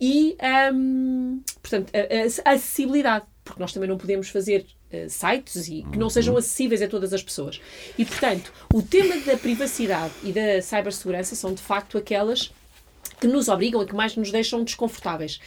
e 0.00 0.36
hum, 0.72 1.40
portanto, 1.62 1.90
a, 1.94 1.98
a- 2.48 2.50
a 2.52 2.54
acessibilidade. 2.54 3.24
Porque 3.44 3.60
nós 3.60 3.74
também 3.74 3.88
não 3.88 3.98
podemos 3.98 4.30
fazer 4.30 4.64
eh, 4.90 5.06
sites 5.06 5.68
e 5.68 5.84
que 5.92 5.98
não 5.98 6.08
sejam 6.08 6.34
acessíveis 6.34 6.80
a 6.80 6.88
todas 6.88 7.12
as 7.12 7.22
pessoas. 7.22 7.60
E, 7.98 8.04
portanto, 8.06 8.50
o 8.72 8.80
tema 8.80 9.14
da 9.18 9.36
privacidade 9.36 10.14
e 10.22 10.32
da 10.32 10.62
cibersegurança 10.62 11.34
são, 11.36 11.52
de 11.52 11.60
facto, 11.60 11.98
aquelas 11.98 12.50
que 13.20 13.26
nos 13.26 13.48
obrigam 13.48 13.82
e 13.82 13.86
que 13.86 13.94
mais 13.94 14.16
nos 14.16 14.30
deixam 14.30 14.64
desconfortáveis. 14.64 15.38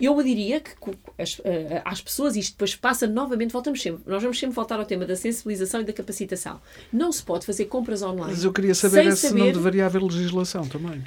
Eu 0.00 0.20
diria 0.20 0.58
que 0.58 0.72
as, 1.16 1.40
eh, 1.44 1.80
às 1.84 2.00
pessoas, 2.00 2.34
isto 2.34 2.54
depois 2.54 2.74
passa 2.74 3.06
novamente, 3.06 3.52
voltamos 3.52 3.80
sempre, 3.80 4.02
nós 4.04 4.20
vamos 4.20 4.36
sempre 4.36 4.56
voltar 4.56 4.80
ao 4.80 4.84
tema 4.84 5.04
da 5.06 5.14
sensibilização 5.14 5.80
e 5.80 5.84
da 5.84 5.92
capacitação. 5.92 6.60
Não 6.92 7.12
se 7.12 7.22
pode 7.22 7.46
fazer 7.46 7.66
compras 7.66 8.02
online. 8.02 8.32
Mas 8.32 8.42
eu 8.42 8.52
queria 8.52 8.74
saber 8.74 9.14
se 9.14 9.30
não 9.30 9.38
saber- 9.38 9.52
deveria 9.52 9.86
haver 9.86 10.02
legislação 10.02 10.66
também. 10.66 11.04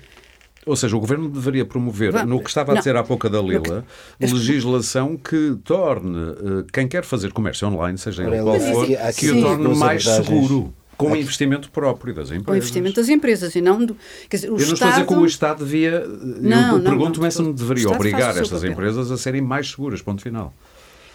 Ou 0.67 0.75
seja, 0.75 0.95
o 0.95 0.99
Governo 0.99 1.29
deveria 1.29 1.65
promover, 1.65 2.11
Vamos- 2.11 2.29
no 2.29 2.39
que 2.41 2.49
estava 2.49 2.71
a 2.71 2.75
não. 2.75 2.79
dizer 2.79 2.95
há 2.95 3.03
pouco 3.03 3.25
a 3.25 3.29
Dalila, 3.29 3.85
legislação 4.19 5.17
que 5.17 5.57
torne 5.63 6.31
eh, 6.31 6.65
quem 6.71 6.87
quer 6.87 7.03
fazer 7.03 7.31
comércio 7.31 7.67
online, 7.67 7.97
seja 7.97 8.23
ele 8.23 8.41
qual 8.41 8.59
for, 8.59 8.87
que 9.15 9.31
o 9.31 9.41
torne 9.41 9.75
mais 9.75 10.03
seguro, 10.03 10.73
com 10.97 11.15
investimento 11.15 11.69
próprio 11.69 12.13
das 12.13 12.31
empresas. 12.31 12.53
O 12.53 12.57
investimento 12.57 12.95
das 12.95 13.09
empresas 13.09 13.55
e 13.55 13.61
não 13.61 13.85
do. 13.85 13.95
Quer 14.29 14.37
dizer, 14.37 14.47
o 14.47 14.55
Eu 14.55 14.57
não 14.57 14.57
estou 14.59 14.71
a 14.71 14.73
Estado, 14.73 14.91
dizer 14.93 15.07
que 15.07 15.13
o 15.13 15.25
Estado 15.25 15.65
devia. 15.65 16.05
Não, 16.07 16.71
eu 16.73 16.77
não, 16.79 16.81
pergunto-me 16.83 17.19
não, 17.19 17.25
é 17.27 17.31
se 17.31 17.41
não 17.41 17.51
o 17.51 17.53
deveria 17.53 17.83
Estado 17.83 17.95
obrigar 17.95 18.35
o 18.35 18.39
estas 18.39 18.63
empresas 18.63 19.11
a 19.11 19.17
serem 19.17 19.41
mais 19.41 19.69
seguras, 19.69 20.01
ponto 20.01 20.21
final. 20.21 20.53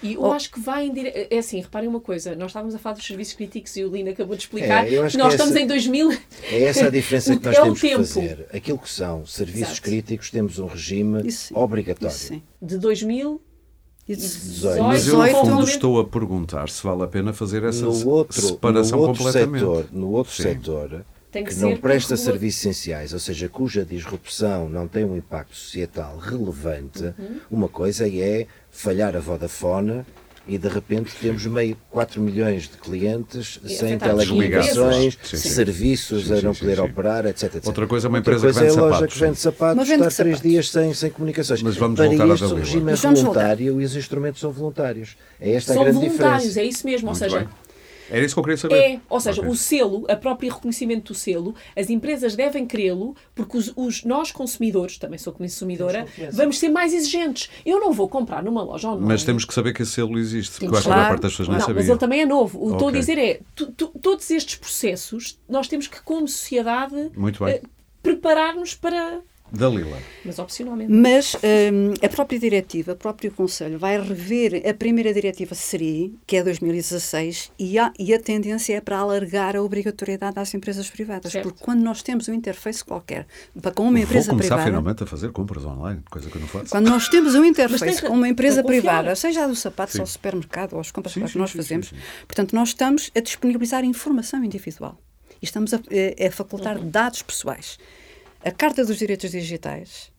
E 0.03 0.17
Oh. 0.19 0.27
eu 0.27 0.33
acho 0.33 0.51
que 0.51 0.59
vai 0.59 0.87
em 0.87 0.93
dire... 0.93 1.13
É 1.31 1.39
assim, 1.39 1.61
reparem 1.61 1.89
uma 1.89 2.01
coisa, 2.01 2.35
nós 2.35 2.49
estávamos 2.51 2.75
a 2.75 2.79
falar 2.79 2.97
dos 2.97 3.07
serviços 3.07 3.35
críticos 3.35 3.77
e 3.77 3.85
o 3.85 3.91
Lino 3.91 4.11
acabou 4.11 4.35
de 4.37 4.43
explicar 4.43 4.87
É, 4.87 4.97
eu 4.97 5.05
acho 5.05 5.13
que 5.17 5.23
nós 5.23 5.29
que 5.29 5.35
estamos 5.35 5.55
essa- 5.55 5.63
em 5.63 5.67
2000. 5.67 6.11
É 6.51 6.63
essa 6.65 6.87
a 6.87 6.91
diferença 6.91 7.37
que 7.39 7.45
nós 7.47 7.57
é 7.57 7.61
o 7.61 7.65
temos 7.65 7.81
que 7.81 7.89
tempo. 7.89 8.05
fazer. 8.05 8.47
Aquilo 8.53 8.79
que 8.79 8.91
são 8.91 9.25
serviços 9.27 9.73
Exato. 9.73 9.83
críticos, 9.83 10.31
temos 10.31 10.59
um 10.59 10.67
regime 10.67 11.27
Isso 11.27 11.57
obrigatório. 11.57 12.15
isso 12.15 12.27
sim. 12.27 12.43
De 12.61 12.79
2000 12.79 13.41
Isso- 14.09 14.51
18. 14.51 14.83
Mas 14.83 15.07
eu, 15.07 15.17
no 15.17 15.23
18, 15.25 15.47
fundo, 15.47 15.65
estou 15.65 16.01
a 16.01 16.05
perguntar 16.05 16.69
se 16.69 16.83
vale 16.83 17.03
a 17.05 17.07
pena 17.07 17.33
fazer 17.33 17.63
essa 17.63 17.85
no 17.85 18.09
outro, 18.09 18.41
separação 18.43 18.99
no 18.99 19.07
outro 19.07 19.23
completamente. 19.25 19.61
setor, 19.61 19.87
no 19.93 20.11
outro 20.11 20.33
Sim. 20.35 20.43
setor 20.43 21.05
Tem 21.33 21.43
que 21.45 21.51
que 21.51 21.55
ser 21.57 21.63
não 21.65 21.77
presta 21.79 22.17
serviços 22.17 22.61
essenciais, 22.61 23.13
ou 23.15 23.19
seja, 23.19 23.49
cuja 23.49 23.85
disrupção 23.85 24.69
não 24.69 24.87
tem 24.87 25.05
um 25.05 25.17
impacto 25.17 25.57
societal 25.57 26.19
relevante, 26.19 27.03
Uhum. 27.19 27.41
uma 27.51 27.69
coisa 27.69 28.07
é 28.07 28.47
falhar 28.71 29.17
a 29.17 29.21
Vodafone 29.21 30.05
e 30.47 30.59
de 30.59 30.67
repente 30.69 31.13
temos 31.21 31.47
meio 31.47 31.77
4 31.91 32.21
milhões 32.21 32.65
de 32.65 32.77
clientes 32.77 33.61
E 33.65 33.69
sem 33.71 33.97
telecomunicações, 33.97 35.17
Sim, 35.23 35.37
sim. 35.37 35.49
serviços 35.51 36.27
Sim, 36.27 36.35
a 36.39 36.43
não 36.43 36.53
poder 36.55 36.77
sim. 36.77 36.83
operar, 36.83 37.27
etc, 37.27 37.45
etc. 37.45 37.67
Outra 37.67 37.87
coisa 37.87 38.07
é 38.07 38.09
uma 38.09 38.19
Outra 38.19 38.35
empresa 38.35 38.47
que 38.49 38.53
coisa 38.53 38.61
vende 38.61 38.77
é 38.77 38.79
a 38.79 38.85
loja 38.85 38.95
sapatos, 38.97 39.15
que 39.15 39.21
vende 39.25 39.39
sapatos, 39.39 39.89
vende 39.89 40.03
está 40.03 40.23
três 40.25 40.37
sapatos. 40.37 40.51
dias 40.51 40.71
sem, 40.71 40.95
sem 40.95 41.11
comunicações. 41.11 41.63
Mas 41.63 41.77
vamos 41.77 41.97
Para 41.97 42.09
voltar 42.09 42.35
isto 42.35 42.47
o 42.47 42.55
regime 42.57 42.83
é 42.83 42.85
Mas 42.91 43.01
vamos 43.01 43.21
voltar. 43.23 43.41
voluntário 43.41 43.81
e 43.81 43.85
os 43.85 43.97
instrumentos 43.97 44.41
são 44.41 44.51
voluntários. 44.51 45.17
É 45.41 45.53
esta 45.53 45.73
a 45.73 45.75
são 45.77 45.85
grande 45.85 45.99
voluntários, 46.01 46.43
diferença. 46.43 46.61
é 46.61 46.65
isso 46.65 46.87
mesmo. 46.87 47.09
Ou 47.09 47.15
Muito 47.15 47.25
seja, 47.25 47.39
bem. 47.39 47.49
Era 48.13 48.25
isso 48.25 48.35
que 48.35 48.39
eu 48.41 48.45
queria 48.45 48.57
saber. 48.57 48.75
É, 48.77 49.01
ou 49.09 49.21
seja, 49.21 49.41
Ok. 49.41 49.51
o 49.53 49.57
selo, 49.57 50.05
a 50.09 50.15
própria 50.17 50.53
reconhecimento 50.53 51.13
do 51.13 51.19
selo, 51.19 51.55
as 51.77 51.89
empresas 51.91 52.37
devem 52.37 52.67
querê-lo, 52.67 53.17
porque 53.35 53.57
os, 53.57 53.73
os- 53.75 54.05
nós 54.05 54.31
consumidores, 54.31 54.99
também 54.99 55.19
sou 55.19 55.33
consumidora, 55.33 56.07
vamos 56.33 56.59
ser 56.59 56.69
mais 56.69 56.93
exigentes. 56.93 57.49
Eu 57.65 57.81
não 57.81 57.93
vou 57.93 58.09
comprar 58.09 58.43
numa 58.43 58.63
loja 58.63 58.89
online. 58.89 59.07
Mas 59.09 59.25
temos 59.25 59.45
que 59.45 59.55
saber 59.55 59.73
que 59.73 59.83
esse 59.83 59.93
selo 59.93 60.19
existe, 60.19 60.53
porque 60.53 60.67
eu 60.67 60.71
Temos 60.71 60.79
acho 60.81 60.87
que 60.89 60.93
a 60.93 60.97
maior 60.97 61.07
claro. 61.07 61.15
parte 61.15 61.23
das 61.23 61.33
pessoas 61.33 61.49
nem 61.49 61.59
Não, 61.59 61.67
sabia. 61.67 61.81
mas 61.81 61.89
ele 61.89 61.99
também 61.99 62.21
é 62.21 62.27
novo. 62.27 62.59
O 62.63 62.67
que 62.69 62.73
estou 62.75 62.89
a 62.89 62.93
dizer 62.93 63.19
é, 63.19 63.41
tu- 63.55 63.73
tu- 63.73 63.89
todos 64.01 64.31
estes 64.31 64.57
processos, 64.57 65.39
nós 65.49 65.67
temos 65.69 65.87
que, 65.87 66.03
como 66.03 66.29
sociedade, 66.29 67.11
Muito 67.17 67.43
bem. 67.45 67.55
eh, 67.55 67.63
preparar-nos 68.03 68.75
para... 68.75 69.21
Dalila. 69.53 69.99
Mas 70.25 70.39
opcionalmente. 70.39 70.91
Mas 70.91 71.35
hum, 71.37 71.93
a 72.03 72.09
própria 72.09 72.39
diretiva, 72.39 72.93
o 72.93 72.97
próprio 72.97 73.31
Conselho, 73.33 73.79
vai 73.79 74.01
rever 74.01 74.63
a 74.69 74.73
primeira 74.73 75.13
diretiva 75.13 75.55
SRI, 75.55 76.15
que 76.27 76.37
é 76.37 76.43
2016, 76.43 77.53
e 77.59 77.79
a, 77.79 77.93
e 77.99 78.15
a 78.15 78.19
tendência 78.19 78.75
é 78.77 78.81
para 78.81 78.99
alargar 78.99 79.55
a 79.57 79.63
obrigatoriedade 79.63 80.39
às 80.39 80.55
empresas 80.55 80.89
privadas. 80.91 81.31
Certo. 81.33 81.45
Porque 81.51 81.63
quando 81.65 81.81
nós 81.83 82.03
temos 82.03 82.29
um 82.29 82.35
interface 82.35 82.85
qualquer 82.85 83.27
para 83.61 83.71
com 83.73 83.83
uma 83.83 83.93
Vou 83.93 84.01
empresa 84.03 84.31
começar 84.31 84.55
privada. 84.57 84.65
finalmente 84.71 85.03
a 85.03 85.07
fazer 85.07 85.31
compras 85.33 85.65
online, 85.65 86.01
coisa 86.11 86.31
que 86.31 86.37
eu 86.37 86.41
não 86.41 86.49
faço. 86.49 86.71
Quando 86.71 86.89
nós 86.89 87.09
temos 87.09 87.35
um 87.35 87.45
interface 87.45 88.03
com 88.03 88.15
uma 88.15 88.29
empresa 88.29 88.63
privada, 88.65 89.15
seja 89.15 89.45
a 89.45 89.47
do 89.47 89.55
sapato, 89.55 90.01
ao 90.01 90.07
supermercado, 90.07 90.75
ou 90.75 90.81
as 90.81 90.91
compras 90.91 91.13
Sim, 91.15 91.23
que 91.25 91.29
sim, 91.33 91.39
nós 91.39 91.51
sim, 91.51 91.57
fazemos, 91.59 91.89
sim, 91.89 91.97
sim. 91.97 92.03
portanto, 92.27 92.53
nós 92.55 92.69
estamos 92.71 93.11
a 93.15 93.21
disponibilizar 93.21 93.85
informação 93.85 94.43
individual. 94.43 94.99
E 95.41 95.45
estamos 95.45 95.75
a, 95.75 95.77
a- 95.79 96.29
a 96.29 96.31
facultar 96.31 96.79
Uhum. 96.79 96.89
dados 96.89 97.21
pessoais. 97.23 97.79
A 98.45 98.51
Carta 98.51 98.85
dos 98.85 98.97
Direitos 98.99 99.31
Digitais 99.31 100.11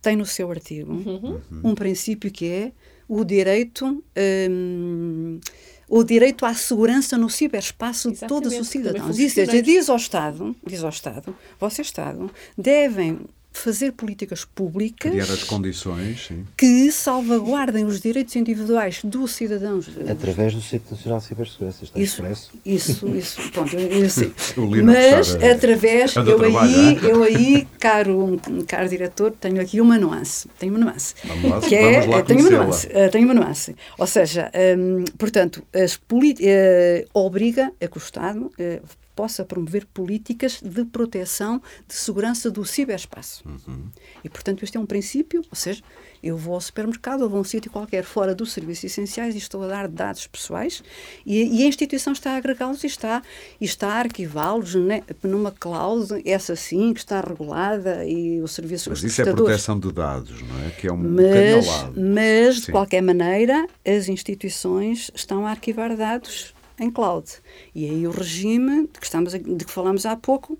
tem 0.00 0.16
no 0.16 0.26
seu 0.26 0.50
artigo 0.50 0.92
Uhum. 0.92 1.40
um 1.64 1.74
princípio 1.74 2.30
que 2.30 2.46
é 2.48 2.72
o 3.08 3.24
direito. 3.24 4.02
hum, 4.50 5.40
o 5.88 6.02
direito 6.02 6.46
à 6.46 6.54
segurança 6.54 7.18
no 7.18 7.28
ciberespaço 7.28 8.10
de 8.12 8.20
todos 8.26 8.54
os 8.58 8.68
cidadãos. 8.68 9.02
fomos 9.02 9.18
Isso, 9.18 9.40
diz 9.62 9.90
ao 9.90 9.96
Estado, 9.96 10.56
diz 10.66 10.82
ao 10.82 10.88
Estado, 10.88 11.36
você 11.60 11.82
Estado, 11.82 12.30
devem 12.56 13.20
fazer 13.52 13.92
políticas 13.92 14.44
públicas 14.44 15.10
Criar 15.10 15.24
as 15.24 15.44
condições, 15.44 16.26
sim. 16.28 16.44
que 16.56 16.90
salvaguardem 16.90 17.84
os 17.84 18.00
direitos 18.00 18.34
individuais 18.36 19.00
dos 19.04 19.32
cidadãos. 19.32 19.88
Através 20.10 20.54
do 20.54 20.60
Centro 20.60 20.94
Nacional 20.94 21.18
de 21.20 21.24
Cibersegurança. 21.26 21.84
Está 21.84 21.98
Isso, 22.00 22.14
expresso. 22.22 22.50
isso, 22.64 23.08
isso. 23.08 23.50
Pronto, 23.52 23.76
eu, 23.76 24.04
Lino 24.66 24.86
Mas 24.92 25.34
a- 25.36 25.52
através, 25.52 26.14
dar 26.14 26.26
eu 26.26 26.36
trabalho, 26.38 26.74
aí, 26.74 26.98
é? 27.06 27.10
eu 27.10 27.22
aí, 27.22 27.68
caro, 27.78 28.40
caro 28.66 28.88
diretor, 28.88 29.32
tenho 29.32 29.60
aqui 29.60 29.80
uma 29.80 29.98
nuance. 29.98 30.48
Tenho 30.58 30.72
uma 30.74 30.84
nuance. 30.84 31.14
Vamos 31.24 31.50
lá- 31.50 31.60
que 31.60 31.74
é, 31.74 32.06
lá 32.06 32.22
tenho 32.22 32.40
uma 32.40 32.50
nuance. 32.50 32.88
eh, 32.90 33.08
tenho 33.08 33.24
uma 33.26 33.34
nuance. 33.34 33.76
Ou 33.98 34.06
seja, 34.06 34.50
hum, 34.78 35.04
portanto, 35.18 35.62
as 35.74 35.96
eh, 36.40 37.06
obriga 37.12 37.72
a 37.80 37.86
que 37.88 37.96
o 37.96 37.98
Estado 37.98 38.50
eh, 38.58 38.80
possa 39.14 39.44
promover 39.44 39.86
políticas 39.86 40.60
de 40.62 40.84
proteção 40.84 41.60
de 41.86 41.94
segurança 41.94 42.50
do 42.50 42.64
ciberespaço. 42.64 43.44
Uhum. 43.46 43.86
E, 44.24 44.28
portanto, 44.28 44.62
este 44.62 44.76
é 44.76 44.80
um 44.80 44.86
princípio, 44.86 45.42
ou 45.50 45.56
seja, 45.56 45.82
eu 46.22 46.36
vou 46.36 46.54
ao 46.54 46.60
supermercado 46.60 47.22
ou 47.22 47.28
vou 47.28 47.38
a 47.38 47.40
um 47.40 47.44
sítio 47.44 47.70
qualquer 47.70 48.04
fora 48.04 48.34
dos 48.34 48.52
serviços 48.52 48.84
essenciais 48.84 49.34
e 49.34 49.38
estou 49.38 49.62
a 49.64 49.66
dar 49.66 49.88
dados 49.88 50.26
pessoais 50.26 50.82
e, 51.26 51.60
e 51.60 51.64
a 51.64 51.66
instituição 51.66 52.12
está 52.12 52.32
a 52.32 52.36
agregá-los 52.36 52.84
e 52.84 52.86
está, 52.86 53.22
e 53.60 53.64
está 53.64 53.88
a 53.88 53.98
arquivá-los 53.98 54.74
né, 54.74 55.02
numa 55.22 55.50
cloud, 55.50 56.22
essa 56.24 56.54
sim, 56.54 56.92
que 56.94 57.00
está 57.00 57.20
regulada 57.20 58.06
e 58.06 58.40
o 58.40 58.48
serviço 58.48 58.90
Mas 58.90 59.02
isso 59.02 59.20
é 59.20 59.24
proteção 59.24 59.78
de 59.78 59.92
dados, 59.92 60.40
não 60.42 60.64
é? 60.64 60.70
Que 60.70 60.86
é 60.86 60.92
um 60.92 61.02
bocadinho 61.02 61.56
mas, 61.56 61.68
ao 61.68 61.74
lado. 61.74 62.00
mas 62.00 62.54
de 62.56 62.62
Sim. 62.62 62.72
qualquer 62.72 63.02
maneira, 63.02 63.66
as 63.86 64.08
instituições 64.08 65.10
estão 65.14 65.46
a 65.46 65.50
arquivar 65.50 65.96
dados 65.96 66.54
em 66.78 66.90
cloud. 66.90 67.30
E 67.74 67.84
aí 67.88 68.06
o 68.06 68.10
regime 68.10 68.82
de 68.92 68.98
que, 69.00 69.04
estamos 69.04 69.34
a- 69.34 69.38
de 69.38 69.64
que 69.64 69.70
falamos 69.70 70.04
há 70.06 70.16
pouco 70.16 70.58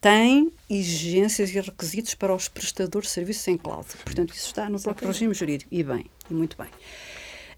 tem 0.00 0.50
exigências 0.68 1.50
e 1.54 1.60
requisitos 1.60 2.14
para 2.14 2.34
os 2.34 2.48
prestadores 2.48 3.08
de 3.08 3.14
serviços 3.14 3.46
em 3.48 3.56
cloud. 3.56 3.86
Portanto, 4.04 4.34
isso 4.34 4.46
está 4.46 4.68
no 4.68 4.80
próprio 4.80 5.06
regime 5.08 5.32
jurídico. 5.34 5.68
E 5.72 5.82
bem, 5.82 6.06
e 6.30 6.34
muito 6.34 6.56
bem. 6.56 6.68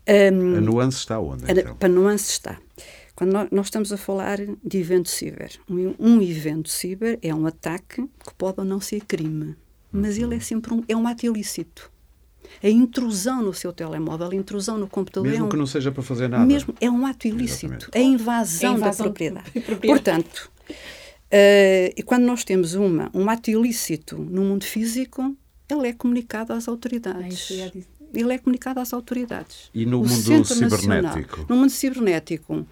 Hum, 0.07 0.57
A 0.57 0.61
nuance 0.61 0.99
está 0.99 1.19
onde, 1.19 1.45
então? 1.61 1.77
Para 1.77 1.89
nuance 1.89 2.31
está. 2.31 2.59
Quando 3.17 3.33
nó- 3.33 3.47
nós, 3.51 3.67
estamos 3.67 3.93
a 3.93 3.97
falar 3.97 4.39
de 4.39 4.79
evento 4.79 5.09
ciber, 5.09 5.53
um, 5.71 5.95
um 5.99 6.21
evento 6.21 6.69
ciber 6.69 7.19
é 7.23 7.35
um 7.35 7.47
ataque 7.47 8.03
que 8.03 8.35
pode 8.37 8.59
ou 8.61 8.65
não 8.67 8.81
ser 8.81 9.03
crime, 9.05 9.57
mas 9.91 10.19
ele 10.19 10.35
é 10.35 10.41
sempre 10.41 10.75
um, 10.75 10.83
é 10.89 10.95
um 10.97 11.07
ato 11.07 11.25
ilícito. 11.25 11.91
A 12.63 12.69
intrusão 12.69 13.43
no 13.43 13.53
seu 13.53 13.73
telemóvel, 13.73 14.29
a 14.31 14.35
intrusão 14.35 14.79
no 14.79 14.87
computador 14.89 15.29
Mesmo 15.29 15.45
é 15.45 15.47
um, 15.47 15.51
que 15.51 15.57
não 15.57 15.67
seja 15.67 15.91
para 15.93 16.03
fazer 16.03 16.29
nada. 16.29 16.45
mesmo 16.47 16.75
é 16.81 16.91
um 16.91 17.05
ato 17.07 17.27
ilícito. 17.29 17.91
A 17.95 17.99
invasão, 17.99 18.75
A 18.75 18.77
invasão 18.77 19.07
da 19.07 19.13
propriedade. 19.13 19.51
de 19.53 19.61
propriedade. 19.61 19.87
Portanto, 20.03 20.51
eh, 21.31 21.93
e 21.97 22.03
quando 22.03 22.25
nós 22.25 22.45
temos 22.45 22.75
uma, 22.75 23.11
um 23.15 23.29
ato 23.29 23.51
ilícito 23.51 24.17
no 24.17 24.43
mundo 24.43 24.65
físico, 24.65 25.37
ele 25.69 25.89
é 25.89 25.93
comunicado 25.93 26.53
às 26.53 26.69
autoridades. 26.69 27.49
dizer. 27.49 27.73
Ele 28.15 28.33
é 28.33 28.39
comunicado 28.39 28.79
às 28.79 28.93
autoridades. 28.93 29.71
E 29.75 29.85
no 29.85 29.99
O 30.01 30.07
mundo 30.07 30.11
Centro 30.23 30.55
Nacional- 30.61 30.79
cibernético? 30.79 31.47
no 31.49 31.57
mundo 31.57 31.71
cibernético, 31.71 32.67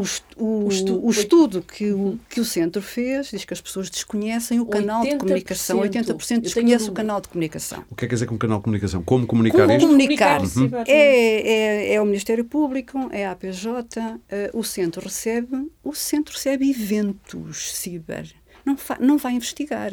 o, 0.00 0.42
o- 0.44 0.64
O 0.66 0.68
estu- 0.68 1.00
o 1.06 1.10
estudo 1.10 1.62
que 1.62 1.92
o, 1.92 2.18
que 2.28 2.40
o 2.40 2.44
centro 2.44 2.80
fez 2.82 3.30
diz 3.30 3.44
que 3.44 3.52
as 3.52 3.60
pessoas 3.60 3.88
desconhecem 3.90 4.58
o 4.60 4.66
canal 4.66 5.02
de 5.02 5.10
80%. 5.10 5.18
comunicação. 5.18 5.78
80% 5.80 6.10
Eu 6.10 6.16
tenho 6.26 6.40
desconhece 6.40 6.88
o 6.88 6.92
canal 6.92 7.20
de 7.20 7.28
comunicação. 7.28 7.84
O 7.90 7.94
que 7.94 8.04
é 8.04 8.06
que 8.06 8.10
quer 8.10 8.14
dizer 8.14 8.26
com 8.26 8.38
canal 8.38 8.58
de 8.58 8.64
comunicação? 8.64 9.02
Como 9.02 9.26
comunicar 9.26 9.58
Como 9.66 9.72
isto? 9.76 9.86
comunicar? 9.86 10.46
Ciber- 10.46 10.84
É, 10.86 11.40
é, 11.90 11.94
é 11.94 12.00
o 12.00 12.04
Ministério 12.04 12.44
Público, 12.44 13.08
é 13.12 13.26
a 13.26 13.32
APJ, 13.32 14.00
eh, 14.28 14.50
o 14.54 14.62
centro 14.64 15.02
recebe, 15.04 15.70
o 15.84 15.94
centro 15.94 16.34
recebe 16.34 16.68
eventos 16.70 17.72
ciber. 17.76 18.26
Não, 18.64 18.76
fa- 18.76 18.98
não 19.00 19.16
vai 19.18 19.32
investigar. 19.32 19.90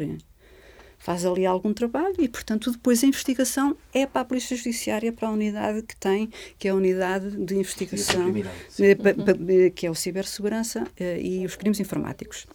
Faz 0.98 1.24
ali 1.24 1.46
algum 1.46 1.72
trabalho 1.72 2.16
e, 2.18 2.28
portanto, 2.28 2.70
depois 2.72 3.02
a 3.02 3.06
investigação 3.06 3.76
é 3.94 4.04
para 4.04 4.22
a 4.22 4.24
Polícia 4.24 4.56
Judiciária, 4.56 5.12
para 5.12 5.28
a 5.28 5.30
unidade 5.30 5.82
que 5.82 5.96
tem, 5.96 6.28
que 6.58 6.66
é 6.66 6.72
a 6.72 6.74
unidade 6.74 7.30
de 7.30 7.54
investigação, 7.54 8.32
sim. 8.68 8.84
eh, 8.84 8.90
eh, 8.90 9.70
que 9.70 9.86
é 9.86 9.90
o 9.90 9.94
cibersegurança 9.94 10.86
eh, 10.98 11.20
e 11.20 11.46
os 11.46 11.54
crimes 11.54 11.78
informáticos. 11.78 12.46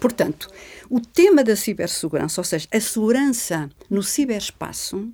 Portanto, 0.00 0.48
o 0.88 1.00
tema 1.00 1.44
da 1.44 1.54
cibersegurança, 1.54 2.40
ou 2.40 2.44
seja, 2.44 2.66
a 2.72 2.80
segurança 2.80 3.70
no 3.90 4.02
ciberespaço, 4.02 5.12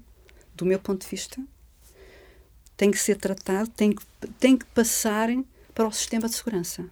do 0.54 0.64
meu 0.64 0.78
ponto 0.78 1.02
de 1.02 1.08
vista, 1.08 1.42
tem 2.76 2.90
que 2.90 2.98
ser 2.98 3.16
tratado, 3.16 3.68
tem 3.70 3.92
que, 3.92 4.02
tem 4.38 4.56
que 4.56 4.64
passar 4.66 5.28
para 5.74 5.86
o 5.86 5.92
sistema 5.92 6.28
de 6.28 6.34
segurança. 6.34 6.88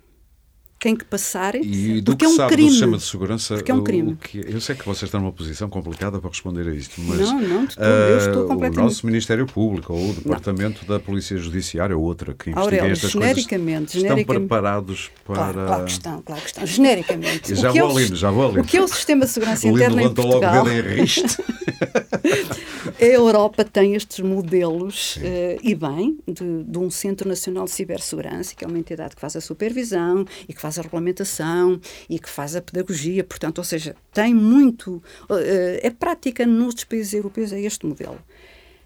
Tem 0.79 0.95
que 0.95 1.07
passar, 1.07 1.55
E 1.55 2.03
do 2.03 2.13
porque 2.13 2.19
que 2.19 2.25
é 2.27 2.29
um 2.29 2.37
sabe 2.37 2.53
crime. 2.53 2.69
do 2.69 2.73
sistema 2.73 2.97
de 2.99 3.03
segurança, 3.03 3.55
Porque 3.55 3.71
é 3.73 3.75
um 3.75 3.79
o- 3.79 3.83
crime. 3.83 4.13
o 4.13 4.17
que- 4.17 4.45
eu 4.47 4.61
sei 4.61 4.77
que 4.77 4.85
vocês 4.85 5.05
estão 5.05 5.21
numa 5.21 5.33
posição 5.33 5.71
complicada 5.71 6.19
para 6.21 6.29
responder 6.29 6.69
a 6.69 6.75
isto, 6.75 7.01
mas 7.01 7.19
Não, 7.19 7.41
não, 7.41 7.65
de 7.65 7.75
todo. 7.75 7.85
Eu 7.87 8.19
estou 8.19 8.43
ah, 8.43 8.45
o 8.45 8.49
completamente- 8.49 8.77
nosso 8.85 9.07
Ministério 9.07 9.47
Público 9.47 9.95
ou 9.95 10.11
o 10.11 10.13
Departamento 10.13 10.85
da 10.85 11.01
Polícia 11.01 11.37
Judiciária 11.39 11.97
ou 11.97 12.05
outra 12.05 12.35
que 12.35 12.51
investiga 12.51 12.61
Aurélio, 12.61 12.93
estas 12.93 13.11
genericamente, 13.11 13.77
coisas 13.79 13.95
estão 13.95 14.01
genericamente- 14.11 14.47
preparados 14.49 15.11
para... 15.25 15.35
Claro, 15.35 15.55
claro 15.67 15.85
que 15.87 15.91
estão, 15.93 16.23
claro 16.23 16.43
que 16.43 16.47
estão. 16.49 16.67
Genericamente. 16.67 17.55
Já 17.57 17.71
o 17.71 17.73
que 17.73 17.81
vou 17.81 17.89
é 17.91 17.93
o 17.95 17.97
ali, 17.97 18.15
já 18.15 18.31
vou 18.31 18.49
ali. 18.51 18.61
O 18.61 18.65
que 18.65 18.77
é 18.77 18.83
o 18.83 18.89
sistema 18.89 19.25
de 19.25 19.31
segurança 19.31 19.67
O 19.67 19.71
interna 19.71 19.95
em 19.95 20.03
levantou 20.05 20.27
logo 20.27 20.37
o 20.37 20.41
Portugal? 20.41 20.65
dedo 20.67 20.89
em 20.91 21.01
riste. 21.01 21.37
A 22.99 23.05
Europa 23.05 23.63
tem 23.63 23.95
estes 23.95 24.21
modelos, 24.21 25.19
eh, 25.23 25.59
e 25.63 25.75
bem, 25.75 26.19
de, 26.27 26.65
de 26.65 26.79
um 26.79 26.91
Centro 26.91 27.29
Nacional 27.29 27.67
de 27.67 27.71
Cibersegurança, 27.73 28.55
que 28.55 28.65
é 28.65 28.67
uma 28.69 28.79
entidade 28.79 29.15
que 29.15 29.21
faz 29.21 29.37
a 29.37 29.41
supervisão 29.41 30.25
e 30.49 30.55
que 30.55 30.61
faz 30.61 30.79
a 30.79 30.83
regulamentação 30.83 31.79
e 32.09 32.19
que 32.19 32.29
faz 32.29 32.57
a 32.57 32.63
pedagogia, 32.63 33.23
portanto, 33.23 33.59
ou 33.59 33.65
seja, 33.65 33.95
tem 34.15 34.33
muito. 34.33 35.03
eh, 35.31 35.81
é 35.83 35.91
prática 35.91 36.47
nos 36.47 36.85
países 36.85 37.13
europeus, 37.13 37.53
é 37.53 37.61
este 37.61 37.85
modelo. 37.85 38.19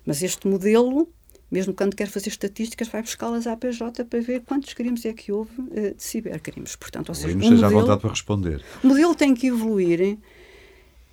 Mas 0.04 0.24
este 0.24 0.48
modelo, 0.48 1.08
mesmo 1.48 1.72
quando 1.72 1.94
quer 1.94 2.08
fazer 2.08 2.30
estatísticas, 2.30 2.88
vai 2.88 3.02
buscá-las 3.02 3.46
à 3.46 3.56
PJ 3.56 4.04
para 4.06 4.20
ver 4.20 4.40
quantos 4.40 4.74
crimes 4.74 5.04
é 5.04 5.12
que 5.12 5.30
houve 5.30 5.52
eh, 5.72 5.94
de 5.96 6.02
cibercrimes. 6.02 6.74
Portanto, 6.74 7.11
ou 7.11 7.14
seja, 7.14 7.28
o 7.36 7.40
esteja 7.40 7.54
à 7.54 7.70
modelo- 7.70 7.80
vontade 7.82 8.00
para 8.00 8.11
responder. 8.11 8.61
o 8.82 8.88
modelo 8.88 9.14
tem 9.14 9.34
que 9.34 9.46
evoluir. 9.46 10.18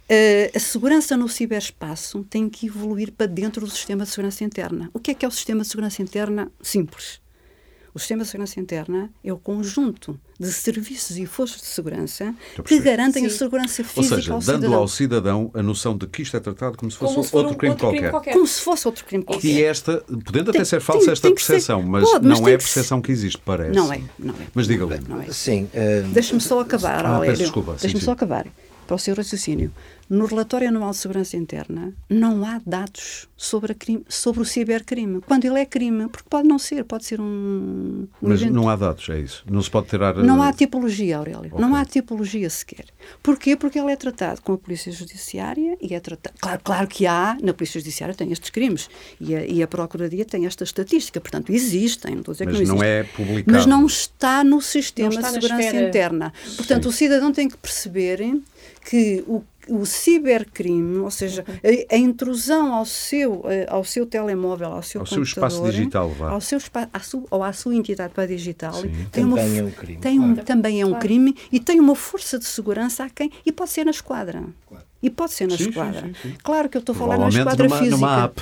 Eh, 0.10 0.52
a 0.56 0.60
segurança 0.60 1.18
no 1.18 1.28
ciberespaço 1.28 2.26
tem 2.30 2.50
que 2.50 2.68
evoluir 2.68 3.12
para 3.12 3.26
dentro 3.28 3.66
do 3.66 3.72
sistema 3.72 4.04
de 4.06 4.10
segurança 4.10 4.44
interna. 4.44 4.90
O 4.94 5.00
que 5.00 5.12
é 5.12 5.14
que 5.14 5.26
é 5.26 5.28
o 5.28 5.32
sistema 5.32 5.62
de 5.64 5.68
segurança 5.68 6.02
interna? 6.02 6.52
Simples. 6.62 7.20
O 7.94 8.00
sistema 8.00 8.22
de 8.24 8.30
segurança 8.30 8.60
interna 8.60 9.10
é 9.24 9.34
o 9.34 9.38
conjunto 9.40 10.20
de 10.40 10.52
serviços 10.54 11.18
e 11.18 11.26
forças 11.26 11.62
de 11.62 11.66
segurança 11.68 12.36
a 12.56 12.62
que 12.62 12.80
garantem 12.80 13.26
a 13.26 13.30
Sim. 13.30 13.38
segurança 13.40 13.82
Ou 13.82 13.88
física 13.88 14.16
seja, 14.18 14.34
ao 14.34 14.40
dando 14.40 14.56
cidadão. 14.62 14.80
ao 14.80 14.88
cidadão 14.88 15.52
a 15.52 15.64
noção 15.64 15.98
de 15.98 16.06
que 16.06 16.22
isto 16.22 16.38
é 16.38 16.40
tratado 16.40 16.78
como 16.78 16.92
se 16.92 16.98
fosse 16.98 17.14
Como 17.16 17.26
se 17.26 17.36
outro, 17.36 17.54
um 17.54 17.58
crime, 17.58 17.72
outro 17.72 17.88
crime 17.90 18.02
qualquer. 18.04 18.12
qualquer. 18.12 18.34
Como 18.34 18.46
se 18.46 18.62
fosse 18.62 18.88
outro 18.88 19.04
crime 19.04 19.24
qualquer. 19.24 19.48
E 19.48 19.64
esta, 19.64 19.98
podendo 20.24 20.52
até 20.52 20.60
Tem- 20.60 20.66
ser 20.66 20.80
falsa 20.80 21.06
tem- 21.06 21.14
esta 21.14 21.28
tem 21.28 21.34
que 21.36 21.42
ser- 21.42 21.54
percepção, 21.54 21.82
mas 21.82 22.04
pode, 22.08 22.28
mas 22.28 22.40
não 22.40 22.48
é 22.48 22.54
a 22.54 22.58
que 22.58 22.64
percepção 22.64 23.02
que 23.02 23.12
existe, 23.12 23.42
parece. 23.44 23.72
Não 23.76 23.92
é, 23.92 24.00
não 24.20 24.36
é. 24.36 24.48
Mas 24.54 24.68
diga, 24.68 24.86
Lino. 24.86 25.06
Não 25.10 25.22
é. 25.24 25.32
Sim. 25.32 25.68
eh, 25.74 26.04
Deixa-me 26.14 26.40
só 26.42 26.60
acabar, 26.60 27.04
Ah, 27.04 27.20
Deixa-me 27.22 27.94
sim. 28.00 28.00
só 28.00 28.12
acabar. 28.12 28.46
Para 28.86 28.96
o 28.96 29.00
seu 29.00 29.16
raciocínio. 29.16 29.74
No 30.10 30.26
relatório 30.26 30.70
anual 30.70 30.92
de 30.92 30.98
segurança 30.98 31.36
interna, 31.36 31.94
não 32.10 32.46
há 32.46 32.62
dados 32.66 33.28
sobre, 33.36 33.74
a 33.74 33.76
crime, 33.76 34.06
sobre 34.08 34.42
o 34.42 34.46
cibercrime. 34.46 35.20
Quando 35.22 35.44
ele 35.44 35.60
é 35.60 35.66
crime, 35.66 36.08
porque 36.08 36.30
pode 36.30 36.48
não 36.48 36.58
ser, 36.58 36.86
pode 36.86 37.06
ser 37.06 37.20
um. 37.20 37.26
um 37.26 38.08
Mas 38.22 38.42
evento. 38.42 38.54
não 38.56 38.70
há 38.70 38.76
dados, 38.78 39.10
é 39.10 39.20
isso. 39.20 39.44
Não 39.50 39.62
se 39.62 39.70
pode 39.70 39.88
tirar. 39.88 40.16
Não 40.16 40.42
há 40.42 40.50
eh, 40.50 40.54
tipologia, 40.54 41.18
Aurélio. 41.18 41.52
Não 41.60 41.76
há 41.76 41.84
tipologia 41.84 42.50
sequer. 42.50 42.86
Porquê? 43.22 43.58
Porque 43.58 43.78
ele 43.78 43.92
é 43.92 43.96
tratado 43.98 44.42
com 44.42 44.54
a 44.54 44.58
Polícia 44.58 44.92
Judiciária 44.92 45.78
e 45.82 45.94
é 45.94 46.00
tratado. 46.00 46.36
Claro, 46.40 46.62
claro 46.64 46.88
que 46.88 47.06
há, 47.06 47.38
na 47.44 47.54
Polícia 47.54 47.80
Judiciária 47.80 48.16
tem 48.16 48.32
estes 48.32 48.50
crimes 48.50 48.90
e 49.20 49.36
a, 49.36 49.46
e 49.46 49.62
a 49.62 49.68
Procuradoria 49.68 50.24
tem 50.24 50.46
esta 50.46 50.64
estatística. 50.64 51.20
Portanto, 51.20 51.52
existem. 51.52 52.14
Não 52.14 52.20
estou 52.22 52.32
a 52.32 52.34
dizer 52.34 52.46
Mas 52.46 52.58
que 52.60 52.66
não, 52.66 52.76
não 52.76 52.84
é 52.84 53.04
publicado. 53.04 53.52
Mas 53.58 53.66
não 53.66 53.86
está 53.86 54.42
no 54.44 54.62
sistema 54.62 55.10
está 55.10 55.28
de 55.28 55.34
segurança 55.34 55.64
esfera. 55.64 55.88
interna. 55.90 56.34
Portanto, 56.56 56.84
Sim. 56.84 56.90
o 56.90 56.92
cidadão 56.94 57.32
tem 57.34 57.50
que 57.50 57.58
perceber 57.58 58.40
que 58.90 59.24
o, 59.28 59.44
o 59.70 59.86
cibercrime, 59.86 60.98
ou 61.00 61.12
seja, 61.12 61.46
a, 61.90 61.96
a 61.96 61.98
intrusão 61.98 62.74
ao 62.74 62.86
seu, 62.86 63.42
eh, 63.46 63.66
ao 63.70 63.84
seu 63.84 64.06
telemóvel, 64.06 64.68
ao 64.74 64.82
seu 64.84 65.02
Ao 65.02 65.08
seu 65.08 65.24
espaço 65.24 65.58
computador, 65.58 65.72
digital, 65.80 66.10
vá. 66.10 66.30
ao 66.32 66.42
seu 66.42 66.58
espa- 66.58 66.90
à 66.94 67.00
sua- 67.00 67.24
ou 67.32 67.44
à 67.44 67.54
sua 67.54 67.76
entidade 67.76 68.14
para 68.14 68.28
digital, 68.28 68.74
Sim. 68.74 68.92
tem 69.12 69.24
uma, 69.26 69.38
Também 69.38 69.52
f- 69.54 69.60
é 69.60 69.64
um 69.64 69.72
crime, 69.72 70.00
tem 70.02 70.20
um- 70.20 70.34
claro. 70.34 70.46
também 70.46 70.82
é 70.82 70.86
um 70.86 70.90
Claro. 70.90 71.02
crime 71.06 71.36
e 71.52 71.60
tem 71.60 71.80
uma 71.80 71.96
força 71.96 72.38
de 72.40 72.46
segurança 72.46 73.04
a 73.04 73.10
quem 73.10 73.32
e 73.46 73.52
pode 73.52 73.70
ser 73.72 73.84
na 73.86 73.92
esquadra. 73.92 74.44
E 75.02 75.10
pode 75.12 75.32
ser 75.34 75.48
na 75.48 75.56
Sim, 75.58 75.70
esquadra. 75.70 76.02
sim, 76.02 76.14
sim. 76.24 76.34
Claro 76.44 76.68
que 76.70 76.78
eu 76.78 76.80
estou 76.80 76.96
a 76.96 76.98
falar 76.98 77.18
na 77.20 77.30
esquadra 77.30 77.68
numa, 77.68 77.78
física. 77.78 77.96
numa 77.98 78.24
app. 78.26 78.42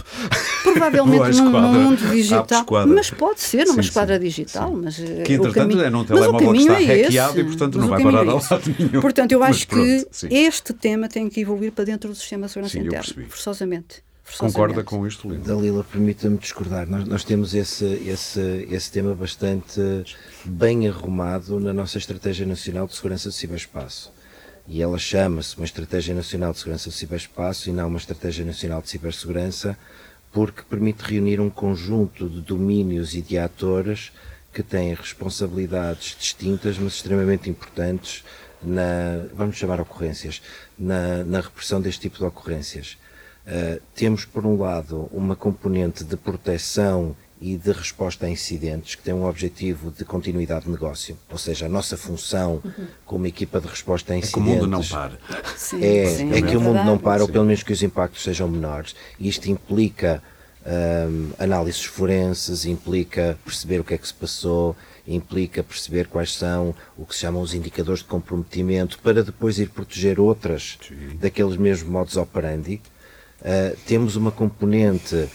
Provavelmente 0.64 1.20
num, 1.24 1.30
esquadra. 1.30 1.62
num 1.62 1.74
mundo 1.74 2.10
digital. 2.12 2.66
Mas 2.88 3.10
pode 3.12 3.41
ser 3.41 3.66
numa 3.66 3.74
Sim, 3.76 3.89
esquadra 3.89 4.16
sim, 4.18 4.24
digital. 4.24 4.70
sim. 4.70 4.82
Mas, 4.84 4.95
Que, 4.95 5.03
o 5.03 5.12
entretanto, 5.36 5.53
caminho- 5.53 5.82
é 5.82 5.89
num 5.89 6.06
telemóvel 6.06 6.51
que 6.53 6.58
está 6.60 6.82
é 6.82 6.86
hackeado 7.03 7.32
esse. 7.32 7.39
e, 7.41 7.43
portanto, 7.43 7.74
Mas 7.78 7.82
não 7.82 7.86
o 7.86 7.89
vai 7.89 7.99
caminho 8.01 8.18
parar 8.18 8.32
é 8.32 8.34
a 8.34 8.38
esse. 8.38 8.53
lado 8.53 8.76
nenhum. 8.80 9.01
Portanto, 9.01 9.32
eu 9.34 9.43
acho 9.43 9.68
pronto, 9.68 9.84
que 9.84 10.08
sim. 10.12 10.28
este 10.32 10.74
tema 10.74 11.10
tem 11.10 11.30
que 11.30 11.41
evoluir 11.41 11.72
para 11.74 11.84
dentro 11.84 12.10
do 12.10 12.16
sistema 12.16 12.45
de 12.47 12.53
segurança 12.53 12.80
interna. 12.80 13.26
Forçosamente. 13.30 14.03
Concorda 14.39 14.84
com 14.84 15.06
isto, 15.06 15.30
Lino? 15.30 15.43
Dalila, 15.43 15.84
permita-me 15.84 16.38
discordar. 16.38 16.89
Nós, 16.89 17.06
nós 17.06 17.24
temos 17.24 17.53
esse, 17.53 17.86
esse, 18.08 18.68
esse 18.72 18.91
tema 18.91 19.14
bastante 19.14 19.80
bem 20.43 20.88
arrumado 20.88 21.60
na 21.60 21.72
nossa 21.72 21.99
Estratégia 21.99 22.43
Nacional 22.45 22.88
de 22.88 22.95
Segurança 22.95 23.30
do 23.30 23.34
Ciberespaço. 23.34 24.12
E 24.68 24.82
ela 24.82 24.97
chama-se 24.97 25.55
uma 25.57 25.66
Estratégia 25.66 26.16
Nacional 26.16 26.51
de 26.51 26.59
Segurança 26.59 26.89
do 26.89 26.93
Ciberespaço 26.93 27.70
e 27.70 27.74
não 27.74 27.88
uma 27.88 27.99
Estratégia 27.99 28.43
Nacional 28.43 28.82
de 28.82 28.89
Cibersegurança, 28.89 29.78
porque 30.32 30.63
permite 30.63 31.03
reunir 31.03 31.39
um 31.39 31.49
conjunto 31.49 32.28
de 32.28 32.41
domínios 32.41 33.13
e 33.13 33.22
de 33.22 33.38
atores 33.38 34.11
que 34.51 34.63
têm 34.63 34.93
responsabilidades 34.93 36.16
distintas, 36.18 36.78
mas 36.78 36.93
extremamente 36.93 37.49
importantes 37.49 38.24
na, 38.61 39.28
vamos 39.34 39.55
chamar 39.57 39.80
ocorrências, 39.80 40.41
na, 40.78 41.24
na 41.24 41.41
repressão 41.41 41.80
deste 41.80 42.01
tipo 42.01 42.18
de 42.18 42.26
ocorrências. 42.26 42.97
Uh, 43.45 43.80
temos, 43.93 44.26
por 44.26 44.45
um 44.45 44.59
lado, 44.59 45.07
uma 45.11 45.36
componente 45.36 46.03
de 46.03 46.18
proteção 46.18 47.16
e 47.40 47.58
de 47.58 47.72
resposta 47.72 48.26
a 48.26 48.30
incidentes 48.30 48.96
que 48.96 49.04
tem 49.04 49.14
um 49.14 49.26
objetivo 49.26 49.92
de 49.92 50.06
continuidade 50.06 50.66
de 50.66 50.72
negócio. 50.72 51.18
Ou 51.30 51.38
seja, 51.38 51.66
a 51.66 51.70
nossa 51.70 51.98
função 51.98 52.62
como 53.06 53.28
equipa 53.28 53.60
de 53.60 53.68
resposta 53.68 54.14
a 54.14 54.16
É 54.16 54.20
incidentes. 54.20 54.34
que 54.34 54.52
o 54.52 54.54
mundo 54.56 54.68
não 54.68 54.84
para. 54.84 55.20
Sim, 55.58 55.84
É, 55.84 56.06
sim, 56.08 56.32
é 56.34 56.42
que 56.42 56.56
o 56.56 56.62
mundo 56.62 56.84
não 56.84 56.98
para, 56.98 57.22
ou 57.24 57.30
pelo 57.30 57.46
menos 57.46 57.62
que 57.62 57.74
os 57.74 57.84
impactos 57.84 58.24
sejam 58.24 58.48
menores. 58.48 58.96
E 59.20 59.28
isto 59.28 59.48
implica 59.52 60.24
hum, 60.66 61.32
análises 61.38 61.84
forenses, 61.84 62.66
implica 62.66 63.38
perceber 63.44 63.80
o 63.80 63.84
que 63.84 63.94
é 63.94 63.98
que 63.98 64.08
se 64.08 64.14
passou, 64.14 64.76
implica 65.08 65.62
perceber 65.62 66.08
quais 66.08 66.34
são 66.34 66.74
o 66.98 67.06
que 67.06 67.14
se 67.14 67.22
chamam 67.22 67.42
os 67.42 67.54
indicadores 67.54 68.00
de 68.00 68.06
comprometimento, 68.08 68.98
para 69.00 69.24
depois 69.24 69.60
ir 69.60 69.70
proteger 69.70 70.20
outras 70.20 70.78
daqueles 71.20 71.58
mesmos 71.58 71.90
modos 71.90 72.18
operandi. 72.18 72.82
Uh, 73.42 73.78
temos 73.86 74.16
uma 74.16 74.32
componente 74.32 75.14
uh, 75.16 75.30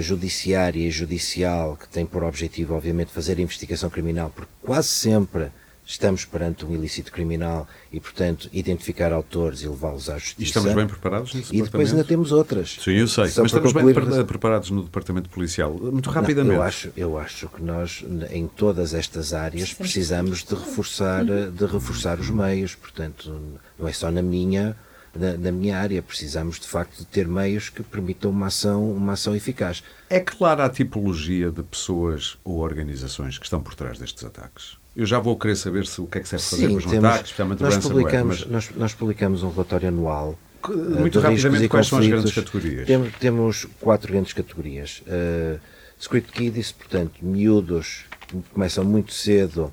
judiciária 0.00 0.80
e 0.86 0.90
judicial 0.90 1.76
que 1.76 1.88
tem 1.88 2.04
por 2.06 2.22
objetivo, 2.24 2.74
obviamente, 2.74 3.10
fazer 3.12 3.38
a 3.38 3.40
investigação 3.42 3.88
criminal, 3.90 4.30
porque 4.34 4.50
quase 4.62 4.88
sempre 4.88 5.48
estamos 5.88 6.24
perante 6.24 6.64
um 6.66 6.74
ilícito 6.74 7.12
criminal 7.12 7.68
e, 7.92 8.00
portanto, 8.00 8.50
identificar 8.52 9.12
autores 9.12 9.62
e 9.62 9.68
levá-los 9.68 10.10
à 10.10 10.18
justiça. 10.18 10.40
E 10.42 10.44
estamos 10.44 10.74
bem 10.74 10.86
preparados 10.88 11.32
nesse 11.32 11.54
E 11.56 11.62
depois 11.62 11.92
ainda 11.92 12.02
temos 12.02 12.32
outras. 12.32 12.76
Sim, 12.82 12.94
eu 12.94 13.06
sei. 13.06 13.28
Só 13.28 13.42
Mas 13.42 13.52
estamos 13.52 13.72
bem 13.72 13.84
concluir- 13.84 13.94
pre- 14.12 14.24
preparados 14.24 14.70
no 14.70 14.82
departamento 14.82 15.30
policial. 15.30 15.72
Muito 15.72 16.06
Não, 16.08 16.12
rapidamente. 16.12 16.56
eu, 16.56 16.62
acho, 16.62 16.92
eu 16.96 17.16
acho 17.16 17.46
que 17.48 17.62
nós, 17.62 18.04
em 18.32 18.48
todas 18.48 18.94
estas 18.94 19.32
áreas, 19.32 19.72
precisamos 19.72 20.42
de 20.42 20.56
reforçar, 20.56 21.24
de 21.24 21.66
reforçar 21.66 22.18
os 22.18 22.30
meios. 22.30 22.74
Portanto, 22.74 23.40
não 23.78 23.86
é 23.86 23.92
só 23.92 24.10
na 24.10 24.22
minha, 24.22 24.76
na, 25.16 25.52
minha 25.52 25.78
área. 25.78 26.02
Precisamos, 26.02 26.58
de 26.60 26.66
facto, 26.66 26.98
de 26.98 27.06
ter 27.06 27.26
meios 27.26 27.68
que 27.68 27.82
permitam 27.82 28.30
uma 28.30 28.46
ação, 28.46 28.90
uma 28.90 29.12
ação 29.12 29.34
eficaz. 29.34 29.82
É 30.08 30.20
clara 30.20 30.64
a 30.64 30.68
tipologia 30.68 31.50
de 31.50 31.62
pessoas 31.62 32.38
ou 32.44 32.58
organizações 32.58 33.38
que 33.38 33.44
estão 33.44 33.62
por 33.62 33.74
trás 33.74 33.98
destes 33.98 34.24
ataques? 34.24 34.76
Eu 34.96 35.04
já 35.04 35.18
vou 35.18 35.36
querer 35.36 35.56
saber 35.56 35.86
se 35.86 36.00
o 36.00 36.06
que 36.06 36.18
é 36.18 36.20
que 36.22 36.28
se 36.28 36.36
deve 36.36 36.44
fazer 36.48 36.68
com 36.68 36.76
os 36.76 36.86
ataques, 36.86 37.26
especialmente 37.26 37.62
nós, 37.62 37.76
publicamos, 37.76 38.40
Mas 38.40 38.50
nós, 38.50 38.70
nós 38.76 38.94
publicamos 38.94 39.42
um 39.42 39.50
relatório 39.50 39.88
anual. 39.88 40.38
Eh, 40.64 40.72
muito 40.72 41.20
rapidamente, 41.20 41.68
quais 41.68 41.86
são 41.86 41.98
as 41.98 42.06
grandes 42.06 42.32
categorias? 42.32 42.86
Temos, 42.86 43.12
temos 43.20 43.66
quatro 43.80 44.10
grandes 44.10 44.32
categorias. 44.32 45.02
Uh, 45.06 45.60
script 45.98 46.32
Kiddies, 46.32 46.72
portanto, 46.72 47.12
miúdos 47.20 48.04
que 48.26 48.42
começam 48.52 48.84
muito 48.84 49.12
cedo 49.12 49.70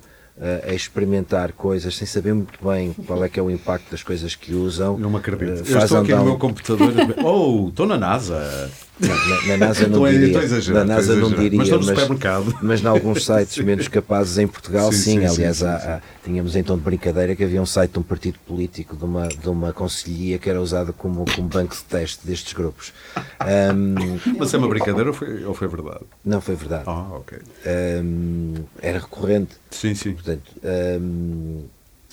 a 0.68 0.72
experimentar 0.74 1.52
coisas 1.52 1.94
sem 1.96 2.06
saber 2.06 2.34
muito 2.34 2.58
bem 2.64 2.92
qual 3.06 3.22
é 3.24 3.28
que 3.28 3.38
é 3.38 3.42
o 3.42 3.50
impacto 3.50 3.90
das 3.90 4.02
coisas 4.02 4.34
que 4.34 4.52
usam. 4.52 4.98
não 4.98 5.10
me 5.10 5.16
acredito. 5.16 5.62
Uh, 5.62 5.72
eu 5.72 5.78
estou 5.78 5.98
aqui 6.00 6.10
no 6.10 6.16
andar- 6.16 6.24
meu 6.24 6.38
computador. 6.38 6.92
oh, 7.24 7.68
estou 7.68 7.86
na 7.86 7.96
NASA. 7.96 8.70
Não, 9.00 9.08
na, 9.08 9.46
na 9.48 9.56
NASA 9.56 9.80
não 9.88 9.88
Estou 9.88 10.04
a- 10.04 10.10
diria. 10.12 10.72
na 10.72 10.84
NASA 10.84 11.16
não 11.16 11.30
diria, 11.30 11.58
Mas 11.58 11.68
supermercado. 11.68 12.58
mas 12.62 12.80
em 12.80 12.86
alguns 12.86 13.24
sites 13.24 13.58
menos 13.64 13.88
capazes 13.88 14.38
em 14.38 14.46
Portugal, 14.46 14.92
Sim, 14.92 14.98
sim. 14.98 15.18
sim, 15.20 15.26
aliás, 15.26 15.56
sim, 15.56 15.66
há- 15.66 15.80
sim. 15.80 15.86
há- 15.88 16.00
tínhamos 16.24 16.54
então 16.54 16.76
de 16.76 16.82
brincadeira 16.84 17.34
que 17.34 17.42
havia 17.42 17.60
um 17.60 17.66
site 17.66 17.90
de 17.90 17.98
um 17.98 18.02
partido 18.02 18.38
político, 18.46 18.94
de 18.96 19.04
uma, 19.04 19.26
de 19.28 19.48
uma 19.48 19.72
conselhia 19.72 20.38
que 20.38 20.48
era 20.48 20.60
usado 20.62 20.92
como, 20.92 21.24
como 21.34 21.48
banco 21.48 21.74
de 21.74 21.82
teste 21.82 22.24
destes 22.24 22.52
grupos. 22.52 22.92
Ahm, 23.40 24.20
Mas 24.38 24.54
é 24.54 24.58
uma 24.58 24.68
brincadeira 24.68 25.10
ou 25.10 25.14
foi, 25.14 25.44
ou 25.44 25.54
foi 25.54 25.66
verdade? 25.66 26.04
não 26.24 26.40
foi 26.40 26.54
verdade. 26.54 26.84
Ah, 26.86 27.08
ok. 27.16 27.38
Ahm, 27.66 28.62
era 28.80 29.00
recorrente. 29.00 29.56
Sim, 29.72 29.94
sim. 29.96 30.12
Portanto, 30.12 30.52
hum, 31.00 31.64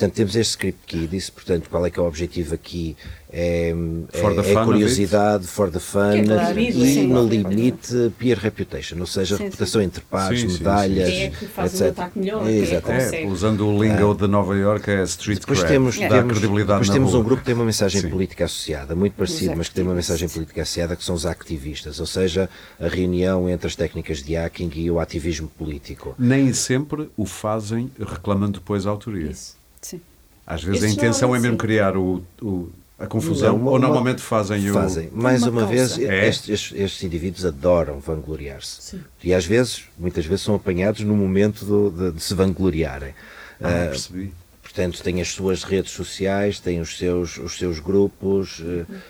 portanto, 0.02 0.16
temos 0.16 0.36
este 0.36 0.52
script 0.52 0.80
key, 0.88 1.08
disse, 1.08 1.32
portanto, 1.32 1.70
qual 1.70 1.86
é 1.86 1.92
que 1.92 2.00
é 2.00 2.02
o 2.02 2.08
objetivo 2.08 2.56
aqui? 2.56 2.98
É, 3.34 3.74
For 4.12 4.36
the 4.36 4.42
é, 4.50 4.54
é 4.54 4.66
curiosidade, 4.66 5.48
for 5.48 5.72
the 5.72 5.80
fun 5.80 6.12
É 6.12 6.24
claro, 6.26 6.60
e 6.60 6.74
sim. 6.74 7.08
no 7.08 7.26
limite 7.26 8.12
peer 8.20 8.38
reputation, 8.38 9.00
ou 9.00 9.06
seja, 9.06 9.38
Sim, 9.38 9.44
reputação 9.46 9.82
entre 9.82 10.02
pares, 10.04 10.42
Sim, 10.42 10.50
sim, 10.50 10.58
sim. 10.58 10.64
medalhas, 10.64 11.10
Quem 11.10 11.24
é 11.24 11.30
que 11.30 11.46
faz 11.46 11.72
um 11.72 11.76
etc. 11.86 11.88
ataque 12.00 12.20
melhor? 12.20 12.42
É 12.42 12.52
que 12.52 12.58
Exatamente. 12.58 13.04
consegue? 13.06 13.24
É, 13.24 13.28
usando 13.28 13.68
o 13.68 13.82
lingo 13.84 14.14
de 14.16 14.28
Nova 14.28 14.54
York 14.58 14.90
é 14.92 15.04
street 15.04 15.40
Depois 15.40 15.60
cred. 15.60 15.72
temos, 15.74 15.98
dá 15.98 16.10
temos, 16.10 16.32
credibilidade 16.34 16.68
depois 16.80 16.88
na 16.90 16.94
temos 16.94 17.12
rua. 17.12 17.20
um 17.22 17.24
grupo 17.24 17.40
que 17.40 17.46
tem 17.46 17.56
uma 17.56 17.64
mensagem 17.64 18.02
Sim. 18.02 18.10
política 18.10 18.44
associada, 18.46 18.96
muito 18.96 19.14
parecido, 19.14 19.54
mas 19.56 19.70
que 19.70 19.76
tem 19.76 19.84
uma 19.86 19.96
mensagem 19.96 20.28
política 20.28 20.62
associada, 20.64 20.96
que 20.98 21.04
são 21.04 21.16
os 21.16 21.26
activistas, 21.26 22.02
ou 22.02 22.06
seja, 22.06 22.50
a 22.78 22.88
reunião 22.90 23.48
entre 23.50 23.68
as 23.68 23.76
técnicas 23.78 24.22
de 24.22 24.36
hacking 24.36 24.72
e 24.76 24.92
o 24.92 25.00
ativismo 25.00 25.48
político. 25.48 26.16
Nem 26.20 26.52
sempre 26.52 27.10
o 27.16 27.26
fazem 27.26 27.90
reclamando 27.98 28.60
depois 28.60 28.86
a 28.86 28.90
autoria. 28.90 29.32
Isso. 29.32 29.61
Sim. 29.82 30.02
Às 30.46 30.64
vezes 30.64 30.84
a 30.84 30.90
intenção 30.90 31.36
é 31.36 31.40
mesmo 31.40 31.58
criar 31.58 31.96
o, 31.96 32.24
o- 32.42 32.70
a 33.00 33.08
confusão, 33.08 33.54
Não, 33.54 33.62
uma- 33.62 33.72
ou 33.72 33.78
uma- 33.78 33.80
normalmente 33.88 34.22
fazem 34.22 34.70
o. 34.70 34.74
Fazem. 34.74 35.10
Mais 35.12 35.42
Uma 35.44 35.62
uma, 35.62 35.66
vez, 35.66 35.98
É? 35.98 36.28
estes, 36.28 36.72
estes- 36.76 37.04
indivíduos 37.04 37.46
adoram 37.46 38.00
vangloriar-se. 38.00 38.82
Sim. 38.82 39.02
E 39.24 39.34
às 39.34 39.46
vezes, 39.46 39.84
muitas 39.98 40.26
vezes, 40.26 40.44
são 40.46 40.54
apanhados 40.56 41.02
no 41.02 41.16
momento 41.16 41.66
do- 41.66 41.90
de, 41.90 42.12
de 42.18 42.22
se 42.24 42.34
vangloriarem. 42.34 43.14
Ah, 43.60 43.86
Ah, 43.86 43.88
percebi. 43.90 44.32
Portanto, 44.62 45.04
têm 45.04 45.20
as 45.20 45.28
suas 45.30 45.64
redes 45.64 45.92
sociais, 45.92 46.58
têm 46.60 46.80
os 46.80 46.98
seus, 46.98 47.38
os 47.38 47.58
seus 47.58 47.80
grupos 47.80 48.64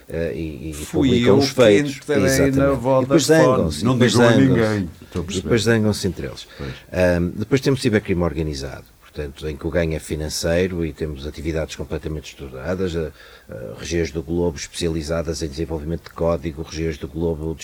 eh, 0.09 0.33
e, 0.35 0.69
e 0.71 0.73
Fui 0.73 1.09
publicam 1.09 1.27
eu 1.35 1.37
os 1.37 1.49
feitos. 1.49 1.99
na. 2.07 2.47
E 2.47 2.51
depois 3.01 3.23
zangam-se. 3.25 3.83
Não 3.85 3.93
depois 3.93 4.11
digam 4.13 4.27
a 4.27 4.35
ninguém. 4.35 4.89
E 5.29 5.33
depois 5.41 5.61
zangam-se 5.63 6.07
entre 6.07 6.25
eles. 6.27 6.47
Ahm, 6.91 7.31
depois 7.35 7.61
temos 7.61 7.79
cibercrime 7.81 8.23
organizado, 8.23 8.85
portanto, 9.13 9.47
em 9.47 9.55
que 9.57 9.67
o 9.67 9.69
ganho 9.69 9.93
é 9.93 9.99
financeiro 9.99 10.85
e 10.85 10.93
temos 10.93 11.27
atividades 11.27 11.75
completamente 11.75 12.29
estruturadas, 12.31 12.95
a- 12.95 13.11
a 13.49 13.77
regiões 13.79 14.09
do 14.11 14.23
globo 14.23 14.57
especializadas 14.57 15.41
em 15.43 15.47
desenvolvimento 15.47 16.03
de 16.05 16.11
código, 16.11 16.61
regiões 16.63 16.97
do 16.97 17.07
globo 17.07 17.55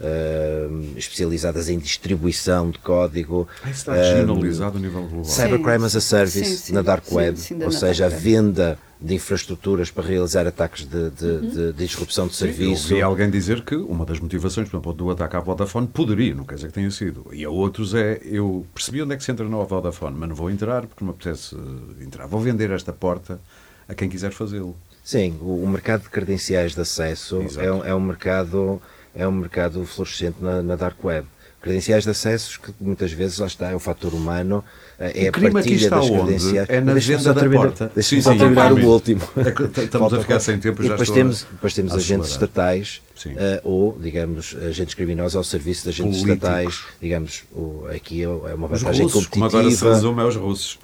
ahm, 0.00 0.96
especializadas 0.96 1.68
em 1.68 1.78
distribuição 1.78 2.70
de 2.70 2.78
código. 2.78 3.48
Isso 3.64 3.70
está 3.72 3.94
ahm, 3.94 4.02
generalizado 4.04 4.78
a 4.78 4.80
nível 4.80 5.02
global. 5.02 5.24
Cybercrime 5.24 5.84
as 5.84 5.96
a 5.96 6.00
Service 6.00 6.44
Sim, 6.44 6.56
sim. 6.56 6.72
na 6.72 6.82
Dark 6.82 7.10
Web, 7.10 7.38
sim, 7.38 7.62
ou 7.62 7.72
seja, 7.72 8.06
a 8.06 8.08
venda 8.08 8.78
de 9.00 9.14
infraestruturas 9.14 9.90
para 9.92 10.04
realizar 10.08 10.46
ataques 10.46 10.84
de, 10.84 11.10
de, 11.10 11.40
de- 11.40 11.50
de 11.50 11.72
disrupção 11.72 12.26
de 12.26 12.34
Sim, 12.34 12.46
eu 12.46 12.52
serviço. 12.52 12.92
ouvi 12.94 13.02
alguém 13.02 13.30
dizer 13.30 13.62
que 13.62 13.76
uma 13.76 14.04
das 14.04 14.18
motivações, 14.18 14.68
por 14.68 14.76
exemplo, 14.76 14.92
do 14.92 15.10
ataque 15.10 15.36
à 15.36 15.40
Vodafone 15.40 15.86
poderia, 15.86 16.34
não 16.34 16.44
quer 16.44 16.56
dizer 16.56 16.66
que 16.68 16.72
tenha 16.74 16.90
sido. 16.90 17.26
E 17.32 17.44
a 17.44 17.50
outros 17.50 17.94
é, 17.94 18.20
eu 18.24 18.66
percebi 18.74 19.00
onde 19.02 19.14
é 19.14 19.16
que 19.16 19.22
se 19.22 19.30
entra 19.30 19.48
na 19.48 19.56
Vodafone, 19.58 20.16
mas 20.18 20.28
não 20.28 20.34
vou 20.34 20.50
entrar 20.50 20.84
porque 20.86 21.04
não 21.04 21.12
me 21.12 21.14
apetece 21.16 21.56
entrar. 22.00 22.26
Vou 22.26 22.40
vender 22.40 22.70
esta 22.72 22.92
porta 22.92 23.40
a 23.88 23.94
quem 23.94 24.08
quiser 24.08 24.32
fazê-lo. 24.32 24.76
Sim, 25.04 25.38
o, 25.40 25.62
o 25.62 25.68
mercado 25.68 26.02
de 26.02 26.10
credenciais 26.10 26.74
de 26.74 26.80
acesso 26.80 27.40
é 27.58 27.72
um, 27.72 27.84
é 27.84 27.94
um 27.94 28.00
mercado 28.00 28.82
é 29.14 29.26
um 29.26 29.32
mercado 29.32 29.84
florescente 29.86 30.36
na, 30.40 30.60
na 30.62 30.74
dark 30.76 31.02
web. 31.04 31.26
Credenciais 31.60 32.04
de 32.04 32.10
acessos 32.10 32.56
que 32.56 32.72
muitas 32.80 33.10
vezes 33.10 33.38
lá 33.38 33.46
está 33.48 33.70
é 33.70 33.74
o 33.74 33.80
fator 33.80 34.14
humano, 34.14 34.64
eh, 34.98 35.24
é 35.24 35.26
O 35.26 35.28
a 35.28 35.32
crime 35.32 35.46
aqui 35.48 35.54
partilha 35.54 35.74
está 35.76 35.96
das 35.96 36.04
onde? 36.10 36.22
credenciais. 36.22 36.68
É 36.70 36.80
na 36.80 37.00
só 37.18 37.32
da 37.32 37.40
terminar- 37.40 37.62
porta. 37.64 37.92
Deixa-me 37.94 38.22
só 38.22 38.34
terminar 38.36 38.72
o 38.72 38.86
último. 38.86 39.20
É 39.36 39.82
estamos 39.82 40.14
a 40.14 40.20
ficar 40.20 40.38
sem 40.40 40.58
tempo, 40.60 40.80
E 40.80 40.84
já 40.86 40.90
depois 40.92 41.08
estou 41.08 41.16
temos, 41.16 41.42
a- 41.42 41.52
depois 41.52 41.74
temos 41.74 41.92
a 41.92 41.96
agentes 41.96 42.30
estatais 42.30 43.02
eh, 43.26 43.60
ou, 43.64 43.98
digamos, 44.00 44.56
agentes 44.68 44.94
criminosos 44.94 45.34
ao 45.34 45.42
serviço 45.42 45.82
de 45.82 45.88
agentes 45.88 46.20
Políticos. 46.20 46.48
estatais. 46.48 46.80
Digamos, 47.02 47.42
o, 47.52 47.86
aqui 47.92 48.22
é 48.22 48.28
uma 48.28 48.66
Os 48.72 48.80
vantagem 48.80 49.02
russos, 49.02 49.26
como 49.26 49.44
agora 49.44 49.64
se 49.64 49.76
competitiva 49.78 49.94
resume, 49.94 50.20
é 50.22 50.24
os 50.24 50.36
russos. 50.36 50.78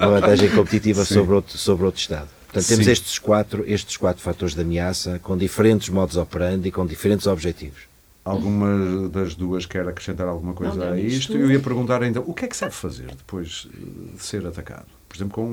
uma 0.00 0.08
vantagem 0.20 0.50
competitiva 0.50 1.04
Sim. 1.04 1.14
sobre 1.14 1.34
outro, 1.34 1.56
sobre 1.58 1.84
outro 1.86 2.00
Estado. 2.00 2.28
Portanto, 2.46 2.66
temos 2.66 2.84
Sim. 2.86 2.90
estes 2.90 3.18
quatro, 3.20 3.64
estes 3.68 3.96
quatro 3.96 4.20
fatores 4.20 4.56
de 4.56 4.60
ameaça 4.62 5.20
com 5.22 5.36
diferentes 5.36 5.88
modos 5.88 6.16
operandi 6.16 6.68
e 6.68 6.72
com 6.72 6.84
diferentes 6.84 7.28
objetivos. 7.28 7.88
Alguma 8.24 9.08
das 9.08 9.34
duas 9.34 9.64
quer 9.64 9.88
acrescentar 9.88 10.28
alguma 10.28 10.52
coisa 10.52 10.74
Não, 10.74 10.86
não, 10.88 10.92
a 10.92 11.00
isto? 11.00 11.36
Eu 11.36 11.50
ia 11.50 11.58
perguntar 11.58 12.02
então, 12.02 12.22
o 12.26 12.34
que 12.34 12.44
é 12.44 12.48
que 12.48 12.54
se 12.56 12.62
deve 12.62 12.74
fazer 12.74 13.06
depois 13.06 13.66
eh, 13.72 14.16
de 14.16 14.22
ser 14.22 14.46
atacado? 14.46 14.86
Por 15.08 15.16
exemplo, 15.16 15.32
com 15.34 15.44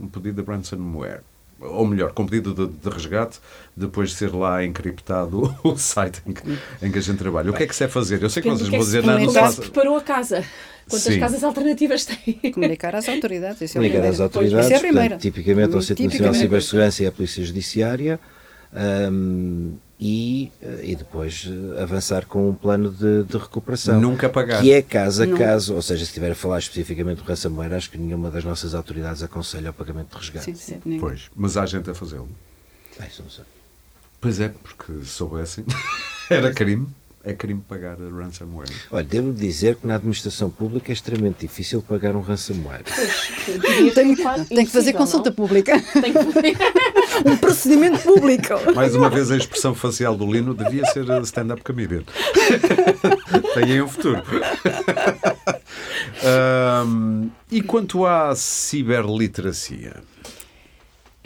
um 0.00 0.08
pedido 0.08 0.42
de 0.42 0.48
ransomware. 0.50 1.20
Ou 1.58 1.86
melhor, 1.86 2.12
com 2.12 2.22
um 2.22 2.26
pedido 2.26 2.54
de, 2.54 2.66
de 2.72 2.88
resgate, 2.94 3.38
depois 3.76 4.10
de 4.10 4.16
ser 4.16 4.32
lá 4.34 4.62
encriptado 4.64 5.54
o 5.64 5.76
site 5.76 6.22
em 6.26 6.32
que, 6.32 6.42
em 6.82 6.92
que 6.92 6.98
a 6.98 7.00
gente 7.00 7.18
trabalha. 7.18 7.50
O 7.50 7.54
que 7.54 7.62
é 7.62 7.66
que 7.66 7.74
se 7.74 7.80
deve 7.80 7.92
fazer? 7.92 8.22
Eu 8.22 8.30
sei 8.30 8.42
que 8.42 8.48
Depende 8.50 8.68
vocês 8.68 8.68
é 8.68 8.70
vão 8.70 8.78
que 8.78 8.84
dizer, 8.86 9.00
se- 9.00 9.06
não, 9.06 9.30
se 9.32 9.38
é 9.38 9.40
faça. 9.40 9.62
preparou 9.62 9.96
a 9.96 10.00
casa? 10.02 10.44
Quantas 10.88 11.12
Sim. 11.14 11.18
casas 11.18 11.42
alternativas 11.42 12.04
tem? 12.04 12.52
Comunicar 12.52 12.94
às 12.94 13.08
autoridades. 13.08 13.60
Isso 13.62 13.78
é 13.78 13.80
Comunicar 13.80 13.98
às 13.98 14.02
primeira. 14.16 14.22
autoridades, 14.24 14.66
Isso 14.66 14.74
é 14.74 14.76
a 14.76 14.80
primeira. 14.80 15.08
portanto, 15.16 15.22
tipicamente 15.22 15.74
ao 15.74 15.82
Centro 15.82 16.04
Nacional 16.04 16.32
de. 16.32 16.38
Cibersegurança 16.38 17.02
e 17.02 17.06
à 17.06 17.12
Polícia 17.12 17.44
Judiciária, 17.44 18.20
hum, 18.76 19.76
e, 19.98 20.52
eh, 20.60 20.80
e 20.84 20.96
depois 20.96 21.48
eh, 21.48 21.82
avançar 21.82 22.26
com 22.26 22.50
um 22.50 22.54
plano 22.54 22.90
de, 22.90 23.24
de 23.24 23.38
recuperação. 23.38 23.98
Nunca 24.00 24.28
pagar. 24.28 24.60
Que 24.60 24.72
é 24.72 24.82
caso 24.82 25.22
a 25.22 25.26
Não. 25.26 25.38
caso, 25.38 25.74
ou 25.74 25.80
seja, 25.82 26.04
se 26.04 26.10
estiver 26.10 26.32
a 26.32 26.34
falar 26.34 26.58
especificamente 26.58 27.18
do 27.18 27.24
ransomware, 27.24 27.72
acho 27.72 27.90
que 27.90 27.96
nenhuma 27.96 28.30
das 28.30 28.44
nossas 28.44 28.74
autoridades 28.74 29.22
aconselha 29.22 29.70
o 29.70 29.72
pagamento 29.72 30.10
de 30.10 30.18
resgate. 30.18 30.56
Sim, 30.56 30.80
sim. 30.84 30.98
Pois, 31.00 31.30
mas 31.34 31.56
há 31.56 31.64
gente 31.64 31.88
a 31.88 31.94
fazê-lo. 31.94 32.28
Ah, 33.00 33.06
isso 33.06 33.22
não 33.22 33.30
sei. 33.30 33.44
Pois 34.20 34.40
é, 34.40 34.48
porque 34.48 34.92
se 35.04 35.06
soubessem, 35.06 35.64
era 36.28 36.52
crime. 36.52 36.86
É 37.26 37.34
crime 37.34 37.60
pagar 37.68 37.96
a 38.00 38.08
ransomware. 38.08 38.70
Olha, 38.90 39.02
devo 39.02 39.32
dizer 39.32 39.74
que 39.74 39.86
na 39.86 39.96
administração 39.96 40.48
pública 40.48 40.92
é 40.92 40.94
extremamente 40.94 41.40
difícil 41.40 41.82
pagar 41.82 42.14
um 42.14 42.20
ransomware. 42.20 42.84
Pois, 42.84 43.94
Tem, 44.48 44.64
que 44.64 44.70
fazer 44.70 44.92
consulta 44.92 45.30
não? 45.30 45.36
pública. 45.36 45.72
Tem 45.92 46.12
que... 46.12 46.18
Um 47.26 47.36
procedimento 47.36 48.00
público. 48.00 48.52
Mais 48.74 48.94
uma 48.94 49.08
vez, 49.08 49.30
a 49.30 49.36
expressão 49.36 49.74
facial 49.74 50.16
do 50.16 50.30
Lino 50.30 50.54
devia 50.54 50.84
ser 50.86 51.10
a 51.10 51.18
stand-up 51.20 51.62
comedian. 51.62 52.02
Tem 53.54 53.64
aí 53.64 53.80
um 53.80 53.88
futuro. 53.88 54.22
Ahm, 56.22 57.28
e 57.50 57.62
quanto 57.62 58.04
à 58.04 58.34
ciberliteracia? 58.36 60.02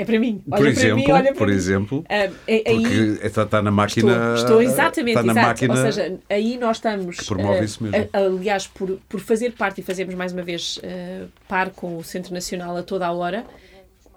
É 0.00 0.04
para 0.04 0.18
mim. 0.18 0.42
Olha 0.50 0.56
por 0.56 0.58
para 0.58 0.70
exemplo, 0.70 0.96
mim, 0.96 1.10
olha 1.12 1.24
para 1.24 1.34
por 1.34 1.48
mim. 1.48 1.54
exemplo, 1.54 2.04
Ah, 2.08 2.14
é- 2.14 2.30
aí 2.48 2.62
porque 2.64 3.26
está, 3.26 3.42
está 3.42 3.60
na 3.62 3.70
máquina. 3.70 4.12
estou, 4.12 4.34
estou 4.34 4.62
exatamente, 4.62 5.16
está 5.18 5.22
na 5.22 5.32
exato. 5.32 5.46
máquina 5.48 5.74
Ou 5.74 5.80
seja, 5.92 6.18
aí 6.30 6.56
nós 6.58 6.76
estamos, 6.78 7.16
que 7.18 7.24
promove 7.26 7.58
ah, 7.58 7.64
isso 7.64 7.82
mesmo. 7.82 8.08
a- 8.12 8.18
aliás, 8.18 8.66
por, 8.66 8.98
por 9.08 9.20
fazer 9.20 9.52
parte 9.52 9.80
e 9.80 9.84
fazermos 9.84 10.14
mais 10.14 10.32
uma 10.32 10.42
vez 10.42 10.80
ah, 10.82 11.26
par 11.46 11.70
com 11.70 11.98
o 11.98 12.02
Centro 12.04 12.32
Nacional 12.32 12.76
a 12.76 12.82
toda 12.82 13.06
a 13.06 13.12
hora, 13.12 13.44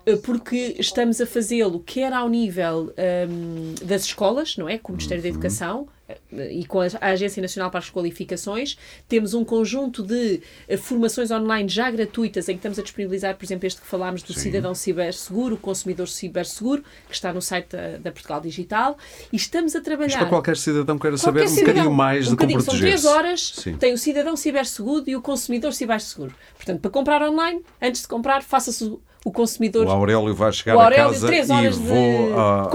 ah, 0.08 0.18
porque 0.24 0.76
estamos 0.80 1.20
a 1.20 1.26
fazê-lo 1.26 1.80
quer 1.80 2.14
ao 2.14 2.30
nível 2.30 2.94
ahm, 2.98 3.76
das 3.86 4.06
escolas, 4.06 4.56
não 4.58 4.70
é? 4.70 4.78
Com 4.78 4.94
o 4.94 4.96
Ministério 4.96 5.22
Uhum. 5.22 5.30
da 5.30 5.36
Educação 5.36 5.88
ah, 5.90 5.93
e 6.32 6.66
com 6.66 6.82
a 6.82 6.88
Agência 7.01 7.41
Nacional 7.41 7.72
para 7.72 7.80
as 7.80 7.89
Qualificações, 7.89 8.78
temos 9.08 9.34
um 9.34 9.45
conjunto 9.45 10.04
de 10.04 10.41
ah, 10.70 10.78
formações 10.78 11.32
online 11.32 11.70
já 11.70 11.89
gratuitas 11.89 12.49
em 12.49 12.54
que 12.54 12.60
estamos 12.60 12.78
a 12.78 12.84
disponibilizar, 12.84 13.36
por 13.38 13.45
exemplo, 13.45 13.66
este 13.66 13.82
que 13.82 13.88
falámos 13.88 14.22
do 14.22 14.34
Sim. 14.34 14.39
cidadão 14.41 14.76
ciberseguro, 14.76 15.56
o 15.56 15.58
consumidor 15.58 16.08
ciberseguro, 16.08 16.84
que 17.08 17.14
está 17.16 17.32
no 17.32 17.41
site 17.41 17.70
da, 17.70 17.97
da 17.97 18.12
Portugal 18.12 18.41
Digital, 18.41 18.97
e 19.32 19.36
estamos 19.38 19.76
a 19.76 19.82
trabalhar. 19.82 20.08
Isto 20.10 20.20
para 20.20 20.28
qualquer 20.30 20.58
cidadão 20.58 20.97
que 20.97 21.01
queira 21.04 21.18
saber 21.18 21.39
Qualquer 21.39 21.51
um 21.51 21.56
cidadão, 21.56 21.74
bocadinho 21.74 21.95
mais 21.95 22.26
um 22.28 22.36
como 22.36 22.38
bocadinho. 22.38 22.62
São 22.62 22.74
proteger-se. 22.74 23.01
três 23.04 23.16
horas, 23.16 23.54
Sim. 23.56 23.78
tem 23.78 23.93
o 23.93 23.97
cidadão 23.97 24.36
ciberseguro 24.36 25.04
e 25.08 25.16
o 25.16 25.22
consumidor 25.22 25.74
ciberseguro. 25.74 26.34
Portanto, 26.56 26.82
para 26.82 26.91
comprar 26.91 27.22
online, 27.22 27.62
antes 27.82 28.01
de 28.01 28.08
comprar, 28.08 28.43
faça-se 28.43 28.84
o- 28.84 29.32
consumidor. 29.32 29.86
O 29.86 29.89
Aurélio 29.89 30.36
vai 30.36 30.51
chegar 30.51 30.76
o 30.76 30.80
a 30.80 30.84
Aurélio, 30.84 31.06
casa 31.12 31.28
três 31.28 31.49
e 31.49 31.70
vou 31.70 32.39
ao 32.39 32.70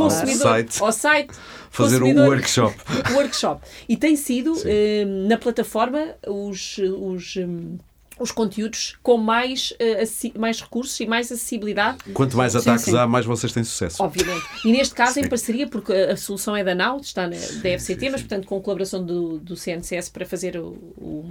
ao 0.80 0.92
site 0.92 1.28
fazer 1.70 2.02
o 2.02 2.06
workshop. 2.08 2.74
o 3.10 3.14
workshop. 3.18 3.62
E 3.88 3.96
tem 3.96 4.16
sido, 4.16 4.54
eh, 4.64 5.04
na 5.26 5.36
plataforma, 5.38 6.14
os, 6.26 6.78
os, 6.78 7.36
hum, 7.36 7.78
os 8.20 8.32
conteúdos 8.32 8.98
com 9.02 9.16
mais, 9.16 9.72
eh, 9.78 10.02
acessi- 10.02 10.32
mais 10.36 10.60
recursos 10.60 10.98
e 10.98 11.06
mais 11.06 11.30
acessibilidade 11.30 11.98
Quanto 12.12 12.36
mais 12.36 12.56
ataques 12.56 12.84
sim. 12.84 12.96
há, 12.96 13.06
mais 13.06 13.24
vocês 13.24 13.52
têm 13.52 13.62
sucesso. 13.62 14.02
Obviamente. 14.02 14.44
E 14.64 14.72
neste 14.72 14.94
caso, 14.94 15.20
em 15.20 15.28
parceria, 15.28 15.68
porque 15.68 15.92
a 15.92 16.16
solução 16.16 16.56
é 16.56 16.64
da 16.64 16.74
NAU, 16.74 16.98
está 17.00 17.24
na 17.28 17.36
da 17.36 17.78
FCT, 17.78 18.10
mas, 18.10 18.20
portanto, 18.22 18.46
com 18.46 18.60
colaboração 18.60 19.04
do, 19.04 19.38
do 19.38 19.54
CNCS 19.54 20.08
para 20.08 20.26
fazer 20.26 20.56
o- 20.58 20.70
o- 20.96 21.24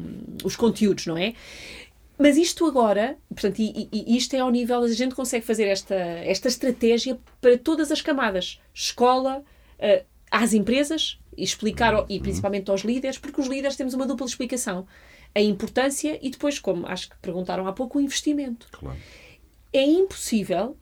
os 0.45 0.55
conteúdos, 0.55 1.05
não 1.07 1.17
é? 1.17 1.33
Mas 2.19 2.35
isto 2.35 2.65
agora, 2.65 3.15
portanto, 3.29 3.59
e, 3.59 3.87
e- 3.91 4.17
isto 4.17 4.33
é 4.35 4.39
ao 4.39 4.49
nível, 4.49 4.81
a 4.81 4.87
gente 4.91 5.13
consegue 5.13 5.45
fazer 5.45 5.65
esta, 5.65 5.93
esta 5.93 6.47
estratégia 6.47 7.19
para 7.39 7.57
todas 7.59 7.91
as 7.91 8.01
camadas. 8.01 8.59
Escola, 8.73 9.43
eh, 9.77 10.03
às 10.31 10.53
empresas, 10.53 11.19
e 11.37 11.43
explicar, 11.43 12.05
e 12.09 12.19
principalmente 12.19 12.69
aos 12.71 12.81
líderes, 12.81 13.17
porque 13.17 13.39
os 13.39 13.47
líderes 13.47 13.75
temos 13.75 13.93
uma 13.93 14.07
dupla 14.07 14.25
explicação. 14.25 14.87
A 15.35 15.41
importância 15.41 16.17
e 16.21 16.29
depois, 16.31 16.57
como 16.57 16.87
acho 16.87 17.09
que 17.09 17.15
perguntaram 17.21 17.67
há 17.67 17.73
pouco, 17.73 17.99
o 17.99 18.01
investimento 18.01 18.67
Claro. 18.71 18.97
é 19.71 19.83
impossível 19.83 20.75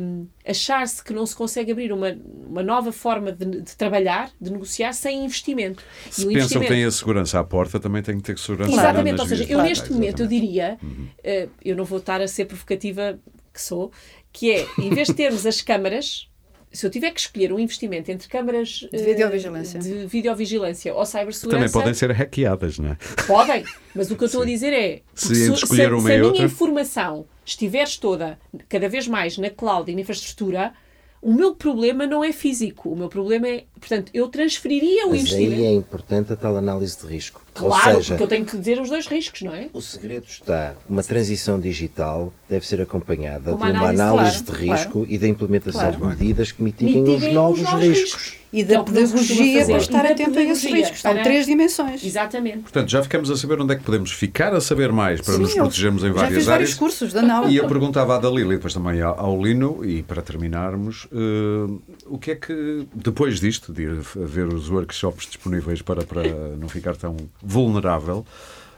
hum, 0.00 0.26
achar-se 0.46 1.04
que 1.04 1.12
não 1.12 1.26
se 1.26 1.36
consegue 1.36 1.70
abrir 1.70 1.92
uma, 1.92 2.16
uma 2.48 2.62
nova 2.62 2.92
forma 2.92 3.30
de, 3.30 3.44
de 3.44 3.76
trabalhar, 3.76 4.30
de 4.40 4.50
negociar, 4.50 4.94
sem 4.94 5.24
investimento. 5.24 5.84
Se 6.10 6.26
pensam 6.26 6.62
que 6.62 6.68
têm 6.68 6.84
a 6.84 6.90
segurança 6.90 7.38
à 7.38 7.44
porta, 7.44 7.78
também 7.78 8.02
têm 8.02 8.16
que 8.16 8.22
ter 8.22 8.38
segurança 8.38 8.72
Exatamente, 8.72 9.18
nas 9.18 9.20
ou 9.20 9.26
seja, 9.26 9.44
eu 9.44 9.58
de 9.58 9.68
neste 9.68 9.92
momento 9.92 10.22
eu 10.22 10.26
diria, 10.26 10.78
eh, 11.22 11.48
eu 11.62 11.76
não 11.76 11.84
vou 11.84 11.98
estar 11.98 12.22
a 12.22 12.28
ser 12.28 12.46
provocativa 12.46 13.18
que 13.52 13.60
sou, 13.60 13.92
que 14.32 14.50
é, 14.50 14.66
em 14.78 14.90
vez 14.90 15.08
de 15.08 15.14
termos 15.14 15.44
as 15.44 15.60
câmaras, 15.60 16.29
se 16.72 16.86
eu 16.86 16.90
tiver 16.90 17.10
que 17.10 17.20
escolher 17.20 17.52
um 17.52 17.58
investimento 17.58 18.10
entre 18.10 18.28
câmaras 18.28 18.68
De 18.68 18.88
eh, 18.92 19.02
videovigilância. 19.04 19.80
de 19.80 20.06
videovigilância 20.06 20.94
ou 20.94 21.04
cibersegurança, 21.04 21.56
Também 21.58 21.70
podem 21.72 21.94
ser 21.94 22.10
hackeadas, 22.12 22.78
não 22.78 22.90
é? 22.90 22.96
Podem, 23.26 23.64
mas 23.94 24.10
o 24.10 24.16
que 24.16 24.22
eu 24.22 24.26
estou 24.26 24.42
a 24.42 24.46
dizer 24.46 24.72
é 24.72 25.00
Se 25.14 25.48
uma 25.48 25.56
se 25.56 25.76
e 25.76 25.82
a 25.84 25.90
minha 25.90 26.24
outra- 26.24 26.44
informação 26.44 27.26
estiveres 27.44 27.96
toda 27.96 28.38
cada 28.68 28.88
vez 28.88 29.08
mais 29.08 29.36
na 29.36 29.50
cloud 29.50 29.90
e 29.90 29.94
na 29.94 30.00
infraestrutura, 30.02 30.72
o 31.20 31.32
meu 31.34 31.54
problema 31.54 32.06
não 32.06 32.22
é 32.24 32.32
físico, 32.32 32.88
o 32.88 32.96
meu 32.96 33.08
problema 33.08 33.46
é, 33.48 33.64
portanto, 33.78 34.10
eu 34.14 34.28
transferiria 34.28 35.06
o 35.06 35.10
Mas 35.10 35.20
investimento. 35.22 35.54
aí 35.56 35.64
é 35.66 35.72
importante 35.72 36.32
a 36.32 36.36
tal 36.36 36.56
análise 36.56 36.96
de 36.98 37.06
risco. 37.06 37.42
Claro, 37.68 37.96
seja, 37.96 38.08
porque 38.14 38.22
eu 38.22 38.28
tenho 38.28 38.44
que 38.44 38.56
dizer 38.58 38.80
os 38.80 38.88
dois 38.88 39.06
riscos, 39.06 39.42
não 39.42 39.54
é? 39.54 39.68
o 39.72 39.80
segredo 39.80 40.24
está, 40.28 40.74
uma 40.88 41.02
transição 41.02 41.58
digital 41.60 42.32
deve 42.48 42.66
ser 42.66 42.80
acompanhada 42.80 43.54
Uma 43.54 43.66
de 43.66 43.72
uma 43.72 43.80
análise, 43.80 44.02
análise 44.02 44.42
claro, 44.44 44.60
de 44.60 44.66
risco 44.70 45.06
e 45.08 45.18
da 45.18 45.28
implementação 45.28 45.80
Claro. 45.92 45.96
de 45.96 46.04
medidas 46.24 46.52
que 46.52 46.62
mitiguem, 46.62 47.02
Mitiguem 47.02 47.28
os 47.28 47.34
novos 47.34 47.68
riscos. 47.80 48.40
E 48.52 48.64
Que 48.64 48.64
da 48.64 48.80
é 48.80 48.82
pedagogia 48.82 49.64
para 49.64 49.76
estar 49.76 50.04
E 50.06 50.08
atento 50.12 50.36
a 50.36 50.42
esses 50.42 50.64
riscos. 50.64 51.00
São 51.00 51.12
para- 51.12 51.22
três 51.22 51.46
dimensões. 51.46 52.04
Exatamente. 52.04 52.58
Portanto, 52.58 52.88
já 52.88 53.00
ficamos 53.00 53.30
a 53.30 53.36
saber 53.36 53.60
onde 53.60 53.74
é 53.74 53.76
que 53.76 53.84
podemos 53.84 54.10
ficar 54.10 54.52
a 54.52 54.60
saber 54.60 54.90
mais 54.90 55.20
para 55.20 55.34
Sim, 55.34 55.40
nos 55.42 55.54
protegermos 55.54 56.02
em 56.02 56.08
Já 56.08 56.12
várias 56.14 56.34
fiz 56.34 56.46
vários 56.46 56.68
áreas. 56.70 56.74
cursos 56.78 57.12
da 57.12 57.22
NAU. 57.22 57.48
E 57.48 57.56
eu 57.58 57.68
perguntava 57.68 58.16
à 58.16 58.18
Dalila 58.18 58.52
e 58.52 58.56
depois 58.56 58.74
também 58.74 59.00
ao- 59.00 59.16
ao 59.20 59.40
Lino, 59.40 59.84
e 59.84 60.02
para 60.02 60.20
terminarmos, 60.20 61.06
eh, 61.12 61.72
o 62.06 62.18
que 62.18 62.32
é 62.32 62.34
que, 62.34 62.88
depois 62.92 63.38
disto, 63.38 63.72
de 63.72 63.82
ir 63.82 63.90
a 64.20 64.26
ver 64.26 64.48
os 64.52 64.68
workshops 64.68 65.26
disponíveis 65.28 65.80
para, 65.80 66.02
para 66.02 66.22
não 66.58 66.68
ficar 66.68 66.96
tão 66.96 67.16
vulnerável, 67.50 68.24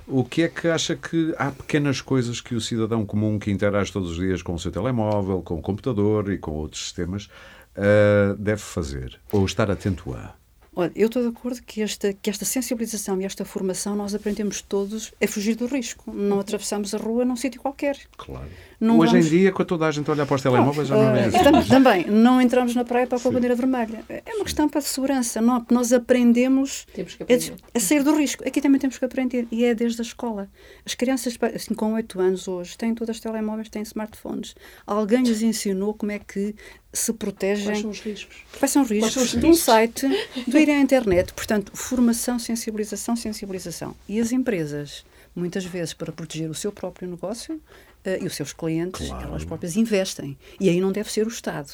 o 0.06 0.24
que 0.24 0.42
é 0.42 0.48
que 0.48 0.66
acha 0.68 0.96
que 0.96 1.34
há 1.38 1.50
pequenas 1.50 2.00
coisas 2.00 2.40
que 2.40 2.54
o 2.54 2.60
cidadão 2.60 3.04
comum 3.04 3.38
que 3.38 3.50
interage 3.50 3.92
todos 3.92 4.12
os 4.12 4.16
dias 4.16 4.42
com 4.42 4.54
o 4.54 4.58
seu 4.58 4.72
telemóvel, 4.72 5.42
com 5.42 5.54
o 5.54 5.62
computador 5.62 6.32
e 6.32 6.38
com 6.38 6.52
outros 6.52 6.82
sistemas 6.82 7.28
eh, 7.76 8.34
deve 8.38 8.62
fazer? 8.62 9.20
Ou 9.30 9.44
estar 9.44 9.70
atento 9.70 10.14
a? 10.14 10.34
Olha, 10.74 10.90
eu 10.96 11.06
estou 11.06 11.22
de 11.22 11.28
acordo 11.28 11.62
que 11.62 11.82
esta, 11.82 12.14
que 12.14 12.30
esta 12.30 12.46
sensibilização 12.46 13.20
e 13.20 13.26
esta 13.26 13.44
formação 13.44 13.94
nós 13.94 14.14
aprendemos 14.14 14.62
todos 14.62 15.12
a 15.22 15.28
fugir 15.28 15.54
do 15.54 15.66
risco. 15.66 16.10
Não 16.10 16.40
atravessamos 16.40 16.94
a 16.94 16.98
rua 16.98 17.26
num 17.26 17.36
sítio 17.36 17.60
qualquer. 17.60 17.98
Claro. 18.16 18.48
Não 18.82 18.98
Hoje 18.98 19.12
vamos- 19.12 19.26
em 19.26 19.30
dia, 19.30 19.52
com 19.52 19.64
toda 19.64 19.86
a 19.86 19.90
gente 19.92 20.10
a 20.10 20.12
olhar 20.12 20.26
para 20.26 20.34
os 20.34 20.42
telemóveis, 20.42 20.88
já 20.88 20.96
não 20.96 21.14
é 21.14 21.26
assim. 21.26 21.38
tam- 21.44 21.62
também, 21.64 22.04
não 22.08 22.40
entramos 22.40 22.74
na 22.74 22.84
praia 22.84 23.06
para 23.06 23.20
com 23.20 23.28
a 23.28 23.30
bandeira 23.30 23.54
vermelha. 23.54 24.04
É 24.08 24.34
uma 24.34 24.42
questão 24.44 24.68
para 24.68 24.80
a 24.80 24.82
segurança. 24.82 25.40
Não, 25.40 25.64
nós 25.70 25.92
aprendemos 25.92 26.84
Temos 26.92 27.14
que 27.14 27.22
a, 27.22 27.24
aprender. 27.24 27.54
a 27.74 27.78
sair 27.80 28.02
do 28.02 28.12
risco. 28.16 28.42
Aqui 28.46 28.60
também 28.60 28.80
temos 28.80 28.98
que 28.98 29.04
aprender. 29.04 29.46
E 29.52 29.64
é 29.64 29.72
desde 29.72 30.00
a 30.00 30.04
escola. 30.04 30.48
As 30.84 30.94
crianças, 30.94 31.38
assim, 31.54 31.74
com 31.74 31.92
8 31.94 32.20
anos 32.20 32.48
hoje, 32.48 32.76
têm 32.76 32.92
todas 32.94 33.20
telemóveis, 33.20 33.68
têm 33.68 33.82
smartphones. 33.82 34.54
Alguém 34.84 35.22
lhes 35.22 35.42
ensinou 35.42 35.94
como 35.94 36.10
é 36.10 36.18
que 36.18 36.54
se 36.92 37.12
Quais 37.12 37.18
protegem 37.18 37.74
são 37.82 37.90
os 37.90 38.00
riscos? 38.00 38.36
Quais 38.58 38.70
são 38.72 38.82
os 38.82 38.90
riscos? 38.90 39.14
Quais 39.14 39.30
são 39.30 39.38
os 39.38 39.44
Um 39.44 39.54
site, 39.54 40.08
de 40.46 40.58
ir 40.58 40.70
à 40.70 40.78
internet. 40.80 41.32
Portanto, 41.32 41.70
formação, 41.74 42.38
sensibilização, 42.38 43.14
sensibilização. 43.14 43.94
E 44.08 44.20
as 44.20 44.32
empresas, 44.32 45.04
muitas 45.36 45.64
vezes, 45.64 45.94
para 45.94 46.12
proteger 46.12 46.50
o 46.50 46.54
seu 46.54 46.72
próprio 46.72 47.08
negócio 47.08 47.60
e 48.04 48.26
os 48.26 48.34
seus 48.34 48.52
clientes, 48.52 49.06
Claro. 49.08 49.28
elas 49.28 49.44
próprias 49.44 49.76
investem. 49.76 50.36
E 50.60 50.68
aí 50.68 50.80
não 50.80 50.92
deve 50.92 51.10
ser 51.10 51.26
o 51.26 51.30
Estado. 51.30 51.68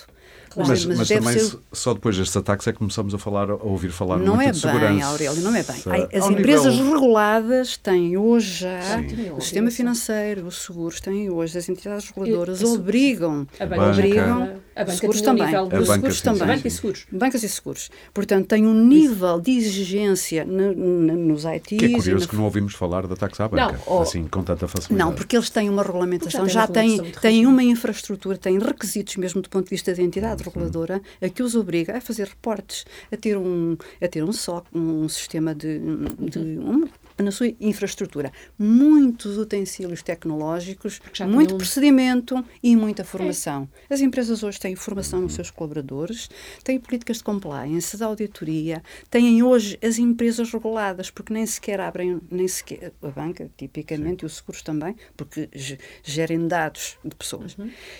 Mas, 0.57 0.69
deve- 0.85 0.97
mas 0.97 1.09
deve 1.09 1.21
também 1.25 1.39
ser- 1.39 1.47
se- 1.51 1.59
só 1.73 1.95
depois 1.95 2.17
destes 2.17 2.37
ataques 2.37 2.67
é 2.67 2.73
que 2.73 2.79
começamos 2.79 3.15
a 3.15 3.19
falar, 3.19 3.51
a 3.51 3.55
ouvir 3.55 3.91
falar 3.91 4.19
Não 4.19 4.35
muito 4.37 4.49
é 4.49 4.53
de 4.53 4.61
bem, 4.61 4.73
segurança. 4.73 5.07
Aurélio, 5.07 5.43
não 5.43 5.55
é 5.55 5.63
bem. 5.63 5.77
As 6.13 6.23
Ao 6.25 6.33
empresas 6.33 6.75
nível- 6.75 6.93
reguladas 6.95 7.77
têm 7.77 8.17
hoje 8.17 8.61
já, 8.63 8.81
Sim. 8.99 9.31
o 9.37 9.41
sistema 9.41 9.71
financeiro, 9.71 10.47
os 10.47 10.63
seguros 10.65 11.01
têm 11.01 11.31
hoje, 11.31 11.57
as 11.57 11.69
entidades 11.69 12.09
reguladoras 12.11 12.61
E- 12.61 12.65
e- 12.65 12.67
obrigam, 12.69 13.47
A 13.61 13.67
banca. 13.67 13.91
obrigam. 13.93 14.43
A 14.75 14.85
banca 14.85 14.93
seguros 14.97 15.21
um 15.21 15.25
também, 15.25 15.45
nível 15.47 15.61
A 15.61 15.67
banca, 15.69 15.85
seguros 15.93 16.17
sim, 16.19 16.23
também. 16.25 16.41
sim, 16.41 16.47
Banca 16.57 16.69
e 16.69 16.71
seguros. 16.71 17.07
Bancas 17.11 17.43
e 17.43 17.49
seguros. 17.49 17.91
Portanto, 18.15 18.47
tem 18.47 18.67
um 18.67 18.75
nível 18.75 19.41
de 19.41 19.51
exigência 19.53 20.45
no- 20.45 20.73
no- 20.75 21.17
nos 21.17 21.45
ITs. 21.45 21.79
Que 21.79 21.87
é 21.87 21.93
curioso 21.97 22.25
na 22.25 22.31
que 22.31 22.37
não 22.37 22.45
ouvimos 22.45 22.75
falar 22.75 23.07
de 23.07 23.13
ataques 23.13 23.41
à 23.41 23.49
banca, 23.49 23.81
Não, 23.87 24.03
assim, 24.03 24.25
com 24.27 24.43
tanta 24.43 24.67
facilidade. 24.69 24.99
Não, 25.09 25.15
porque 25.15 25.37
eles 25.37 25.51
têm 25.51 25.69
uma 25.69 25.83
regulamentação, 25.83 26.18
Porque 26.19 26.37
já 26.37 26.47
já 26.47 26.67
têm 26.67 26.67
uma 26.67 26.73
têm, 26.73 26.91
regulamentação 26.91 27.21
têm 27.21 27.43
muito 27.45 27.49
uma 27.49 27.63
infraestrutura, 27.63 28.39
têm 28.39 28.59
requisitos 28.59 29.17
mesmo 29.17 29.43
do 29.43 29.49
ponto 29.49 29.65
de 29.65 29.71
vista 29.71 29.95
da 29.95 30.03
entidade 30.03 30.43
reguladora, 30.43 31.01
a 31.21 31.29
que 31.29 31.43
os 31.43 31.55
obriga 31.55 31.97
a 31.97 32.01
fazer 32.01 32.29
reportes, 32.29 32.85
a 33.11 33.17
ter 33.17 33.37
um, 33.37 33.77
a 34.01 34.09
ter 34.09 34.23
um 34.25 34.33
SOC, 34.33 34.67
um 34.75 35.09
sistema 35.09 35.55
de, 35.55 35.79
de 35.79 36.39
um, 36.39 36.89
na 37.19 37.31
sua 37.31 37.53
infraestrutura. 37.61 38.33
Muitos 38.59 39.37
utensílios 39.39 40.03
tecnológicos, 40.03 41.01
muito 41.29 41.55
um- 41.55 41.59
procedimento 41.59 42.45
e 42.63 42.77
muita 42.77 43.05
formação. 43.05 43.69
As 43.91 44.01
empresas 44.01 44.43
hoje 44.43 44.61
têm 44.61 44.77
formação 44.77 45.21
nos 45.21 45.35
seus 45.35 45.51
colaboradores, 45.51 46.29
têm 46.63 46.79
políticas 46.79 47.19
de 47.19 47.25
compliance, 47.25 47.97
de 47.97 48.03
auditoria, 48.05 48.83
têm 49.11 49.43
hoje 49.43 49.79
as 49.83 49.99
empresas 49.99 50.53
reguladas, 50.53 51.11
porque 51.11 51.33
nem 51.33 51.45
sequer 51.47 51.81
abrem, 51.81 52.21
nem 52.31 52.47
sequer 52.47 52.93
a 53.03 53.09
banca, 53.09 53.51
tipicamente, 53.57 54.23
e 54.23 54.27
os 54.27 54.37
seguros 54.37 54.63
também, 54.63 54.95
porque 55.17 55.49
ge- 55.55 55.79
gerem 56.05 56.47
dados 56.47 56.97
de 57.05 57.15
pessoas. 57.17 57.57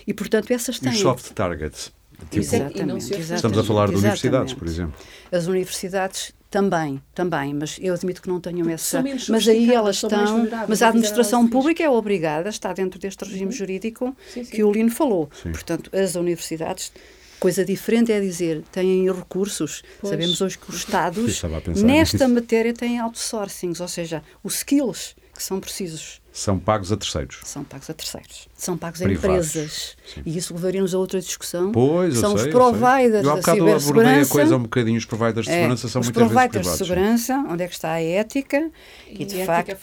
E, 0.07 0.15
portanto, 0.15 0.51
essas 0.53 0.77
E 0.77 0.81
têm... 0.81 0.93
os 0.93 0.99
soft 1.01 1.33
targets? 1.33 1.93
Tipo, 2.31 2.35
é- 2.35 2.39
e 2.39 2.41
Exatamente, 2.41 3.21
estamos 3.33 3.59
a 3.59 3.63
falar 3.65 3.87
de 3.87 3.93
exatamente. 3.93 3.97
universidades, 3.99 4.55
por 4.55 4.67
exemplo. 4.67 4.95
As 5.31 5.47
universidades 5.47 6.33
Também, 6.51 7.03
também, 7.15 7.53
mas 7.53 7.77
eu 7.81 7.93
admito 7.93 8.23
que 8.23 8.29
não 8.29 8.41
tenham 8.41 8.69
essa. 8.71 9.05
Mas 9.29 9.47
aí 9.47 9.73
elas 9.73 9.97
estão. 9.97 10.49
Mas 10.67 10.81
a 10.83 10.89
administração 10.89 11.47
pública 11.47 11.83
é 11.83 11.91
obrigada, 11.91 12.49
está 12.49 12.73
dentro 12.73 12.99
deste 12.99 13.23
regime 13.25 13.53
jurídico 13.53 14.17
Sim, 14.33 14.45
sim. 14.45 14.51
que 14.51 14.65
o 14.65 14.73
Lino 14.73 14.91
falou. 14.91 15.29
Sim. 15.43 15.53
Portanto, 15.53 15.91
as 15.95 16.15
universidades. 16.15 16.93
Coisa 17.39 17.65
diferente 17.65 18.11
é 18.11 18.21
dizer, 18.21 18.65
têm 18.73 19.09
recursos. 19.13 19.85
Pois. 20.01 20.11
Sabemos 20.11 20.41
hoje 20.41 20.59
que 20.59 20.69
os 20.71 20.77
Estados, 20.79 21.41
nesta 21.85 22.27
nisso. 22.27 22.35
matéria, 22.35 22.75
têm 22.75 22.99
outsourcings, 22.99 23.81
ou 23.81 23.87
seja, 23.87 24.25
os 24.43 24.57
skills 24.57 25.15
que 25.33 25.41
são 25.41 25.61
precisos 25.61 26.21
São 26.39 26.57
pagos 26.57 26.93
a 26.93 26.97
terceiros. 26.97 27.41
são 27.43 27.65
pagos 27.65 27.91
a 27.91 27.95
terceiros, 27.95 28.49
são 28.55 28.77
pagos 28.79 29.03
a 29.03 29.05
Privados. 29.07 29.49
empresas. 29.49 29.97
Sim. 30.15 30.23
E 30.25 30.39
isso 30.39 30.55
levaria-nos 30.55 30.95
a 30.95 30.99
outra 30.99 31.21
discussão. 31.21 31.73
Pois, 31.73 32.15
eu 32.15 32.21
são 32.21 32.31
sei, 32.31 32.37
os 32.37 32.47
eu 32.47 32.53
sei. 32.53 32.53
providers 32.79 33.25
Eu 33.25 33.31
há 33.31 33.35
da 33.35 33.41
bocado 33.41 33.59
abordei 33.59 33.75
a 33.75 33.81
cibersegurança. 33.81 34.31
coisa 34.33 34.57
um 34.57 34.63
bocadinho, 34.63 34.99
os 34.99 35.05
providers 35.05 35.47
de 35.47 35.53
É, 35.53 35.55
segurança 35.57 35.89
são 35.89 36.01
os 36.01 36.07
muitas 36.07 36.23
vezes 36.23 36.33
providers 36.37 36.67
de 36.67 36.73
sim. 36.73 36.79
segurança, 36.85 37.45
onde 37.51 37.63
é 37.65 37.67
que 37.67 37.75
está 37.75 37.91
a 37.93 38.01
ética? 38.01 38.71
E, 39.11 39.23
E 39.23 39.25
de 39.25 39.45
facto. 39.45 39.77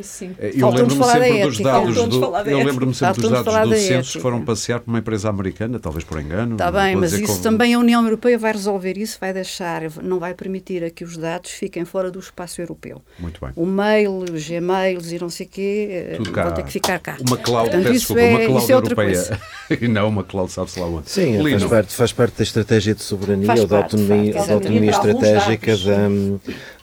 isso, 0.00 0.02
sim. 0.04 0.34
É, 0.38 0.50
Eu 0.54 0.70
lembro-me 0.70 0.96
falar 0.98 1.18
da 1.18 1.24
sempre 1.26 1.42
dos 1.42 1.54
ética. 1.54 1.62
dados 1.72 1.94
do, 2.08 2.50
eu 2.50 2.58
lembro-me 2.64 2.94
sempre 2.94 3.20
dos 3.22 3.30
dados 3.30 3.68
do 3.68 3.76
censo 3.76 4.12
que 4.14 4.20
foram 4.20 4.42
passear 4.44 4.80
por 4.80 4.90
uma 4.90 4.98
empresa 5.00 5.28
americana, 5.28 5.78
talvez 5.78 6.04
por 6.04 6.18
engano. 6.20 6.52
Está 6.54 6.72
bem, 6.72 6.96
mas 6.96 7.12
isso 7.12 7.26
como- 7.26 7.42
também 7.42 7.74
a 7.74 7.78
União 7.78 8.02
Europeia 8.02 8.38
vai 8.38 8.52
resolver 8.52 8.96
isso, 8.96 9.18
vai 9.20 9.34
deixar, 9.34 9.82
não 10.02 10.18
vai 10.18 10.32
permitir 10.32 10.82
a 10.84 10.90
que 10.90 11.04
os 11.04 11.18
dados 11.18 11.50
fiquem 11.50 11.84
fora 11.84 12.10
do 12.10 12.18
espaço 12.18 12.60
europeu. 12.62 13.02
Muito 13.18 13.38
bem. 13.40 13.50
O 13.54 13.66
mail, 13.66 14.24
os 14.32 14.48
Gmails 14.48 15.12
e 15.12 15.18
não 15.18 15.28
sei 15.28 15.44
o 15.44 15.48
quê 15.50 15.97
Tudo 16.16 16.32
cá. 16.32 16.44
vão 16.44 16.52
ter 16.54 16.62
que 16.64 16.72
ficar 16.72 16.98
cá. 16.98 17.16
Uma 17.26 17.36
cloud, 17.36 17.70
Portanto, 17.70 17.82
peço 17.84 17.94
isso 17.94 18.14
desculpa, 18.14 18.20
é- 18.22 18.30
uma 18.30 18.38
cloud 18.46 18.62
isso 18.62 18.72
é 18.72 18.76
outra 18.76 18.92
europeia 19.04 19.40
e 19.80 19.88
não 19.88 20.08
uma 20.08 20.24
cloud 20.24 20.52
sabe-se 20.52 20.78
lá 20.80 20.86
onde. 20.86 21.10
Sim, 21.10 21.38
faz 21.42 21.64
parte, 21.64 21.94
faz 21.94 22.12
parte 22.12 22.36
da 22.38 22.42
estratégia 22.42 22.94
de 22.94 23.02
soberania 23.02 23.46
Faz 23.46 23.60
ou 23.60 23.66
da 23.66 23.78
parte, 23.80 23.96
autonomia, 23.96 24.32
faz, 24.34 24.46
da 24.48 24.54
autonomia 24.54 24.90
estratégica 24.90 25.76
da, 25.76 26.08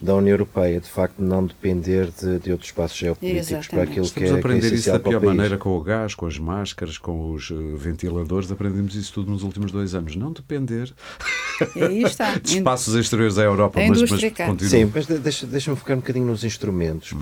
da 0.02 0.14
União 0.14 0.32
Europeia, 0.34 0.80
de 0.80 0.88
facto 0.88 1.18
não 1.18 1.44
depender 1.46 2.08
de, 2.20 2.38
de 2.38 2.52
outros 2.52 2.68
espaços 2.70 2.96
geopolíticos 2.98 3.48
para 3.68 3.84
Exatamente. 3.84 3.90
aquilo 3.90 4.04
que 4.06 4.08
Estamos 4.08 4.28
é, 4.28 4.30
a 4.30 4.32
que 4.32 4.36
é 4.36 4.38
aprender 4.38 4.66
isso 4.66 4.74
essencial 4.74 4.96
da 4.96 5.00
para 5.02 5.10
pior 5.10 5.22
maneira 5.34 5.58
com 5.58 5.70
o 5.76 5.80
gás, 5.82 6.14
com 6.14 6.26
as 6.26 6.38
máscaras, 6.38 6.98
com 6.98 7.32
os 7.32 7.50
eh, 7.50 7.54
ventiladores. 7.76 8.50
Aprendemos 8.50 8.94
isso 8.94 9.12
tudo 9.12 9.30
nos 9.30 9.42
últimos 9.42 9.70
dois 9.72 9.94
anos. 9.94 10.16
Não 10.16 10.32
depender 10.32 10.92
de 12.42 12.56
espaços 12.56 12.94
exteriores 12.94 13.38
à 13.38 13.42
Europa, 13.44 13.80
A 13.80 13.88
mas, 13.88 14.00
mas 14.02 14.10
continua. 14.10 14.56
Sim, 14.68 14.90
mas 14.94 15.06
de- 15.06 15.18
deixa- 15.18 15.46
deixa-me 15.46 15.76
focar 15.76 15.96
um 15.96 16.00
bocadinho 16.00 16.26
nos 16.26 16.44
instrumentos. 16.44 17.12
Uhum. 17.12 17.20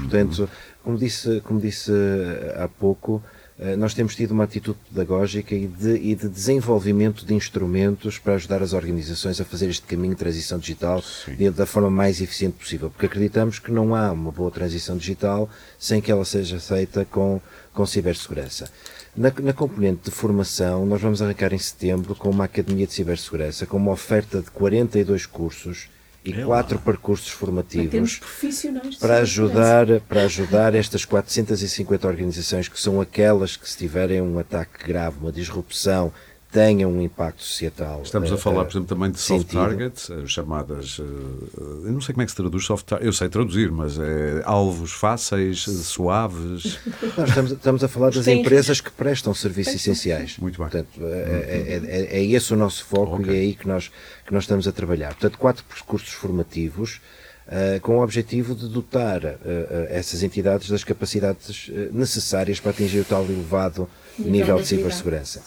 Como 0.84 0.98
disse, 0.98 1.40
como 1.40 1.58
disse 1.58 1.90
eh, 1.90 2.56
há 2.62 2.68
pouco, 2.68 3.22
eh, 3.58 3.74
nós 3.74 3.94
temos 3.94 4.14
tido 4.14 4.32
uma 4.32 4.44
atitude 4.44 4.78
pedagógica 4.92 5.54
e 5.54 5.66
de, 5.66 5.94
e 5.96 6.14
de 6.14 6.28
desenvolvimento 6.28 7.24
de 7.24 7.32
instrumentos 7.32 8.18
para 8.18 8.34
ajudar 8.34 8.62
as 8.62 8.74
organizações 8.74 9.40
a 9.40 9.46
fazer 9.46 9.70
este 9.70 9.86
caminho 9.86 10.12
de 10.12 10.18
transição 10.18 10.58
digital 10.58 11.02
de- 11.38 11.48
da 11.50 11.64
forma 11.64 11.88
mais 11.90 12.20
eficiente 12.20 12.58
possível, 12.58 12.90
porque 12.90 13.06
acreditamos 13.06 13.58
que 13.58 13.72
não 13.72 13.94
há 13.94 14.12
uma 14.12 14.30
boa 14.30 14.50
transição 14.50 14.94
digital 14.98 15.48
sem 15.78 16.02
que 16.02 16.12
ela 16.12 16.24
seja 16.24 16.60
feita 16.60 17.06
com, 17.10 17.40
com 17.72 17.86
cibersegurança. 17.86 18.68
Na, 19.16 19.32
na 19.42 19.54
componente 19.54 20.02
de 20.04 20.10
formação, 20.10 20.84
nós 20.84 21.00
vamos 21.00 21.22
arrancar 21.22 21.54
em 21.54 21.58
setembro 21.58 22.14
com 22.14 22.28
uma 22.28 22.44
Academia 22.44 22.86
de 22.86 22.92
Cibersegurança, 22.92 23.64
com 23.64 23.78
uma 23.78 23.92
oferta 23.92 24.42
de 24.42 24.50
42 24.50 25.24
cursos 25.24 25.88
e 26.24 26.32
É 26.32 26.38
lá. 26.40 26.46
quatro 26.46 26.78
percursos 26.78 27.28
Para 27.28 27.38
formativos 27.38 28.20
para 28.98 29.18
ajudar, 29.18 29.86
para 30.08 30.22
ajudar 30.22 30.74
estas 30.74 31.04
450 31.04 32.06
organizações 32.08 32.68
que 32.68 32.80
são 32.80 33.00
aquelas 33.00 33.56
que 33.56 33.68
se 33.68 33.76
tiverem 33.76 34.22
um 34.22 34.38
ataque 34.38 34.86
grave, 34.86 35.18
uma 35.20 35.30
disrupção, 35.30 36.12
tenham 36.54 36.88
um 36.92 37.02
impacto 37.02 37.42
societal. 37.42 38.00
Estamos 38.04 38.30
a 38.30 38.36
eh, 38.36 38.38
falar, 38.38 38.60
eh, 38.60 38.64
por 38.66 38.70
exemplo, 38.70 38.86
também 38.86 39.10
de 39.10 39.18
soft 39.18 39.40
sentido. 39.50 39.58
targets, 39.60 40.08
eh, 40.08 40.22
chamadas. 40.26 40.98
Eu 41.00 41.90
não 41.92 42.00
sei 42.00 42.14
como 42.14 42.22
é 42.22 42.24
que 42.26 42.30
se 42.30 42.36
traduz 42.36 42.64
soft 42.64 42.86
target. 42.86 43.04
Eu 43.04 43.12
sei 43.12 43.28
traduzir, 43.28 43.72
mas 43.72 43.98
é 43.98 44.40
alvos 44.44 44.92
fáceis, 44.92 45.62
suaves. 45.64 46.78
Nós 47.18 47.28
estamos, 47.28 47.50
estamos 47.50 47.82
a 47.82 47.88
falar 47.88 48.10
das 48.12 48.28
empresas 48.28 48.80
que 48.80 48.92
prestam 48.92 49.34
serviços 49.34 49.74
essenciais. 49.74 50.38
Muito 50.38 50.56
bem. 50.56 50.68
Portanto, 50.68 51.00
é, 51.02 51.80
é- 51.82 51.82
é- 51.84 52.18
é 52.18 52.24
esse 52.24 52.54
o 52.54 52.56
nosso 52.56 52.84
foco 52.84 53.16
Ok. 53.16 53.34
e 53.34 53.36
é 53.36 53.40
aí 53.40 53.54
que 53.54 53.66
nós, 53.66 53.90
que 54.24 54.32
nós 54.32 54.44
estamos 54.44 54.68
a 54.68 54.72
trabalhar. 54.72 55.08
Portanto, 55.08 55.36
quatro 55.36 55.64
percursos 55.64 56.10
formativos 56.12 57.00
eh, 57.48 57.80
com 57.82 57.98
o 57.98 58.02
objetivo 58.02 58.54
de 58.54 58.68
dotar 58.68 59.24
eh, 59.24 59.38
essas 59.90 60.22
entidades 60.22 60.70
das 60.70 60.84
capacidades 60.84 61.68
necessárias 61.92 62.60
para 62.60 62.70
atingir 62.70 63.00
o 63.00 63.04
tal 63.04 63.24
elevado 63.24 63.88
Nível 64.16 64.32
nível 64.32 64.56
de 64.58 64.62
de 64.62 64.68
cibersegurança. 64.68 65.42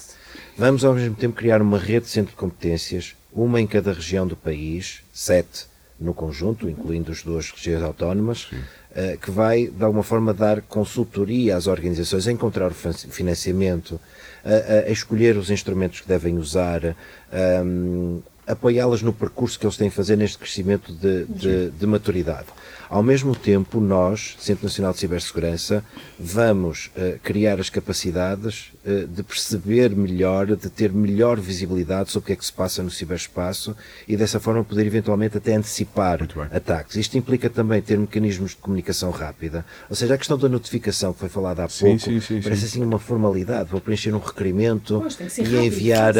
Vamos 0.58 0.84
ao 0.84 0.93
mesmo 0.93 1.16
tempo 1.16 1.36
criar 1.36 1.62
uma 1.62 1.78
rede 1.78 2.05
de 2.05 2.12
centro 2.12 2.32
de 2.32 2.38
competências, 2.38 3.16
uma 3.32 3.62
em 3.62 3.68
cada 3.68 3.93
região 3.93 4.26
do 4.26 4.36
país, 4.36 5.01
sete 5.14 5.66
no 5.99 6.14
conjunto, 6.14 6.70
incluindo 6.70 7.12
as 7.12 7.22
duas 7.24 7.49
regiões 7.51 7.84
autónomas, 7.84 8.47
eh, 8.95 9.18
que 9.22 9.30
vai, 9.32 9.68
de 9.68 9.84
alguma 9.84 10.03
forma, 10.03 10.34
dar 10.34 10.62
consultoria 10.62 11.55
às 11.55 11.68
organizações 11.68 12.28
a 12.28 12.32
encontrar 12.32 12.72
o 12.72 12.74
fin- 12.74 12.93
financiamento, 13.10 13.99
a, 14.43 14.49
a- 14.49 14.80
a 14.88 14.91
escolher 14.91 15.38
os 15.38 15.49
instrumentos 15.51 16.01
que 16.01 16.08
devem 16.08 16.38
usar, 16.38 16.95
ahm, 17.32 18.20
apoiá-las 18.48 19.02
no 19.02 19.12
percurso 19.14 19.60
que 19.60 19.66
eles 19.66 19.78
têm 19.78 19.89
a 19.89 19.91
fazer 19.91 20.16
neste 20.16 20.38
crescimento 20.38 20.91
de, 20.93 21.26
de- 21.26 21.70
de 21.72 21.86
maturidade. 21.86 22.48
Ao 22.89 23.04
mesmo 23.04 23.36
tempo, 23.36 23.82
nós, 23.82 24.38
Centro 24.39 24.64
Nacional 24.64 24.93
de 24.93 25.00
Cibersegurança, 25.00 25.84
vamos 26.18 26.89
eh, 26.95 27.18
criar 27.22 27.60
as 27.60 27.70
capacidades 27.70 28.72
eh, 28.86 29.06
de 29.10 29.24
perceber 29.24 29.89
melhor, 29.93 30.45
de 30.48 30.70
ter 30.70 30.93
melhor 30.93 31.38
visibilidade 31.38 32.10
sobre 32.12 32.24
o 32.24 32.28
que 32.28 32.34
é 32.34 32.36
que 32.38 32.45
se 32.45 32.54
passa 32.54 32.82
no 32.82 32.89
ciberespaço 32.89 33.76
e 34.08 34.16
dessa 34.16 34.39
forma 34.39 34.64
poder 34.64 34.86
eventualmente 34.86 35.36
até 35.38 35.54
antecipar 35.56 36.20
ataques. 36.50 36.95
Isto 36.95 37.18
implica 37.18 37.50
também 37.50 37.82
ter 37.82 37.98
mecanismos 37.98 38.52
de 38.52 38.58
comunicação 38.58 39.12
rápida. 39.12 39.66
Ou 39.89 39.95
seja, 39.95 40.14
a 40.14 40.18
questão 40.18 40.38
da 40.38 40.48
notificação 40.48 41.12
que 41.12 41.20
foi 41.20 41.30
falada 41.30 41.66
há 41.66 41.68
pouco 41.68 42.00
sim, 42.00 42.22
sim, 42.22 42.41
parece 42.41 42.62
sim. 42.62 42.68
assim 42.68 42.84
uma 42.84 43.00
formalidade. 43.00 43.70
Vou 43.70 43.82
preencher 43.82 44.14
um 44.16 44.20
requerimento 44.20 45.04
ser 45.30 45.41
e 45.41 45.43
rápido, 45.43 45.64
enviar. 45.66 46.14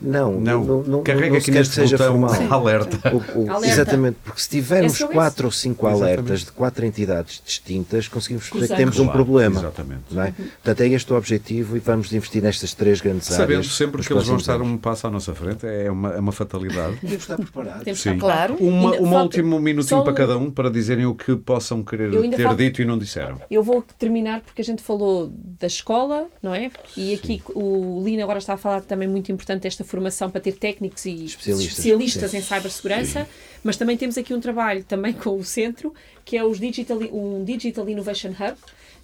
Não, 0.00 0.40
Não, 0.40 0.64
não, 0.64 0.82
não, 0.84 1.02
carrega 1.02 1.34
não 1.34 1.40
quer 1.40 1.52
neste 1.52 1.73
que 1.73 1.73
seja 1.74 1.96
botão 1.98 2.28
formal. 2.28 2.52
alerta. 2.60 3.14
O- 3.14 3.40
o- 3.44 3.50
Alerta. 3.50 3.66
Exatamente, 3.66 4.16
porque 4.24 4.40
se 4.40 4.48
tivermos 4.48 4.94
É 4.94 4.96
só 4.96 5.08
quatro 5.08 5.46
ou 5.46 5.52
cinco 5.52 5.86
Exatamente. 5.86 6.12
alertas 6.18 6.40
de 6.44 6.52
quatro 6.52 6.84
entidades 6.86 7.42
distintas, 7.44 8.08
conseguimos 8.08 8.48
perceber 8.48 8.68
que 8.68 8.76
temos 8.76 8.98
um 8.98 9.04
Claro, 9.04 9.24
problema. 9.24 9.60
exatamente. 9.60 10.02
Não 10.10 10.22
é? 10.22 10.32
Portanto, 10.32 10.80
é 10.80 10.88
este 10.88 11.12
o 11.12 11.16
objetivo 11.16 11.76
e 11.76 11.80
vamos 11.80 12.12
investir 12.12 12.42
nestas 12.42 12.74
três 12.74 13.00
grandes 13.00 13.26
Sabendo 13.28 13.58
áreas. 13.58 13.66
sempre 13.74 13.98
nos 13.98 14.06
que 14.06 14.12
eles 14.12 14.26
vão 14.26 14.36
estar 14.36 14.54
anos. 14.54 14.68
um 14.68 14.76
passo 14.76 15.06
à 15.06 15.10
nossa 15.10 15.34
frente, 15.34 15.66
é 15.66 15.90
uma, 15.90 16.10
é 16.14 16.18
uma 16.20 16.32
fatalidade. 16.32 16.96
Devemos 17.02 17.22
estar 17.24 17.36
preparados. 17.36 17.82
Temos 17.84 18.02
que 18.02 18.08
Sim. 18.08 18.14
estar 18.16 18.26
claro. 18.26 18.54
Uma, 18.60 18.92
Ainda 18.94 19.02
um 19.06 19.22
último 19.22 19.60
minutinho 19.60 19.98
só 19.98 20.02
para 20.02 20.12
um- 20.12 20.16
cada 20.16 20.38
um 20.38 20.50
para 20.50 20.70
dizerem 20.70 21.06
o 21.06 21.14
que 21.14 21.34
possam 21.36 21.82
querer 21.82 22.10
ter 22.30 22.42
falta- 22.42 22.62
dito 22.62 22.82
e 22.82 22.84
não 22.84 22.98
disseram. 22.98 23.40
Eu 23.50 23.62
vou 23.62 23.84
terminar 23.98 24.40
porque 24.40 24.60
a 24.62 24.64
gente 24.64 24.82
falou 24.82 25.32
da 25.60 25.66
escola, 25.66 26.26
não 26.42 26.54
é? 26.54 26.70
E 26.96 27.14
aqui 27.14 27.42
o 27.54 28.02
Lino 28.04 28.22
agora 28.22 28.38
está 28.38 28.54
a 28.54 28.56
falar 28.56 28.80
também 28.82 29.08
muito 29.08 29.30
importante 29.32 29.62
desta 29.62 29.84
formação 29.84 30.30
para 30.30 30.40
ter 30.40 30.52
técnicos 30.52 31.04
e 31.06 31.24
Especialistas. 31.24 31.63
Especialistas 31.64 32.30
Sim. 32.30 32.38
em 32.38 32.42
cibersegurança, 32.42 33.28
mas 33.62 33.76
também 33.76 33.96
temos 33.96 34.18
aqui 34.18 34.34
um 34.34 34.40
trabalho 34.40 34.84
também 34.84 35.12
com 35.12 35.36
o 35.38 35.44
centro, 35.44 35.94
que 36.24 36.36
é 36.36 36.44
os 36.44 36.58
Digital, 36.60 36.98
um 37.12 37.44
Digital 37.44 37.88
Innovation 37.88 38.30
Hub, 38.30 38.56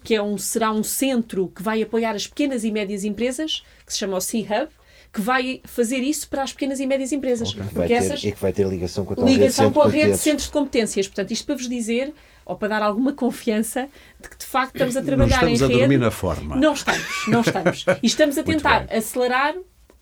que 0.03 0.15
é 0.15 0.21
um, 0.21 0.37
será 0.37 0.71
um 0.71 0.83
centro 0.83 1.51
que 1.55 1.61
vai 1.61 1.81
apoiar 1.81 2.11
as 2.11 2.27
pequenas 2.27 2.63
e 2.63 2.71
médias 2.71 3.03
empresas, 3.03 3.63
que 3.85 3.93
se 3.93 3.99
chama 3.99 4.17
o 4.17 4.21
C-Hub, 4.21 4.69
que 5.13 5.19
vai 5.21 5.61
fazer 5.65 5.97
isso 5.97 6.27
para 6.29 6.41
as 6.43 6.53
pequenas 6.53 6.79
e 6.79 6.87
médias 6.87 7.11
empresas. 7.11 7.53
Porque 7.53 7.87
ter, 7.87 7.93
essas 7.93 8.23
e 8.23 8.31
que 8.31 8.39
vai 8.41 8.53
ter 8.53 8.65
ligação 8.65 9.03
com 9.03 9.13
a 9.13 9.25
rede 9.25 9.37
ligação 9.39 9.65
centro 9.65 9.81
com 9.81 9.87
a 9.87 9.91
de 9.91 9.97
rede 9.97 10.11
de 10.11 10.17
centros 10.17 10.45
de 10.45 10.51
competências. 10.53 11.07
Portanto, 11.07 11.31
isto 11.31 11.45
para 11.45 11.55
vos 11.55 11.67
dizer, 11.67 12.13
ou 12.45 12.55
para 12.55 12.69
dar 12.69 12.81
alguma 12.81 13.11
confiança, 13.11 13.89
de 14.21 14.29
que 14.29 14.37
de 14.37 14.45
facto 14.45 14.75
estamos 14.75 14.95
a 14.95 15.01
Não 15.01 15.05
trabalhar 15.07 15.35
estamos 15.35 15.61
em 15.61 15.63
a 15.63 15.67
rede. 15.67 15.79
dormir 15.79 15.97
na 15.97 16.11
forma. 16.11 16.55
Não 16.55 16.73
estamos, 16.73 17.27
não 17.27 17.41
estamos. 17.41 17.85
E 18.01 18.07
estamos 18.07 18.37
a 18.37 18.43
tentar 18.43 18.87
acelerar 18.89 19.53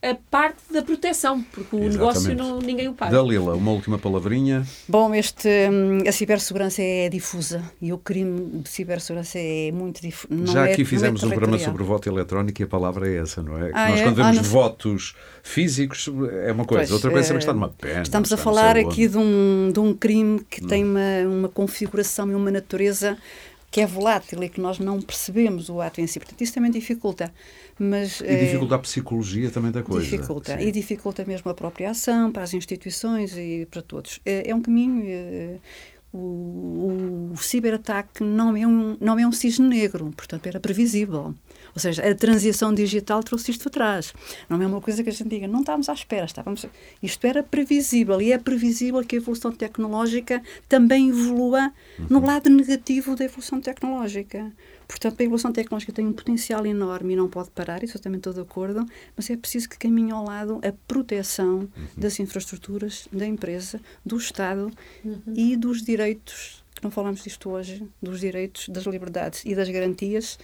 a 0.01 0.15
parte 0.31 0.57
da 0.71 0.81
proteção, 0.81 1.41
porque 1.51 1.75
o 1.75 1.79
Exatamente. 1.83 1.97
negócio 1.97 2.35
não, 2.35 2.59
ninguém 2.59 2.87
o 2.87 2.93
paga. 2.93 3.11
Dalila, 3.11 3.53
uma 3.55 3.71
última 3.71 3.97
palavrinha. 3.99 4.65
Bom, 4.87 5.13
este, 5.13 5.49
hum, 5.69 6.07
a 6.07 6.11
cibersegurança 6.13 6.81
é 6.81 7.09
difusa 7.09 7.61
e 7.81 7.91
o 7.91 7.97
crime 7.97 8.61
de 8.61 8.69
cibersegurança 8.69 9.37
é 9.37 9.71
muito 9.73 10.01
difuso. 10.01 10.47
Já 10.47 10.63
aqui 10.65 10.85
fizemos 10.85 11.21
um 11.23 11.29
programa 11.29 11.59
sobre 11.59 11.83
o 11.83 11.85
voto 11.85 12.07
eletrónico 12.07 12.61
e 12.61 12.63
a 12.63 12.67
palavra 12.67 13.09
é 13.09 13.17
essa, 13.17 13.43
não 13.43 13.61
é? 13.61 13.71
Que 13.71 13.77
Ah, 13.77 13.89
nós, 13.89 13.99
é? 13.99 14.03
quando 14.03 14.19
Ah, 14.21 14.23
vemos 14.23 14.37
não 14.37 14.43
sei. 14.43 14.53
votos 14.53 15.15
físicos, 15.43 16.09
é 16.45 16.51
uma 16.51 16.63
coisa. 16.65 16.83
Pois, 16.83 16.91
Outra 16.91 17.11
coisa 17.11 17.25
é 17.25 17.27
saber 17.27 17.35
eh, 17.35 17.39
que 17.39 17.43
está 17.43 17.53
numa 17.53 17.69
pena. 17.69 18.01
Estamos 18.01 18.31
a 18.31 18.37
falar 18.37 18.77
aqui 18.77 19.07
de 19.07 19.17
um, 19.17 19.69
de 19.73 19.79
um 19.79 19.93
crime 19.93 20.39
que 20.49 20.63
Hum. 20.63 20.67
tem 20.67 20.83
uma, 20.85 20.99
uma 21.27 21.49
configuração 21.49 22.31
e 22.31 22.35
uma 22.35 22.51
natureza 22.51 23.17
que 23.71 23.81
é 23.81 23.85
volátil 23.85 24.43
e 24.43 24.49
que 24.49 24.59
nós 24.59 24.79
não 24.79 25.01
percebemos 25.01 25.69
o 25.69 25.79
ato 25.81 26.01
em 26.01 26.07
si. 26.07 26.19
Portanto, 26.19 26.41
isso 26.41 26.53
também 26.53 26.71
dificulta. 26.71 27.31
Mas, 27.77 28.19
E 28.21 28.25
eh, 28.25 28.45
dificulta 28.45 28.75
a 28.75 28.79
psicologia 28.79 29.49
também 29.51 29.71
da 29.71 29.83
coisa. 29.83 30.09
Dificulta. 30.09 30.57
Sim. 30.57 30.67
E 30.67 30.71
dificulta 30.71 31.23
mesmo 31.25 31.49
a 31.51 31.53
própria 31.53 31.91
ação 31.91 32.31
para 32.31 32.43
as 32.43 32.53
instituições 32.53 33.37
e 33.37 33.67
para 33.69 33.81
todos. 33.81 34.19
É, 34.25 34.49
é 34.49 34.55
um 34.55 34.61
caminho. 34.61 35.03
eh, 35.07 35.57
o, 36.11 37.29
o 37.33 37.37
ciberataque 37.37 38.23
não 38.23 38.55
é, 38.57 38.65
um, 38.65 38.97
não 38.99 39.19
é 39.19 39.27
um 39.27 39.31
cisne 39.31 39.67
negro, 39.67 40.11
portanto 40.17 40.47
era 40.47 40.59
previsível. 40.59 41.35
Ou 41.75 41.79
seja, 41.79 42.07
a 42.07 42.15
transição 42.15 42.73
digital 42.73 43.23
trouxe 43.23 43.51
isto 43.51 43.67
atrás. 43.67 44.13
Não 44.49 44.61
é 44.61 44.67
uma 44.67 44.81
coisa 44.81 45.03
que 45.03 45.09
a 45.09 45.11
gente 45.11 45.29
diga, 45.29 45.47
não 45.47 45.61
estávamos 45.61 45.89
à 45.89 45.93
espera, 45.93 46.25
estávamos. 46.25 46.65
Isto 47.01 47.27
era 47.27 47.43
previsível 47.43 48.21
e 48.21 48.31
é 48.31 48.37
previsível 48.37 49.03
que 49.03 49.15
a 49.15 49.19
evolução 49.19 49.51
tecnológica 49.51 50.41
também 50.67 51.09
evolua 51.09 51.71
uhum. 51.97 52.07
no 52.09 52.25
lado 52.25 52.49
negativo 52.49 53.15
da 53.15 53.25
evolução 53.25 53.61
tecnológica. 53.61 54.51
Portanto, 54.87 55.21
a 55.21 55.23
evolução 55.23 55.51
tecnológica 55.51 55.93
tem 55.93 56.07
um 56.07 56.13
potencial 56.13 56.65
enorme 56.65 57.13
e 57.13 57.15
não 57.15 57.29
pode 57.29 57.51
parar, 57.51 57.83
isso 57.83 57.97
eu 57.97 58.01
também 58.01 58.17
estou 58.17 58.33
de 58.33 58.41
acordo, 58.41 58.83
mas 59.15 59.29
é 59.29 59.37
preciso 59.37 59.69
que 59.69 59.77
caminhe 59.77 60.11
ao 60.11 60.25
lado 60.25 60.59
a 60.63 60.73
proteção 60.87 61.59
uhum. 61.59 61.69
das 61.95 62.19
infraestruturas 62.19 63.07
da 63.13 63.25
empresa, 63.25 63.79
do 64.03 64.17
Estado 64.17 64.71
uhum. 65.05 65.21
e 65.35 65.55
dos 65.55 65.83
direitos, 65.83 66.63
que 66.73 66.83
não 66.83 66.89
falamos 66.89 67.23
disto 67.23 67.51
hoje, 67.51 67.87
dos 68.01 68.19
direitos, 68.19 68.67
das 68.67 68.85
liberdades 68.85 69.43
e 69.45 69.53
das 69.53 69.69
garantias 69.69 70.39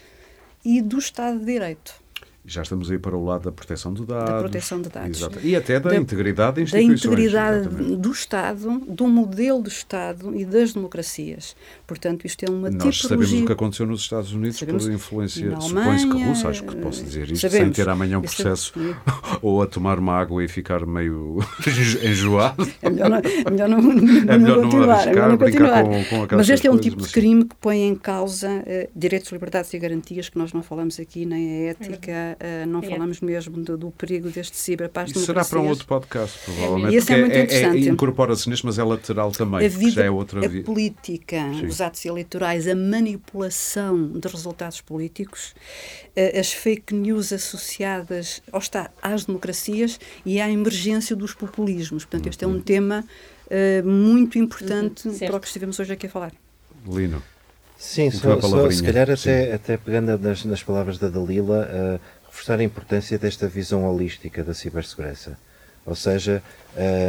e 0.66 0.82
do 0.82 0.98
Estado 0.98 1.40
de 1.40 1.46
Direito. 1.46 2.05
Já 2.48 2.62
estamos 2.62 2.92
aí 2.92 3.00
para 3.00 3.16
o 3.16 3.24
lado 3.24 3.46
da 3.46 3.52
proteção 3.52 3.94
de 3.94 4.06
dados. 4.06 4.30
Da 4.30 4.40
proteção 4.40 4.82
de 4.82 4.90
dados. 4.90 5.18
Exato. 5.18 5.40
E 5.44 5.56
até 5.56 5.80
da, 5.80 5.90
da 5.90 5.96
integridade 5.96 6.62
das 6.62 6.74
instituições. 6.74 7.02
Da 7.02 7.08
integridade 7.10 7.58
exatamente. 7.58 7.96
do 7.98 8.12
Estado, 8.12 8.80
do 8.88 9.08
modelo 9.08 9.62
do 9.62 9.70
Estado 9.70 10.36
e 10.36 10.46
das 10.46 10.74
democracias. 10.74 11.56
Portanto, 11.88 12.26
isto 12.26 12.44
é 12.44 12.50
uma 12.50 12.70
Nós 12.70 12.98
tipologia... 12.98 13.10
sabemos 13.10 13.34
o 13.34 13.46
que 13.46 13.52
aconteceu 13.52 13.86
nos 13.88 14.02
Estados 14.02 14.32
Unidos 14.32 14.58
sabemos, 14.58 14.86
por 14.86 14.94
influência, 14.94 15.60
supõe-se 15.60 16.08
que 16.08 16.24
russa, 16.24 16.50
acho 16.50 16.64
que 16.64 16.76
posso 16.76 17.04
dizer 17.04 17.32
isto, 17.32 17.42
sabemos, 17.42 17.76
sem 17.76 17.86
ter 17.86 17.90
amanhã 17.90 18.20
um 18.20 18.22
processo, 18.22 18.74
ou 19.42 19.62
a 19.62 19.68
tomar 19.68 19.98
uma 19.98 20.14
água 20.14 20.44
e 20.44 20.48
ficar 20.48 20.86
meio 20.86 21.40
enjoado. 22.04 22.68
É 22.82 22.90
melhor 22.90 23.10
não, 23.10 23.18
é 23.18 23.50
melhor 23.50 23.70
não, 23.70 23.82
não, 23.82 24.34
é 24.34 24.38
melhor 24.38 24.58
não 24.58 24.64
continuar. 24.64 24.90
Arriscar, 24.90 25.08
é 25.08 25.14
melhor 25.14 25.30
não 25.30 25.38
continuar. 25.38 25.84
Com, 25.84 26.28
com 26.28 26.36
mas 26.36 26.50
este 26.50 26.68
é 26.68 26.72
um 26.72 26.78
tipo 26.78 27.02
de 27.02 27.10
crime 27.10 27.46
que 27.46 27.56
põe 27.56 27.82
em 27.82 27.96
causa 27.96 28.50
uh, 28.50 28.90
direitos, 28.96 29.32
liberdades 29.32 29.74
e 29.74 29.80
garantias 29.80 30.30
que 30.30 30.38
nós 30.38 30.54
não 30.54 30.62
falamos 30.62 31.00
aqui, 31.00 31.26
nem 31.26 31.50
a 31.50 31.70
ética 31.72 32.35
uh, 32.36 32.66
não 32.68 32.80
é. 32.80 32.90
falamos 32.90 33.22
mesmo 33.22 33.58
do, 33.64 33.78
do, 33.78 33.92
perigo 33.92 34.30
deste 34.30 34.58
ciberpaz 34.58 35.12
Isso 35.12 35.26
será 35.26 35.44
para 35.44 35.60
um 35.60 35.68
outro 35.68 35.86
podcast, 35.86 36.40
provavelmente. 36.46 36.96
Esse 36.96 37.14
é 37.14 37.18
muito 37.18 37.38
interessante. 37.38 37.86
É, 37.86 37.88
é, 37.88 37.92
Incorpora-se 37.92 38.50
neste, 38.50 38.66
mas 38.66 38.80
é 38.80 38.84
lateral 38.84 39.32
também, 39.32 39.66
a 39.66 39.70
vida, 39.70 39.92
já 39.92 40.04
é 40.04 40.10
outra 40.10 40.46
A 40.46 40.64
política, 40.64 41.38
Sim. 41.54 41.66
os 41.66 41.82
atos 41.82 42.06
eleitorais, 42.06 42.68
a 42.68 42.76
manipulação 42.76 44.08
de 44.10 44.28
resultados 44.28 44.82
políticos, 44.82 45.54
as 46.40 46.54
fake 46.54 46.94
news 46.94 47.34
associadas 47.34 48.42
está, 48.54 48.90
às 49.02 49.26
democracias 49.26 50.00
e 50.26 50.40
à 50.40 50.50
emergência 50.50 51.16
dos 51.16 51.34
populismos. 51.34 52.06
Portanto, 52.06 52.28
este 52.28 52.44
é 52.44 52.48
um 52.48 52.54
uhum. 52.54 52.62
tema 52.62 53.06
uh, 53.46 53.88
muito 53.88 54.38
importante 54.38 55.08
uhum, 55.08 55.18
para 55.18 55.38
o 55.38 55.40
que 55.40 55.48
estivemos 55.48 55.80
hoje 55.80 55.94
aqui 55.94 56.08
a 56.08 56.10
falar. 56.10 56.32
Lino. 56.88 57.22
Sim, 57.78 58.10
só, 58.10 58.40
só, 58.40 58.72
se 58.72 58.82
calhar 58.82 59.10
até, 59.12 59.54
até 59.54 59.76
pegando 59.76 60.18
nas, 60.18 60.46
nas 60.46 60.64
palavras 60.64 60.98
da 60.98 61.10
Dalila, 61.10 61.68
uh, 61.68 62.00
reforçar 62.46 62.60
a 62.60 62.64
importância 62.64 63.18
desta 63.18 63.48
visão 63.48 63.86
holística 63.86 64.44
da 64.44 64.54
cibersegurança. 64.54 65.38
Ou 65.84 65.96
seja, 65.96 66.44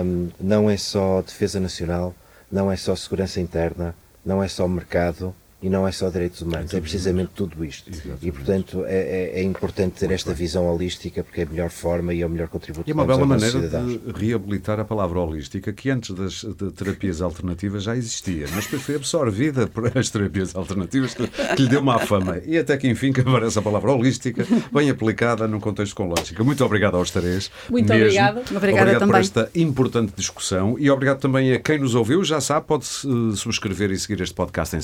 um, 0.04 0.30
não 0.40 0.70
é 0.70 0.76
só 0.78 1.20
defesa 1.20 1.60
nacional, 1.60 2.14
não 2.50 2.72
é 2.72 2.76
só 2.76 2.96
segurança 2.96 3.40
interna, 3.40 3.94
não 4.24 4.42
é 4.42 4.48
só 4.48 4.66
mercado, 4.66 5.34
e 5.62 5.70
não 5.70 5.88
é 5.88 5.92
só 5.92 6.10
direitos 6.10 6.42
humanos, 6.42 6.74
é 6.74 6.80
precisamente 6.80 7.30
tudo 7.34 7.64
isto. 7.64 7.88
Exatamente. 7.90 8.26
E, 8.26 8.30
portanto, 8.32 8.84
é, 8.86 8.96
é, 8.96 9.40
é, 9.40 9.42
importante 9.42 9.98
ter 9.98 10.10
esta 10.10 10.34
visão 10.34 10.66
holística 10.66 11.24
porque 11.24 11.40
é 11.40 11.44
a 11.44 11.46
melhor 11.46 11.70
forma 11.70 12.12
e 12.12 12.20
é 12.20 12.26
o 12.26 12.28
melhor 12.28 12.48
contributo 12.48 12.88
E 12.88 12.90
é 12.90 12.94
uma 12.94 13.06
bela 13.06 13.24
maneira 13.24 13.60
de 13.60 14.00
reabilitar 14.14 14.78
a 14.78 14.84
palavra 14.84 15.18
holística 15.18 15.72
que 15.72 15.88
antes 15.88 16.14
das 16.14 16.44
terapias 16.76 17.22
alternativas 17.22 17.84
já 17.84 17.96
existia, 17.96 18.46
mas 18.54 18.64
depois 18.64 18.82
foi 18.82 18.96
absorvida 18.96 19.66
por 19.66 19.96
as 19.96 20.10
terapias 20.10 20.54
alternativas 20.54 21.14
que, 21.14 21.26
que 21.26 21.62
lhe 21.62 21.68
deu 21.68 21.82
má 21.82 21.98
fama. 22.00 22.38
E 22.44 22.58
até 22.58 22.76
que, 22.76 22.88
enfim, 22.88 23.12
que 23.12 23.20
aparece 23.20 23.58
a 23.58 23.62
palavra 23.62 23.92
holística 23.92 24.46
bem 24.70 24.90
aplicada 24.90 25.48
num 25.48 25.58
contexto 25.58 25.96
com 25.96 26.06
lógica. 26.06 26.44
Muito 26.44 26.62
obrigado 26.64 26.96
aos 26.96 27.10
três. 27.10 27.50
Muito 27.70 27.90
obrigado. 27.92 28.40
Obrigada 28.40 28.56
obrigado 28.56 28.98
também. 28.98 29.08
por 29.08 29.20
esta 29.20 29.50
importante 29.54 30.12
discussão 30.14 30.76
e 30.78 30.90
obrigado 30.90 31.18
também 31.18 31.52
a 31.54 31.58
quem 31.58 31.78
nos 31.78 31.94
ouviu. 31.94 32.22
Já 32.22 32.40
sabe, 32.42 32.66
pode 32.66 32.84
subscrever 32.84 33.90
e 33.90 33.98
seguir 33.98 34.20
este 34.20 34.34
podcast 34.34 34.76
em 34.76 34.80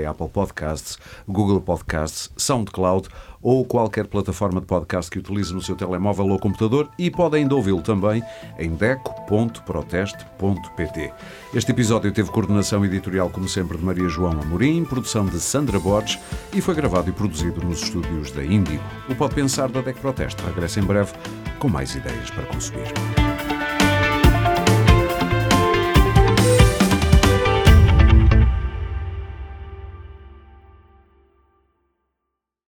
Spotify, 0.00 0.06
Apple 0.06 0.28
Podcasts, 0.28 0.98
Google 1.28 1.60
Podcasts, 1.60 2.32
SoundCloud 2.36 3.08
ou 3.42 3.64
qualquer 3.64 4.06
plataforma 4.06 4.60
de 4.60 4.66
podcast 4.66 5.10
que 5.10 5.18
utilize 5.18 5.54
no 5.54 5.62
seu 5.62 5.74
telemóvel 5.74 6.28
ou 6.28 6.38
computador 6.38 6.90
e 6.98 7.10
pode 7.10 7.36
ainda 7.36 7.54
ouvi-lo 7.54 7.80
também 7.80 8.22
em 8.58 8.68
deco.proteste.pt. 8.70 11.12
Este 11.54 11.70
episódio 11.70 12.12
teve 12.12 12.30
coordenação 12.30 12.84
editorial, 12.84 13.30
como 13.30 13.48
sempre, 13.48 13.78
de 13.78 13.84
Maria 13.84 14.08
João 14.08 14.38
Amorim, 14.40 14.84
produção 14.84 15.24
de 15.24 15.40
Sandra 15.40 15.80
Borges 15.80 16.18
e 16.52 16.60
foi 16.60 16.74
gravado 16.74 17.08
e 17.08 17.12
produzido 17.12 17.64
nos 17.64 17.82
estúdios 17.82 18.30
da 18.32 18.44
Índigo. 18.44 18.82
O 19.08 19.14
Pode 19.14 19.34
Pensar 19.34 19.70
da 19.70 19.80
DEC 19.80 19.98
Proteste 20.00 20.44
regressa 20.44 20.80
em 20.80 20.84
breve 20.84 21.14
com 21.58 21.68
mais 21.68 21.94
ideias 21.94 22.30
para 22.30 22.44
consumir. 22.44 22.92